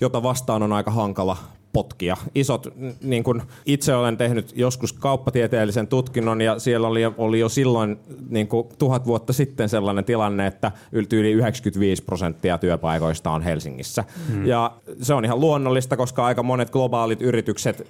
jota 0.00 0.22
vastaan 0.22 0.62
on 0.62 0.72
aika 0.72 0.90
hankala 0.90 1.36
potkia. 1.76 2.16
Isot, 2.34 2.66
niin 3.02 3.24
kuin 3.24 3.42
itse 3.66 3.94
olen 3.94 4.16
tehnyt 4.16 4.52
joskus 4.54 4.92
kauppatieteellisen 4.92 5.86
tutkinnon 5.86 6.40
ja 6.40 6.58
siellä 6.58 6.88
oli, 6.88 7.00
oli 7.16 7.40
jo 7.40 7.48
silloin 7.48 7.98
niin 8.28 8.48
kuin 8.48 8.68
tuhat 8.78 9.06
vuotta 9.06 9.32
sitten 9.32 9.68
sellainen 9.68 10.04
tilanne, 10.04 10.46
että 10.46 10.72
yli 10.92 11.06
yli 11.12 11.32
95 11.32 12.02
prosenttia 12.02 12.58
työpaikoista 12.58 13.30
on 13.30 13.42
Helsingissä. 13.42 14.04
Hmm. 14.28 14.46
Ja 14.46 14.72
se 15.02 15.14
on 15.14 15.24
ihan 15.24 15.40
luonnollista, 15.40 15.96
koska 15.96 16.24
aika 16.24 16.42
monet 16.42 16.70
globaalit 16.70 17.22
yritykset 17.22 17.86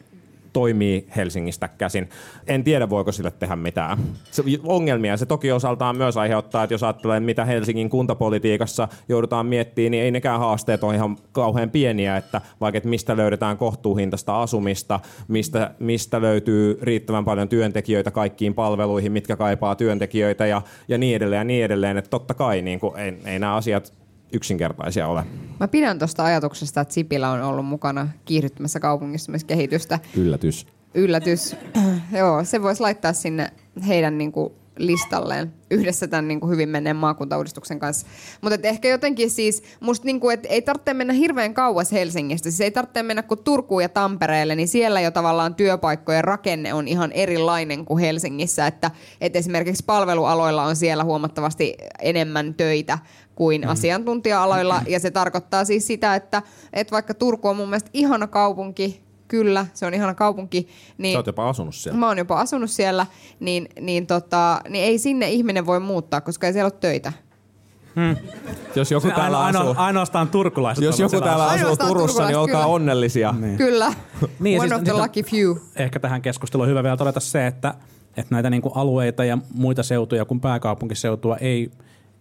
toimii 0.57 1.07
Helsingistä 1.17 1.69
käsin. 1.69 2.09
En 2.47 2.65
tiedä, 2.65 2.91
voiko 2.91 3.13
sille 3.13 3.31
tehdä 3.31 3.57
mitään. 3.57 3.99
Se, 4.31 4.43
ongelmia 4.65 5.17
se 5.17 5.27
toki 5.27 5.53
osaltaan 5.53 5.97
myös 5.97 6.17
aiheuttaa, 6.17 6.65
että 6.65 6.75
jos 6.75 6.83
ajattelee, 6.83 7.21
mitä 7.21 7.45
Helsingin 7.45 7.91
kuntapolitiikassa 7.91 8.89
joudutaan 9.09 9.47
miettimään, 9.47 9.91
niin 9.91 10.03
ei 10.03 10.11
nekään 10.11 10.41
haasteet 10.41 10.85
ole 10.85 10.95
ihan 10.95 11.17
kauhean 11.33 11.71
pieniä, 11.71 12.17
että 12.17 12.41
vaikka 12.61 12.77
että 12.77 12.89
mistä 12.89 13.17
löydetään 13.17 13.57
kohtuuhintaista 13.57 14.43
asumista, 14.43 15.01
mistä, 15.29 15.71
mistä 15.79 16.21
löytyy 16.21 16.79
riittävän 16.83 17.25
paljon 17.25 17.49
työntekijöitä 17.49 18.11
kaikkiin 18.11 18.55
palveluihin, 18.55 19.13
mitkä 19.13 19.37
kaipaa 19.37 19.75
työntekijöitä 19.75 20.47
ja, 20.47 20.63
ja 20.89 20.99
niin 20.99 21.17
edelleen 21.17 21.41
ja 21.41 21.45
niin 21.45 21.65
edelleen. 21.65 21.97
Että 21.97 22.11
totta 22.11 22.35
kai 22.35 22.63
niin 22.63 22.81
kuin, 22.81 22.97
ei, 22.97 23.19
ei 23.25 23.39
nämä 23.39 23.55
asiat 23.55 23.93
yksinkertaisia 24.33 25.09
ole. 25.09 25.25
Mä 25.61 25.69
pidän 25.69 25.99
tuosta 25.99 26.25
ajatuksesta, 26.25 26.81
että 26.81 26.95
Sipilä 26.95 27.31
on 27.31 27.43
ollut 27.43 27.67
mukana 27.67 28.09
kiihdyttämässä 28.25 28.81
kaupungistumiskehitystä. 28.81 29.99
Yllätys. 30.17 30.67
Yllätys. 30.95 31.57
Joo, 32.19 32.45
se 32.45 32.63
voisi 32.63 32.81
laittaa 32.81 33.13
sinne 33.13 33.53
heidän 33.87 34.19
niinku 34.19 34.55
listalleen 34.79 35.53
yhdessä 35.71 36.09
tämän 36.09 36.29
niinku 36.29 36.49
hyvin 36.49 36.69
menneen 36.69 36.97
maakuntauudistuksen 36.97 37.79
kanssa. 37.79 38.07
Mutta 38.41 38.59
ehkä 38.63 38.89
jotenkin 38.89 39.31
siis, 39.31 39.63
musta 39.81 40.05
niinku, 40.05 40.31
et 40.31 40.47
ei 40.49 40.63
tarvitse 40.63 40.95
mennä 40.95 41.13
hirveän 41.13 41.55
kauas 41.55 41.93
Helsingistä. 41.93 42.51
Siis 42.51 42.61
ei 42.61 42.71
tarvitse 42.71 43.03
mennä 43.03 43.23
kuin 43.23 43.45
Turkuun 43.45 43.83
ja 43.83 43.89
Tampereelle, 43.89 44.55
niin 44.55 44.69
siellä 44.69 45.01
jo 45.01 45.11
tavallaan 45.11 45.55
työpaikkojen 45.55 46.25
rakenne 46.25 46.75
on 46.75 46.89
ihan 46.89 47.13
erilainen 47.13 47.85
kuin 47.85 48.01
Helsingissä. 48.01 48.67
Että, 48.67 48.91
et 49.21 49.37
esimerkiksi 49.37 49.85
palvelualoilla 49.87 50.63
on 50.63 50.77
siellä 50.77 51.05
huomattavasti 51.05 51.75
enemmän 52.03 52.55
töitä 52.55 52.99
kuin 53.37 53.63
mm. 53.63 53.69
asiantuntija-aloilla. 53.69 54.83
Ja 54.87 55.01
se 55.01 55.11
tarkoittaa 55.11 55.65
siis 55.65 55.87
sitä, 55.87 56.15
että, 56.15 56.43
että 56.73 56.93
vaikka 56.93 57.15
Turku 57.15 57.49
on 57.49 57.57
mun 57.57 57.69
mielestä 57.69 57.91
ihana 57.93 58.27
kaupunki, 58.27 59.03
kyllä, 59.29 59.67
se 59.75 59.87
on 59.87 59.95
ihana 59.95 60.15
kaupunki, 60.15 60.69
niin 60.99 61.13
Sä 61.13 61.19
oot 61.19 61.27
jopa 61.27 61.49
asunut 61.49 61.75
siellä. 61.75 61.99
mä 61.99 62.07
oon 62.07 62.19
jopa 62.19 62.41
asunut 62.41 62.71
siellä, 62.71 63.07
niin, 63.41 63.69
niin, 63.81 64.07
tota, 64.07 64.61
niin 64.69 64.85
ei 64.85 64.99
sinne 64.99 65.31
ihminen 65.31 65.67
voi 65.67 65.81
muuttaa, 65.81 66.21
koska 66.21 66.47
ei 66.47 66.53
siellä 66.53 66.67
ole 66.67 66.79
töitä. 66.81 67.13
Jos 68.75 68.91
joku 68.91 69.11
täällä 69.11 69.45
Aino, 69.45 69.59
asuu, 69.59 69.71
aino, 69.71 69.83
ainoastaan 69.83 70.29
turkulaiset 70.29 70.85
jos 70.85 71.01
joku 71.01 71.21
täällä 71.21 71.45
asuu 71.45 71.59
Ainoastaan 71.59 71.89
Turussa, 71.89 72.27
niin 72.27 72.37
olkaa 72.37 72.55
kyllä. 72.63 72.67
onnellisia. 72.67 73.35
Niin. 73.39 73.57
Kyllä, 73.57 73.93
Niin, 74.41 74.61
one 74.61 74.69
siis 74.69 74.81
of 74.81 74.85
the 74.85 74.93
lucky 74.93 75.23
few. 75.23 75.57
ehkä 75.77 76.01
tähän 76.01 76.23
keskusteluun 76.23 76.65
on 76.65 76.71
hyvä 76.71 76.83
vielä 76.83 76.97
todeta 76.97 77.21
se, 77.21 77.47
että, 77.47 77.75
että 78.17 78.35
näitä 78.35 78.51
niin 78.51 78.63
kuin 78.63 78.73
alueita 78.77 79.25
ja 79.25 79.39
muita 79.55 79.83
seutuja 79.83 80.25
kuin 80.25 80.41
pääkaupunkiseutua 80.41 81.37
ei, 81.37 81.71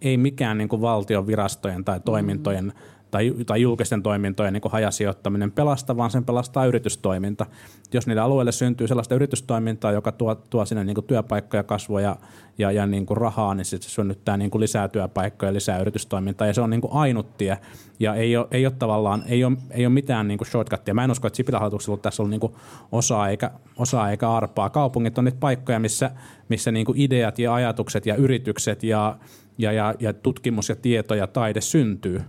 ei 0.06 0.18
mikään 0.18 0.58
niin 0.58 0.70
kuin 0.70 0.82
valtion 0.82 1.28
virastojen 1.28 1.86
tai 1.86 2.00
toimintojen 2.00 2.74
tai, 3.16 3.34
tai 3.46 3.62
julkisten 3.62 4.04
toimintojen 4.04 4.54
niin 4.54 4.62
kuin 4.62 4.72
hajasijoittaminen 4.72 5.52
pelasta, 5.52 5.98
vaan 5.98 6.12
sen 6.12 6.26
pelastaa 6.26 6.66
yritystoiminta. 6.66 7.46
Jos 7.94 8.08
niille 8.08 8.22
alueille 8.22 8.52
syntyy 8.52 8.88
sellaista 8.88 9.16
yritystoimintaa, 9.16 9.92
joka 9.92 10.12
tuo, 10.12 10.36
tuo 10.36 10.66
sinne 10.66 10.84
niin 10.84 10.96
kuin 10.96 11.06
työpaikkoja, 11.06 11.64
kasvua 11.64 12.02
ja, 12.02 12.16
ja, 12.58 12.72
ja 12.72 12.86
niin 12.86 13.06
kuin 13.06 13.18
rahaa, 13.18 13.56
niin 13.56 13.66
sitten 13.66 13.90
se 13.90 13.94
synnyttää 13.94 14.38
niin 14.38 14.52
kuin 14.52 14.60
lisää 14.60 14.88
työpaikkoja, 14.88 15.54
lisää 15.54 15.80
yritystoimintaa, 15.80 16.48
ja 16.48 16.54
se 16.54 16.62
on 16.62 16.70
niin 16.70 16.82
kuin 16.82 16.94
ainut 16.94 17.38
tie. 17.38 17.58
Ja 18.00 18.16
ei 18.16 18.38
ole, 18.38 18.48
ei 18.52 18.66
ole 18.66 18.74
tavallaan, 18.80 19.24
ei 19.28 19.44
ole, 19.44 19.58
ei 19.72 19.86
ole 19.86 19.94
mitään 19.94 20.28
niin 20.28 20.38
kuin 20.38 20.48
shortcuttia. 20.48 20.94
Mä 20.94 21.04
en 21.04 21.12
usko, 21.12 21.28
että 21.28 21.38
Sipilän 21.38 21.62
hallituksella 21.62 21.98
tässä 21.98 22.24
on 22.24 22.30
niin 22.30 22.40
kuin 22.40 22.54
osaa, 22.92 23.30
eikä, 23.30 23.52
osaa 23.78 24.12
eikä 24.12 24.32
arpaa. 24.32 24.70
Kaupungit 24.70 25.18
on 25.18 25.26
niitä 25.26 25.40
paikkoja, 25.40 25.80
missä, 25.80 26.12
missä 26.50 26.72
niin 26.72 26.86
kuin 26.86 27.02
ideat 27.02 27.40
ja 27.40 27.54
ajatukset 27.54 28.06
ja 28.06 28.16
yritykset 28.16 28.84
ja, 28.84 29.18
ja, 29.58 29.72
ja, 29.72 29.96
ja 30.00 30.14
tutkimus 30.14 30.70
ja 30.70 30.76
tieto 30.76 31.16
ja 31.16 31.28
taide 31.28 31.62
syntyy. 31.62 32.22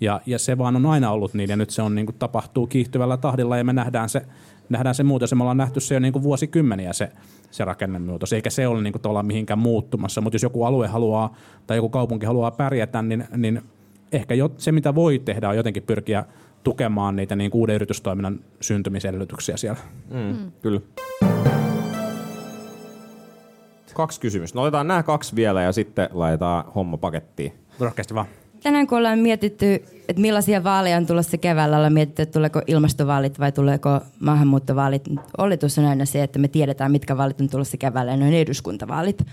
Ja, 0.00 0.20
ja 0.26 0.38
se 0.38 0.58
vaan 0.58 0.76
on 0.76 0.86
aina 0.86 1.10
ollut 1.10 1.34
niin, 1.34 1.50
ja 1.50 1.56
nyt 1.56 1.70
se 1.70 1.82
on 1.82 1.94
niin 1.94 2.06
kuin, 2.06 2.16
tapahtuu 2.18 2.66
kiihtyvällä 2.66 3.16
tahdilla, 3.16 3.56
ja 3.56 3.64
me 3.64 3.72
nähdään 3.72 4.08
se, 4.08 4.22
nähdään 4.68 4.94
se 4.94 5.02
muutos, 5.02 5.30
ja 5.30 5.36
me 5.36 5.42
ollaan 5.42 5.56
nähty 5.56 5.80
se 5.80 5.94
jo 5.94 6.00
niin 6.00 6.12
kuin 6.12 6.22
vuosikymmeniä 6.22 6.92
se, 6.92 7.12
se 7.50 7.64
rakennemuutos, 7.64 8.32
eikä 8.32 8.50
se 8.50 8.68
ole 8.68 8.82
niin 8.82 8.92
kuin, 8.92 9.26
mihinkään 9.26 9.58
muuttumassa, 9.58 10.20
mutta 10.20 10.34
jos 10.34 10.42
joku 10.42 10.64
alue 10.64 10.86
haluaa, 10.86 11.36
tai 11.66 11.76
joku 11.76 11.88
kaupunki 11.88 12.26
haluaa 12.26 12.50
pärjätä, 12.50 13.02
niin, 13.02 13.24
niin 13.36 13.62
ehkä 14.12 14.34
jo, 14.34 14.50
se, 14.58 14.72
mitä 14.72 14.94
voi 14.94 15.18
tehdä, 15.18 15.48
on 15.48 15.56
jotenkin 15.56 15.82
pyrkiä 15.82 16.24
tukemaan 16.64 17.16
niitä 17.16 17.36
niin 17.36 17.50
kuin 17.50 17.60
uuden 17.60 17.74
yritystoiminnan 17.74 18.40
syntymisedellytyksiä 18.60 19.56
siellä. 19.56 19.80
Mm. 20.10 20.52
Kyllä. 20.62 20.80
Kaksi 23.94 24.20
kysymystä. 24.20 24.58
No 24.58 24.62
otetaan 24.62 24.88
nämä 24.88 25.02
kaksi 25.02 25.36
vielä 25.36 25.62
ja 25.62 25.72
sitten 25.72 26.08
laitetaan 26.12 26.64
homma 26.74 26.96
pakettiin. 26.96 27.52
Rohkeasti 27.80 28.14
vaan. 28.14 28.26
Tänään 28.62 28.86
kun 28.86 28.98
ollaan 28.98 29.18
mietitty, 29.18 29.74
että 30.08 30.22
millaisia 30.22 30.64
vaaleja 30.64 30.96
on 30.96 31.06
tulossa 31.06 31.38
keväällä, 31.38 31.76
ollaan 31.76 31.92
mietitty, 31.92 32.22
että 32.22 32.32
tuleeko 32.32 32.62
ilmastovaalit 32.66 33.40
vai 33.40 33.52
tuleeko 33.52 34.00
maahanmuuttovaalit. 34.20 35.08
Oletus 35.38 35.78
on 35.78 35.84
aina 35.84 36.04
se, 36.04 36.22
että 36.22 36.38
me 36.38 36.48
tiedetään, 36.48 36.92
mitkä 36.92 37.16
vaalit 37.16 37.40
on 37.40 37.48
tulossa 37.48 37.76
keväällä, 37.76 38.12
ja 38.12 38.16
ne 38.16 38.26
on 38.26 38.32
eduskuntavaalit. 38.32 39.26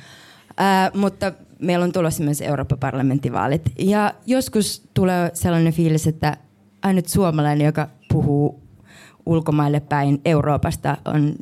Ää, 0.57 0.91
mutta 0.93 1.31
meillä 1.59 1.83
on 1.83 1.91
tulossa 1.91 2.23
myös 2.23 2.41
Euroopan 2.41 2.79
parlamenttivaalit. 2.79 3.61
Ja 3.79 4.13
joskus 4.25 4.89
tulee 4.93 5.31
sellainen 5.33 5.73
fiilis, 5.73 6.07
että 6.07 6.37
ainut 6.83 7.07
suomalainen, 7.07 7.65
joka 7.65 7.87
puhuu 8.13 8.63
ulkomaille 9.25 9.79
päin 9.79 10.21
Euroopasta, 10.25 10.97
on 11.05 11.35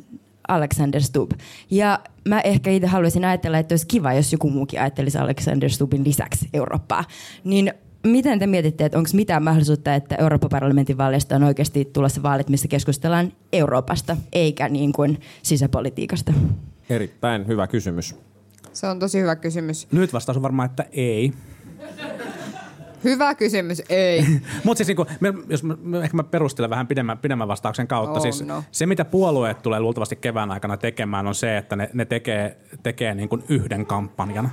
Alexander 0.48 1.02
Stubb. 1.02 1.32
Ja 1.70 2.00
mä 2.28 2.40
ehkä 2.40 2.70
itse 2.70 2.86
haluaisin 2.86 3.24
ajatella, 3.24 3.58
että 3.58 3.72
olisi 3.72 3.86
kiva, 3.86 4.12
jos 4.12 4.32
joku 4.32 4.50
muukin 4.50 4.80
ajattelisi 4.80 5.18
Alexander 5.18 5.70
Stubbin 5.70 6.04
lisäksi 6.04 6.48
Eurooppaa. 6.52 7.04
Niin 7.44 7.72
miten 8.06 8.38
te 8.38 8.46
mietitte, 8.46 8.84
että 8.84 8.98
onko 8.98 9.10
mitään 9.12 9.42
mahdollisuutta, 9.42 9.94
että 9.94 10.16
Euroopan 10.16 10.50
parlamentin 10.50 10.98
vaaleista 10.98 11.36
on 11.36 11.42
oikeasti 11.42 11.84
tulossa 11.84 12.22
vaalit, 12.22 12.48
missä 12.48 12.68
keskustellaan 12.68 13.32
Euroopasta, 13.52 14.16
eikä 14.32 14.68
niin 14.68 14.92
kuin 14.92 15.20
sisäpolitiikasta? 15.42 16.32
Erittäin 16.90 17.46
hyvä 17.46 17.66
kysymys. 17.66 18.14
Se 18.72 18.86
on 18.86 18.98
tosi 18.98 19.20
hyvä 19.20 19.36
kysymys. 19.36 19.88
Nyt 19.92 20.12
vastaus 20.12 20.36
on 20.36 20.42
varmaan, 20.42 20.70
että 20.70 20.84
ei. 20.92 21.32
Hyvä 23.04 23.34
kysymys, 23.34 23.82
ei. 23.88 24.24
Mutta 24.64 24.78
siis 24.78 24.88
niinku, 24.88 25.06
me, 25.20 25.34
jos 25.48 25.62
mä, 25.62 25.76
mä- 25.82 26.02
ehkä 26.02 26.16
mä 26.16 26.24
perustelen 26.24 26.70
vähän 26.70 26.86
pidemmän, 26.86 27.18
pidemmän 27.18 27.48
vastauksen 27.48 27.86
kautta. 27.86 28.18
Oh, 28.18 28.22
siis 28.22 28.42
no. 28.42 28.64
Se, 28.72 28.86
mitä 28.86 29.04
puolueet 29.04 29.62
tulee 29.62 29.80
luultavasti 29.80 30.16
kevään 30.16 30.50
aikana 30.50 30.76
tekemään, 30.76 31.26
on 31.26 31.34
se, 31.34 31.56
että 31.56 31.76
ne, 31.76 31.90
ne 31.92 32.04
tekee, 32.04 32.58
tekee 32.82 33.14
niin 33.14 33.28
kuin 33.28 33.44
yhden 33.48 33.86
kampanjan. 33.86 34.50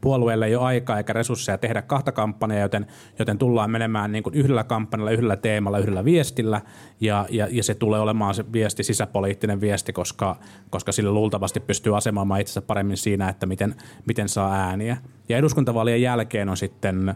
Puolueelle 0.00 0.46
ei 0.46 0.56
ole 0.56 0.64
aikaa 0.64 0.98
eikä 0.98 1.12
resursseja 1.12 1.58
tehdä 1.58 1.82
kahta 1.82 2.12
kampanjaa, 2.12 2.60
joten, 2.60 2.86
joten 3.18 3.38
tullaan 3.38 3.70
menemään 3.70 4.12
niin 4.12 4.22
kuin 4.22 4.34
yhdellä 4.34 4.64
kampanjalla, 4.64 5.10
yhdellä 5.10 5.36
teemalla, 5.36 5.78
yhdellä 5.78 6.04
viestillä. 6.04 6.60
Ja, 7.00 7.26
ja, 7.30 7.48
ja 7.50 7.62
se 7.62 7.74
tulee 7.74 8.00
olemaan 8.00 8.34
se 8.34 8.44
viesti, 8.52 8.82
sisäpoliittinen 8.82 9.60
viesti, 9.60 9.92
koska, 9.92 10.36
koska 10.70 10.92
sillä 10.92 11.12
luultavasti 11.12 11.60
pystyy 11.60 11.96
asemaamaan 11.96 12.40
itsensä 12.40 12.62
paremmin 12.62 12.96
siinä, 12.96 13.28
että 13.28 13.46
miten, 13.46 13.74
miten 14.06 14.28
saa 14.28 14.52
ääniä. 14.54 14.96
Ja 15.28 15.36
eduskuntavaalien 15.36 16.02
jälkeen 16.02 16.48
on 16.48 16.56
sitten 16.56 17.14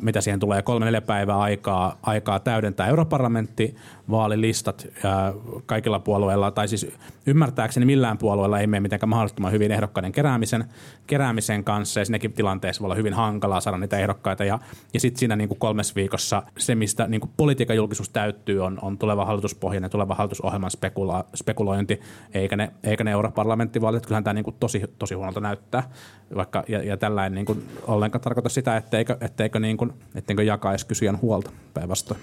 mitä 0.00 0.20
siihen 0.20 0.40
tulee, 0.40 0.62
kolme 0.62 0.84
neljä 0.84 1.00
päivää 1.00 1.38
aikaa, 1.38 1.98
aikaa 2.02 2.40
täydentää 2.40 2.86
europarlamenttivaalilistat 2.86 4.03
ää, 5.04 5.32
kaikilla 5.66 5.98
puolueilla, 5.98 6.50
tai 6.50 6.68
siis 6.68 6.86
ymmärtääkseni 7.26 7.86
millään 7.86 8.18
puolueella 8.18 8.60
ei 8.60 8.66
mene 8.66 8.80
mitenkään 8.80 9.08
mahdottoman 9.08 9.52
hyvin 9.52 9.72
ehdokkaiden 9.72 10.12
keräämisen, 10.12 10.64
keräämisen 11.06 11.64
kanssa, 11.64 12.00
ja 12.00 12.04
siinäkin 12.04 12.32
tilanteessa 12.32 12.80
voi 12.80 12.86
olla 12.86 12.94
hyvin 12.94 13.14
hankalaa 13.14 13.60
saada 13.60 13.78
niitä 13.78 13.98
ehdokkaita, 13.98 14.44
ja, 14.44 14.58
ja 14.94 15.00
sitten 15.00 15.18
siinä 15.18 15.36
niin 15.36 15.48
kuin 15.48 15.58
kolmes 15.58 15.96
viikossa 15.96 16.42
se, 16.58 16.74
mistä 16.74 17.06
niin 17.08 17.20
kuin 17.20 17.30
politiikan 17.36 17.76
julkisuus 17.76 18.08
täyttyy, 18.08 18.64
on, 18.64 18.78
on 18.82 18.98
tuleva 18.98 19.24
hallituspohjan 19.24 19.82
ja 19.82 19.88
tuleva 19.88 20.14
hallitusohjelman 20.14 20.70
spekula, 20.70 21.24
spekulointi, 21.34 22.00
eikä 22.34 22.56
ne, 22.56 22.72
eikä 22.82 23.04
ne 23.04 23.10
europarlamenttivaalit, 23.10 24.06
kyllähän 24.06 24.24
tämä 24.24 24.34
niin 24.34 24.44
kuin 24.44 24.56
tosi, 24.60 24.82
tosi 24.98 25.14
huonolta 25.14 25.40
näyttää, 25.40 25.90
vaikka, 26.34 26.64
ja, 26.68 26.82
ja 26.82 26.96
tällainen 26.96 27.34
niin 27.34 27.46
kuin 27.46 27.68
ollenkaan 27.86 28.22
tarkoita 28.22 28.48
sitä, 28.48 28.76
etteikö, 28.76 29.16
etteikö, 29.20 29.60
niin 29.60 29.76
kuin, 29.76 29.92
etteikö 30.14 30.42
jakaisi 30.42 30.86
kysyjän 30.86 31.20
huolta 31.20 31.50
päinvastoin. 31.74 32.20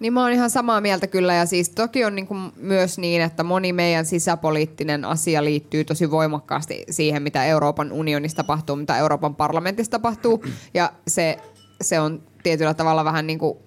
Niin 0.00 0.12
mä 0.12 0.22
oon 0.22 0.32
ihan 0.32 0.50
samaa 0.50 0.80
mieltä 0.80 1.06
kyllä 1.06 1.34
ja 1.34 1.46
siis 1.46 1.70
toki 1.70 2.04
on 2.04 2.14
niinku 2.14 2.34
myös 2.56 2.98
niin, 2.98 3.22
että 3.22 3.44
moni 3.44 3.72
meidän 3.72 4.06
sisäpoliittinen 4.06 5.04
asia 5.04 5.44
liittyy 5.44 5.84
tosi 5.84 6.10
voimakkaasti 6.10 6.84
siihen, 6.90 7.22
mitä 7.22 7.44
Euroopan 7.44 7.92
unionissa 7.92 8.36
tapahtuu, 8.36 8.76
mitä 8.76 8.96
Euroopan 8.96 9.34
parlamentissa 9.34 9.90
tapahtuu. 9.90 10.44
Ja 10.74 10.92
se, 11.08 11.38
se 11.80 12.00
on 12.00 12.22
tietyllä 12.42 12.74
tavalla 12.74 13.04
vähän 13.04 13.26
niin 13.26 13.38
kuin 13.38 13.58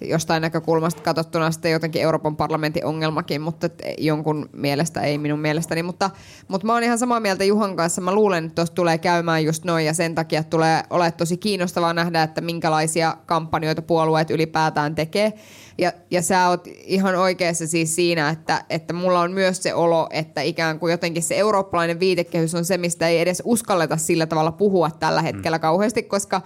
jostain 0.00 0.40
näkökulmasta 0.40 1.02
katsottuna 1.02 1.50
sitten 1.50 1.72
jotenkin 1.72 2.02
Euroopan 2.02 2.36
parlamentin 2.36 2.84
ongelmakin, 2.84 3.40
mutta 3.40 3.66
et 3.66 3.82
jonkun 3.98 4.48
mielestä 4.52 5.00
ei 5.00 5.18
minun 5.18 5.38
mielestäni. 5.38 5.82
Mutta, 5.82 6.10
mutta 6.48 6.66
mä 6.66 6.72
oon 6.72 6.82
ihan 6.82 6.98
samaa 6.98 7.20
mieltä 7.20 7.44
Juhan 7.44 7.76
kanssa. 7.76 8.00
Mä 8.00 8.14
luulen, 8.14 8.44
että 8.44 8.54
tuossa 8.54 8.74
tulee 8.74 8.98
käymään 8.98 9.44
just 9.44 9.64
noin 9.64 9.86
ja 9.86 9.94
sen 9.94 10.14
takia 10.14 10.42
tulee 10.42 10.82
olemaan 10.90 11.12
tosi 11.12 11.36
kiinnostavaa 11.36 11.92
nähdä, 11.92 12.22
että 12.22 12.40
minkälaisia 12.40 13.16
kampanjoita 13.26 13.82
puolueet 13.82 14.30
ylipäätään 14.30 14.94
tekee. 14.94 15.32
Ja, 15.78 15.92
ja 16.10 16.22
sä 16.22 16.48
oot 16.48 16.66
ihan 16.66 17.14
oikeassa 17.14 17.66
siis 17.66 17.94
siinä, 17.94 18.28
että, 18.28 18.64
että 18.70 18.92
mulla 18.92 19.20
on 19.20 19.32
myös 19.32 19.62
se 19.62 19.74
olo, 19.74 20.08
että 20.10 20.40
ikään 20.40 20.78
kuin 20.78 20.90
jotenkin 20.90 21.22
se 21.22 21.36
eurooppalainen 21.36 22.00
viitekehys 22.00 22.54
on 22.54 22.64
se, 22.64 22.78
mistä 22.78 23.08
ei 23.08 23.20
edes 23.20 23.42
uskalleta 23.44 23.96
sillä 23.96 24.26
tavalla 24.26 24.52
puhua 24.52 24.90
tällä 24.90 25.22
hetkellä 25.22 25.58
kauheasti, 25.58 26.02
koska 26.02 26.42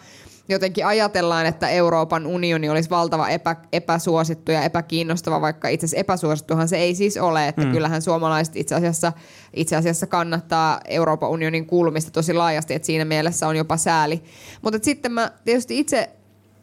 jotenkin 0.49 0.87
ajatellaan, 0.87 1.47
että 1.47 1.69
Euroopan 1.69 2.27
unioni 2.27 2.71
olisi 2.71 2.91
valtava 2.91 3.29
epä, 3.29 3.57
epäsuosittu 3.73 4.53
ja 4.53 4.63
epäkiinnostava, 4.63 5.41
vaikka 5.41 5.69
itse 5.69 5.85
asiassa 5.87 6.01
epäsuosittuhan 6.01 6.69
se 6.69 6.77
ei 6.77 6.95
siis 6.95 7.17
ole, 7.17 7.49
että 7.49 7.65
mm. 7.65 7.73
kyllähän 7.73 8.03
suomalaiset 8.03 8.57
itse 8.57 8.75
asiassa, 8.75 9.13
itse 9.55 9.77
asiassa 9.77 10.07
kannattaa 10.07 10.81
Euroopan 10.89 11.31
unionin 11.31 11.67
kuulumista 11.67 12.11
tosi 12.11 12.35
laajasti, 12.35 12.75
että 12.75 12.87
siinä 12.87 13.05
mielessä 13.05 13.49
on 13.49 13.57
jopa 13.57 13.77
sääli. 13.77 14.23
Mutta 14.63 14.79
sitten 14.83 15.13
mä 15.13 15.31
tietysti 15.45 15.79
itse 15.79 16.11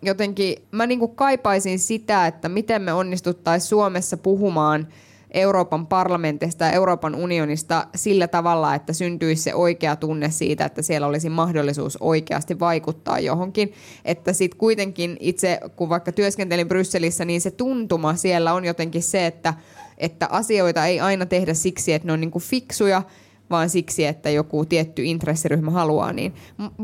jotenkin, 0.01 0.55
mä 0.71 0.87
niinku 0.87 1.07
kaipaisin 1.07 1.79
sitä, 1.79 2.27
että 2.27 2.49
miten 2.49 2.81
me 2.81 2.93
onnistuttaisiin 2.93 3.69
Suomessa 3.69 4.17
puhumaan 4.17 4.87
Euroopan 5.35 5.87
parlamentista 5.87 6.65
ja 6.65 6.71
Euroopan 6.71 7.15
unionista 7.15 7.87
sillä 7.95 8.27
tavalla, 8.27 8.75
että 8.75 8.93
syntyisi 8.93 9.43
se 9.43 9.55
oikea 9.55 9.95
tunne 9.95 10.31
siitä, 10.31 10.65
että 10.65 10.81
siellä 10.81 11.07
olisi 11.07 11.29
mahdollisuus 11.29 11.97
oikeasti 11.99 12.59
vaikuttaa 12.59 13.19
johonkin. 13.19 13.73
Että 14.05 14.33
sitten 14.33 14.57
kuitenkin 14.57 15.17
itse, 15.19 15.59
kun 15.75 15.89
vaikka 15.89 16.11
työskentelin 16.11 16.67
Brysselissä, 16.67 17.25
niin 17.25 17.41
se 17.41 17.51
tuntuma 17.51 18.15
siellä 18.15 18.53
on 18.53 18.65
jotenkin 18.65 19.03
se, 19.03 19.25
että, 19.25 19.53
että 19.97 20.27
asioita 20.31 20.85
ei 20.85 20.99
aina 20.99 21.25
tehdä 21.25 21.53
siksi, 21.53 21.93
että 21.93 22.07
ne 22.07 22.13
on 22.13 22.21
niinku 22.21 22.39
fiksuja, 22.39 23.03
vaan 23.49 23.69
siksi, 23.69 24.05
että 24.05 24.29
joku 24.29 24.65
tietty 24.65 25.03
intressiryhmä 25.03 25.71
haluaa 25.71 26.13
niin. 26.13 26.33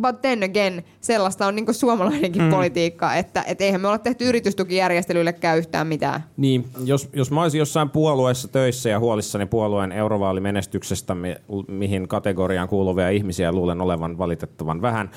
But 0.02 0.22
then 0.22 0.44
again, 0.44 0.84
sellaista 1.02 1.48
on 1.48 1.56
niinku 1.56 1.74
suomalainenkin 1.74 2.42
mm. 2.42 2.50
politiikka, 2.50 3.16
että 3.16 3.44
et 3.48 3.62
eihän 3.62 3.82
me 3.82 3.88
olla 3.88 3.98
tehty 3.98 4.26
yritystukijärjestelyillekään 4.30 5.58
yhtään 5.58 5.88
mitään. 5.88 6.24
Niin, 6.38 6.66
jos, 6.86 7.10
jos 7.14 7.32
mä 7.32 7.42
olisin 7.42 7.60
jossain 7.60 7.90
puolueessa 7.90 8.48
töissä 8.48 8.90
ja 8.90 9.00
huolissani 9.00 9.46
puolueen 9.46 9.92
eurovaalimenestyksestä, 9.92 11.16
mi- 11.16 11.36
mihin 11.68 12.08
kategoriaan 12.08 12.68
kuuluvia 12.68 13.10
ihmisiä 13.10 13.52
luulen 13.52 13.82
olevan 13.82 14.18
valitettavan 14.18 14.82
vähän, 14.82 15.10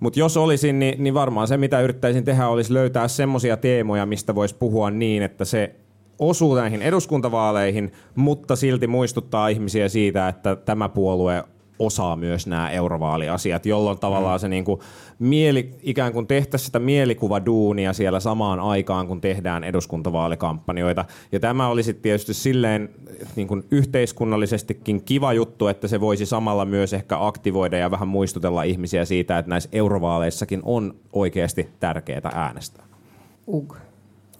mutta 0.00 0.18
jos 0.18 0.36
olisin, 0.36 0.78
niin, 0.78 1.02
niin 1.02 1.14
varmaan 1.14 1.48
se, 1.48 1.56
mitä 1.56 1.80
yrittäisin 1.80 2.24
tehdä, 2.24 2.48
olisi 2.48 2.74
löytää 2.74 3.08
semmoisia 3.08 3.56
teemoja, 3.56 4.06
mistä 4.06 4.34
voisi 4.34 4.54
puhua 4.54 4.90
niin, 4.90 5.22
että 5.22 5.44
se 5.44 5.74
osuu 6.18 6.54
näihin 6.54 6.82
eduskuntavaaleihin, 6.82 7.92
mutta 8.14 8.56
silti 8.56 8.86
muistuttaa 8.86 9.48
ihmisiä 9.48 9.88
siitä, 9.88 10.28
että 10.28 10.56
tämä 10.56 10.88
puolue 10.88 11.44
osaa 11.78 12.16
myös 12.16 12.46
nämä 12.46 12.70
eurovaaliasiat, 12.70 13.66
jolloin 13.66 13.98
tavallaan 13.98 14.40
se 14.40 14.48
niinku 14.48 14.82
mieli, 15.18 15.74
ikään 15.82 16.12
kuin 16.12 16.26
tehtäisiin 16.26 16.66
sitä 16.66 16.78
mielikuvaduunia 16.78 17.92
siellä 17.92 18.20
samaan 18.20 18.60
aikaan, 18.60 19.06
kun 19.06 19.20
tehdään 19.20 19.64
eduskuntavaalikampanjoita. 19.64 21.04
Ja 21.32 21.40
tämä 21.40 21.68
olisi 21.68 21.94
tietysti 21.94 22.34
silleen 22.34 22.88
niin 23.36 23.48
kuin 23.48 23.64
yhteiskunnallisestikin 23.70 25.04
kiva 25.04 25.32
juttu, 25.32 25.66
että 25.66 25.88
se 25.88 26.00
voisi 26.00 26.26
samalla 26.26 26.64
myös 26.64 26.92
ehkä 26.92 27.26
aktivoida 27.26 27.78
ja 27.78 27.90
vähän 27.90 28.08
muistutella 28.08 28.62
ihmisiä 28.62 29.04
siitä, 29.04 29.38
että 29.38 29.50
näissä 29.50 29.70
eurovaaleissakin 29.72 30.60
on 30.64 30.94
oikeasti 31.12 31.68
tärkeää 31.80 32.30
äänestää. 32.34 32.84
Ug. 33.46 33.76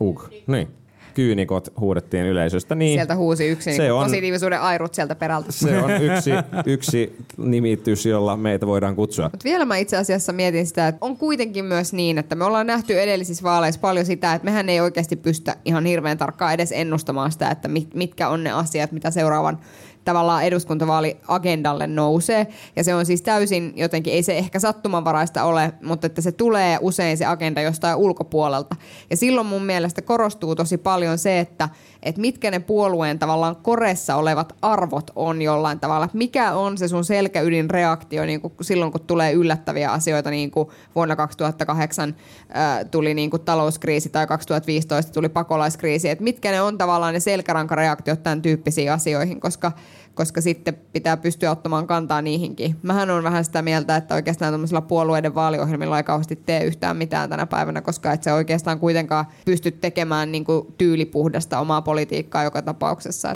Ug, 0.01 0.22
niin. 0.47 0.68
Kyynikot 1.15 1.73
huudettiin 1.81 2.27
yleisöstä. 2.27 2.75
Niin, 2.75 2.97
Sieltä 2.99 3.17
huusi 3.17 3.47
yksi 3.49 3.73
Se 3.73 3.83
niin 3.83 3.93
on- 3.93 4.05
positiivisuuden 4.05 4.61
airut 4.61 4.95
sieltä 4.95 5.15
perältä. 5.15 5.53
Se 5.53 5.79
on 5.79 5.91
yksi, 6.03 6.31
yksi 6.67 7.17
nimitys, 7.37 8.07
jolla 8.07 8.37
meitä 8.37 8.67
voidaan 8.67 8.97
kutsua. 8.97 9.25
Mutta 9.33 9.45
vielä 9.45 9.65
mä 9.65 9.77
itse 9.77 9.97
asiassa 9.97 10.33
mietin 10.33 10.67
sitä, 10.67 10.89
että 10.89 10.99
on 11.07 11.17
kuitenkin 11.17 11.65
myös 11.65 11.93
niin, 11.93 12.19
että 12.19 12.35
me 12.35 12.45
ollaan 12.45 12.67
nähty 12.67 13.01
edellisissä 13.01 13.43
vaaleissa 13.43 13.81
paljon 13.81 14.07
sitä, 14.07 14.35
että 14.35 14.45
mehän 14.45 14.69
ei 14.69 14.81
oikeasti 14.81 15.17
pystytä 15.17 15.57
ihan 15.65 15.87
hirveän 15.87 16.19
tarkkaan 16.19 16.55
edes 16.55 16.73
ennustamaan 16.73 17.33
sitä, 17.33 17.51
että 17.51 17.69
mit, 17.69 17.95
mitkä 17.95 18.29
on 18.29 18.45
ne 18.45 18.53
asiat, 18.53 18.93
mitä 18.93 19.11
seuraavan 19.11 19.59
tavallaan 20.05 20.44
eduskuntavaaliagendalle 20.44 21.86
nousee. 21.86 22.46
Ja 22.76 22.84
se 22.84 22.94
on 22.94 23.07
siis 23.07 23.22
täysin 23.22 23.72
jotenkin, 23.76 24.12
ei 24.12 24.22
se 24.22 24.38
ehkä 24.38 24.59
sattumanvaraista 24.59 25.44
ole, 25.44 25.72
mutta 25.82 26.07
että 26.07 26.20
se 26.20 26.32
tulee 26.32 26.78
usein 26.80 27.16
se 27.16 27.24
agenda 27.24 27.62
jostain 27.62 27.96
ulkopuolelta. 27.96 28.76
Ja 29.11 29.16
silloin 29.16 29.46
mun 29.46 29.64
mielestä 29.64 30.02
korostuu 30.02 30.55
tosi 30.55 30.78
paljon 30.78 31.18
se, 31.18 31.40
että, 31.40 31.68
että 32.02 32.20
mitkä 32.20 32.50
ne 32.50 32.59
puolueen 32.59 33.18
tavallaan 33.18 33.57
koressa 33.57 34.16
olevat 34.16 34.57
arvot 34.62 35.11
on 35.16 35.42
jollain 35.42 35.80
tavalla. 35.80 36.09
Mikä 36.12 36.52
on 36.52 36.78
se 36.78 36.88
sun 36.88 37.05
selkäydin 37.05 37.70
reaktio 37.70 38.26
niin 38.26 38.40
kuin 38.40 38.55
silloin, 38.61 38.92
kun 38.92 39.00
tulee 39.00 39.32
yllättäviä 39.32 39.90
asioita, 39.90 40.30
niin 40.30 40.50
kuin 40.50 40.68
vuonna 40.94 41.16
2008 41.16 42.16
ää, 42.48 42.84
tuli 42.84 43.14
niin 43.14 43.30
kuin 43.30 43.42
talouskriisi 43.42 44.09
tai 44.09 44.26
2015 44.26 45.12
tuli 45.12 45.28
pakolaiskriisi. 45.28 46.09
Että 46.09 46.24
mitkä 46.24 46.50
ne 46.50 46.62
on 46.62 46.78
tavallaan 46.78 47.14
ne 47.14 47.20
selkärankareaktiot 47.20 48.22
tämän 48.22 48.42
tyyppisiin 48.42 48.92
asioihin, 48.92 49.40
koska 49.40 49.72
koska 50.15 50.41
sitten 50.41 50.77
pitää 50.93 51.17
pystyä 51.17 51.51
ottamaan 51.51 51.87
kantaa 51.87 52.23
niihinkin. 52.23 52.77
Mähän 52.83 53.11
on 53.11 53.23
vähän 53.23 53.45
sitä 53.45 53.62
mieltä, 53.62 53.97
että 53.97 54.15
oikeastaan 54.15 54.53
tämmöisillä 54.53 54.81
puolueiden 54.81 55.35
vaaliohjelmilla 55.35 55.97
ei 55.97 56.03
kauheasti 56.03 56.37
tee 56.37 56.65
yhtään 56.65 56.97
mitään 56.97 57.31
tänä 57.31 57.47
päivänä, 57.47 57.83
koska 57.83 58.12
et 58.12 58.23
se 58.23 58.33
oikeastaan 58.33 58.81
kuitenkaan 58.81 59.25
pysty 59.45 59.71
tekemään 59.71 60.33
niin 60.33 60.45
kuin 60.45 60.75
tyylipuhdasta 60.79 61.61
omaa 61.61 61.83
politiikkaa 61.83 62.45
joka 62.45 62.62
tapauksessa. 62.62 63.33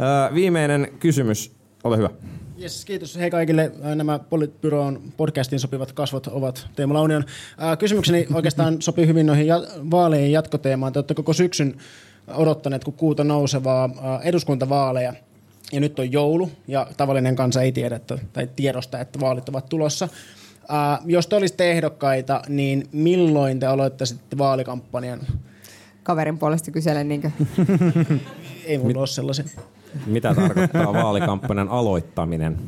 Öö, 0.00 0.34
viimeinen 0.34 0.88
kysymys, 1.00 1.52
ole 1.84 1.96
hyvä. 1.96 2.10
Yes, 2.62 2.84
kiitos. 2.84 3.16
Hei 3.16 3.30
kaikille. 3.30 3.72
Nämä 3.94 4.18
Politbyroon 4.18 5.00
podcastiin 5.16 5.60
sopivat 5.60 5.92
kasvot 5.92 6.26
ovat 6.26 6.66
Teemu 6.76 6.94
Launion. 6.94 7.24
Kysymykseni 7.78 8.26
oikeastaan 8.34 8.82
sopii 8.82 9.06
hyvin 9.06 9.26
noihin 9.26 9.46
vaalien 9.90 10.32
jatkoteemaan. 10.32 10.92
Te 10.92 10.98
olette 10.98 11.14
koko 11.14 11.32
syksyn 11.32 11.74
odottaneet 12.34 12.84
kuin 12.84 12.94
kuuta 12.94 13.24
nousevaa 13.24 13.90
eduskuntavaaleja. 14.22 15.12
Ja 15.72 15.80
nyt 15.80 15.98
on 15.98 16.12
joulu 16.12 16.50
ja 16.68 16.86
tavallinen 16.96 17.36
kansa 17.36 17.62
ei 17.62 17.72
tiedä 17.72 17.96
että, 17.96 18.18
tai 18.32 18.48
tiedosta, 18.56 19.00
että 19.00 19.20
vaalit 19.20 19.48
ovat 19.48 19.68
tulossa. 19.68 20.08
Ää, 20.68 20.98
jos 21.06 21.26
te 21.26 21.36
olisitte 21.36 21.70
ehdokkaita, 21.70 22.42
niin 22.48 22.88
milloin 22.92 23.60
te 23.60 23.66
aloittaisitte 23.66 24.38
vaalikampanjan? 24.38 25.20
Kaverin 26.02 26.38
puolesta 26.38 26.70
kyselen, 26.70 27.08
niinkö? 27.08 27.30
Ei 28.64 28.78
mulla 28.78 28.98
ole 28.98 29.06
sellaisen. 29.06 29.44
Mitä 30.06 30.34
tarkoittaa 30.34 30.92
vaalikampanjan 30.92 31.68
aloittaminen? 31.68 32.58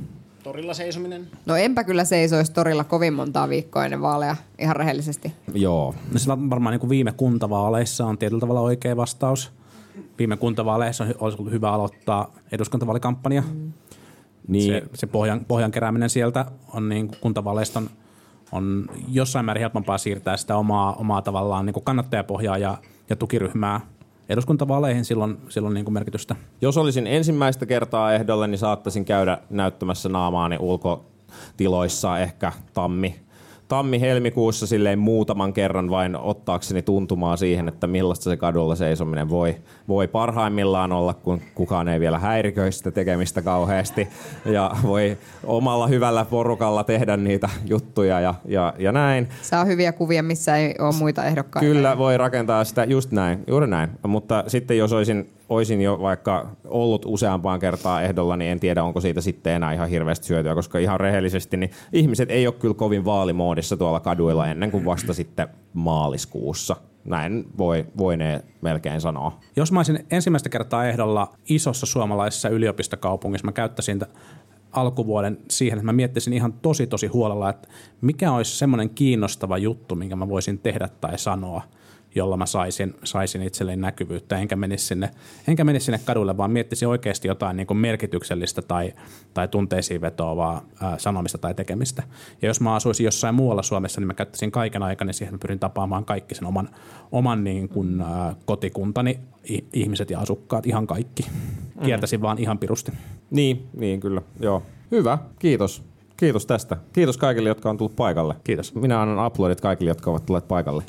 Torilla 0.51 0.75
seisominen? 0.75 1.27
No 1.47 1.57
enpä 1.57 1.85
kyllä 1.85 2.05
seisoisi 2.05 2.53
torilla 2.53 2.85
kovin 2.85 3.13
montaa 3.15 3.49
viikkoa 3.49 3.85
ennen 3.85 4.03
vaaleja, 4.03 4.37
ihan 4.59 4.77
rehellisesti. 4.77 5.33
Joo. 5.55 5.95
No 6.13 6.19
sillä 6.19 6.33
on 6.33 6.51
varmaan 6.51 6.73
niin 6.73 6.81
kuin 6.81 6.91
viime 6.91 7.13
kuntavaaleissa 7.13 8.07
on 8.07 8.19
tietyllä 8.19 8.41
tavalla 8.41 8.61
oikea 8.61 8.97
vastaus. 8.97 9.53
Viime 10.19 10.37
kuntavaaleissa 10.37 11.05
on- 11.05 11.15
olisi 11.21 11.39
ollut 11.39 11.53
hyvä 11.53 11.73
aloittaa 11.73 12.33
eduskuntavaalikampanja. 12.53 13.43
Mm. 13.55 13.73
Niin, 14.49 14.73
Se, 14.73 14.83
se 14.95 15.07
pohjan, 15.07 15.45
pohjan 15.45 15.71
kerääminen 15.71 16.11
sieltä 16.11 16.45
on 16.75 16.89
niin 16.89 17.09
kuin 17.09 17.19
kuntavaaleista 17.21 17.79
on, 17.79 17.91
on 18.53 18.87
jossain 19.09 19.45
määrin 19.45 19.61
helpompaa 19.61 19.99
siirtää 19.99 20.37
sitä 20.37 20.57
omaa, 20.57 20.95
omaa 20.95 21.23
tavallaan 21.23 21.67
niin 21.67 21.75
kuin 21.75 21.85
kannattajapohjaa 21.85 22.59
ja, 22.59 22.79
ja 23.11 23.17
tukiryhmää 23.17 23.81
eduskuntavaaleihin 24.31 25.05
silloin, 25.05 25.39
silloin 25.49 25.75
niin 25.75 25.85
kuin 25.85 25.95
merkitystä. 25.95 26.37
Jos 26.61 26.77
olisin 26.77 27.07
ensimmäistä 27.07 27.67
kertaa 27.67 28.13
ehdolla, 28.13 28.47
niin 28.47 28.59
saattaisin 28.59 29.05
käydä 29.05 29.39
näyttämässä 29.51 30.09
naamaani 30.09 30.57
ulkotiloissa 30.61 32.19
ehkä 32.19 32.53
tammi, 32.75 33.21
tammi-helmikuussa 33.71 34.67
silleen 34.67 34.99
muutaman 34.99 35.53
kerran 35.53 35.91
vain 35.91 36.17
ottaakseni 36.17 36.83
tuntumaa 36.83 37.37
siihen, 37.37 37.69
että 37.69 37.87
millaista 37.87 38.31
se 38.31 38.37
kadulla 38.37 38.75
seisominen 38.75 39.31
voi, 39.31 39.57
voi 39.89 40.09
parhaimmillaan 40.09 40.93
olla, 40.93 41.15
kun 41.15 41.41
kukaan 41.55 41.89
ei 41.89 42.01
vielä 42.01 42.19
häiriköi 42.19 42.73
sitä 42.73 42.91
tekemistä 42.91 43.43
kauheasti 43.43 44.09
ja 44.45 44.71
voi 44.83 45.19
omalla 45.45 45.87
hyvällä 45.87 46.25
porukalla 46.25 46.85
tehdä 46.85 47.17
niitä 47.17 47.49
juttuja 47.65 48.21
ja, 48.21 48.35
ja, 48.45 48.75
ja 48.79 48.93
näin. 48.93 49.29
Saa 49.43 49.65
hyviä 49.65 49.93
kuvia, 49.93 50.23
missä 50.23 50.57
ei 50.57 50.75
ole 50.79 50.95
muita 50.95 51.25
ehdokkaita. 51.25 51.67
Kyllä 51.67 51.99
voi 51.99 52.19
rakentaa 52.19 52.65
sitä 52.65 52.85
just 52.85 53.13
näin, 53.13 53.45
juuri 53.47 53.67
näin. 53.67 53.91
Mutta 54.07 54.45
sitten 54.47 54.79
jos 54.79 54.93
olisin, 54.93 55.31
olisin 55.51 55.81
jo 55.81 55.99
vaikka 56.01 56.51
ollut 56.65 57.05
useampaan 57.07 57.61
kertaa 57.61 58.03
ehdolla, 58.03 58.37
niin 58.37 58.51
en 58.51 58.61
tiedä 58.61 58.85
onko 58.85 59.01
siitä 59.01 59.21
sitten 59.21 59.53
enää 59.53 59.73
ihan 59.73 59.89
hirveästi 59.89 60.29
hyötyä, 60.29 60.55
koska 60.55 60.79
ihan 60.79 61.01
rehellisesti 61.01 61.57
niin 61.57 61.71
ihmiset 61.93 62.31
ei 62.31 62.47
ole 62.47 62.55
kyllä 62.55 62.75
kovin 62.75 63.05
vaalimoodissa 63.05 63.77
tuolla 63.77 64.01
kaduilla 64.01 64.47
ennen 64.47 64.71
kuin 64.71 64.85
vasta 64.85 65.15
sitten 65.15 65.49
maaliskuussa. 65.73 66.77
Näin 67.05 67.47
voi, 67.59 67.87
voinee 67.99 68.45
melkein 68.61 69.01
sanoa. 69.01 69.39
Jos 69.57 69.73
mä 69.73 69.79
olisin 69.79 70.07
ensimmäistä 70.11 70.49
kertaa 70.49 70.87
ehdolla 70.87 71.35
isossa 71.49 71.87
suomalaisessa 71.87 72.49
yliopistokaupungissa, 72.49 73.47
mä 73.47 73.53
käyttäisin 73.53 74.01
alkuvuoden 74.73 75.39
siihen, 75.51 75.79
että 75.79 75.87
mä 75.87 75.93
miettisin 75.93 76.33
ihan 76.33 76.53
tosi 76.53 76.87
tosi 76.87 77.07
huolella, 77.07 77.51
että 77.51 77.69
mikä 78.01 78.33
olisi 78.33 78.59
semmoinen 78.59 78.91
kiinnostava 78.91 79.59
juttu, 79.59 79.95
minkä 79.95 80.17
mä 80.17 80.29
voisin 80.29 80.59
tehdä 80.59 80.89
tai 81.01 81.19
sanoa, 81.19 81.63
jolla 82.15 82.37
mä 82.37 82.47
saisin, 82.47 82.95
saisin 83.05 83.43
itselleni 83.43 83.83
näkyvyyttä, 83.83 84.39
enkä 84.39 84.57
menisi 84.57 84.87
sinne, 84.87 85.11
enkä 85.49 85.65
menisi 85.65 85.85
sinne 85.85 86.01
kadulle, 86.05 86.37
vaan 86.37 86.51
miettisin 86.51 86.89
oikeasti 86.89 87.29
jotain 87.29 87.57
niin 87.57 87.67
kuin 87.67 87.79
merkityksellistä 87.79 88.63
tai, 88.63 88.93
tai 89.35 89.49
tunteisiin 89.49 90.01
vetoavaa 90.01 90.65
ää, 90.81 90.99
sanomista 90.99 91.39
tai 91.39 91.55
tekemistä. 91.55 92.03
Ja 92.43 92.49
jos 92.49 92.61
mä 92.61 92.75
asuisin 92.75 93.05
jossain 93.05 93.35
muualla 93.35 93.63
Suomessa, 93.63 94.01
niin 94.01 94.07
mä 94.07 94.15
käyttäisin 94.15 94.51
kaiken 94.51 94.83
aikani 94.83 95.13
siihen, 95.13 95.35
että 95.35 95.45
mä 95.45 95.49
pyrin 95.49 95.59
tapaamaan 95.59 96.05
kaikki 96.05 96.35
sen 96.35 96.47
oman, 96.47 96.69
oman 97.13 97.45
niin 97.45 97.69
kuin, 97.69 98.01
ää, 98.01 98.35
kotikuntani 98.45 99.21
ihmiset 99.73 100.11
ja 100.11 100.19
asukkaat, 100.21 100.67
ihan 100.67 100.87
kaikki. 100.87 101.23
Kiertäisin 101.85 102.23
vaan 102.23 102.39
ihan 102.39 102.59
pirusti. 102.59 102.93
Niin, 103.31 103.67
niin 103.73 104.01
kyllä, 104.01 104.23
joo. 104.41 104.63
Hyvä, 104.91 105.19
kiitos. 105.39 105.83
Kiitos 106.17 106.47
tästä. 106.47 106.77
Kiitos 106.93 107.17
kaikille, 107.17 107.49
jotka 107.49 107.71
on 107.71 107.77
tullut 107.77 107.97
paikalle. 107.97 108.35
Kiitos. 108.45 108.75
Minä 108.75 109.03
annan 109.03 109.27
uploadit 109.27 109.61
kaikille, 109.61 109.91
jotka 109.91 110.11
ovat 110.11 110.27
tulleet 110.27 110.49
paikalle. 110.49 110.83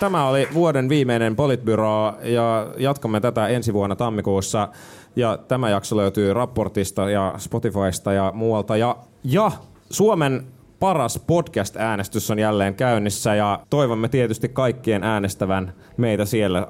Tämä 0.00 0.28
oli 0.28 0.48
vuoden 0.54 0.88
viimeinen 0.88 1.36
Politbyro 1.36 2.14
ja 2.22 2.66
jatkamme 2.76 3.20
tätä 3.20 3.48
ensi 3.48 3.72
vuonna 3.72 3.96
tammikuussa. 3.96 4.68
Ja 5.16 5.38
tämä 5.48 5.70
jakso 5.70 5.96
löytyy 5.96 6.34
raportista 6.34 7.10
ja 7.10 7.34
Spotifysta 7.38 8.12
ja 8.12 8.32
muualta. 8.34 8.76
Ja, 8.76 8.96
ja 9.24 9.50
Suomen 9.90 10.46
paras 10.80 11.18
podcast-äänestys 11.26 12.30
on 12.30 12.38
jälleen 12.38 12.74
käynnissä 12.74 13.34
ja 13.34 13.60
toivomme 13.70 14.08
tietysti 14.08 14.48
kaikkien 14.48 15.04
äänestävän 15.04 15.72
meitä 15.96 16.24
siellä. 16.24 16.66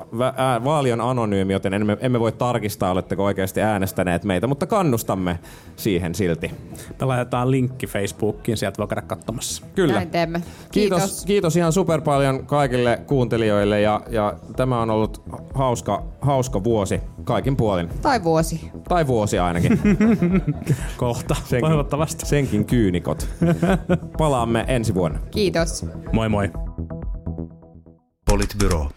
Vaali 0.65 0.93
on 0.93 1.01
anonyymi, 1.01 1.53
joten 1.53 1.75
emme, 1.75 1.97
emme 2.01 2.21
voi 2.21 2.33
tarkistaa, 2.33 2.91
oletteko 2.91 3.25
oikeasti 3.25 3.61
äänestäneet 3.61 4.25
meitä, 4.25 4.47
mutta 4.47 4.67
kannustamme 4.67 5.39
siihen 5.77 6.15
silti. 6.15 6.51
Me 7.01 7.07
laitetaan 7.07 7.51
linkki 7.51 7.87
Facebookiin, 7.87 8.57
sieltä 8.57 8.79
voi 8.79 8.89
käydä 8.89 9.03
katsomassa. 9.03 9.67
Kyllä. 9.75 9.95
Näin 9.95 10.11
teemme. 10.11 10.43
Kiitos, 10.73 11.01
Kiitos. 11.03 11.25
kiitos 11.27 11.57
ihan 11.57 11.73
super 11.73 12.01
paljon 12.01 12.47
kaikille 12.47 13.01
kuuntelijoille 13.07 13.81
ja, 13.81 14.01
ja 14.09 14.35
tämä 14.57 14.83
on 14.83 14.91
ollut 14.91 15.23
hauska, 15.55 16.03
hauska 16.21 16.65
vuosi 16.65 17.01
kaikin 17.25 17.57
puolin. 17.57 17.89
Tai 18.03 18.25
vuosi. 18.25 18.71
Tai 18.89 19.07
vuosi 19.07 19.39
ainakin. 19.39 19.81
Kohta, 20.97 21.35
Senkin, 21.45 21.69
toivottavasti. 21.69 22.27
senkin 22.27 22.65
kyynikot. 22.65 23.29
Palaamme 24.19 24.65
ensi 24.69 24.95
vuonna. 24.95 25.19
Kiitos. 25.31 25.85
Moi 26.13 26.29
moi. 26.29 26.49
Politbyro. 28.25 28.91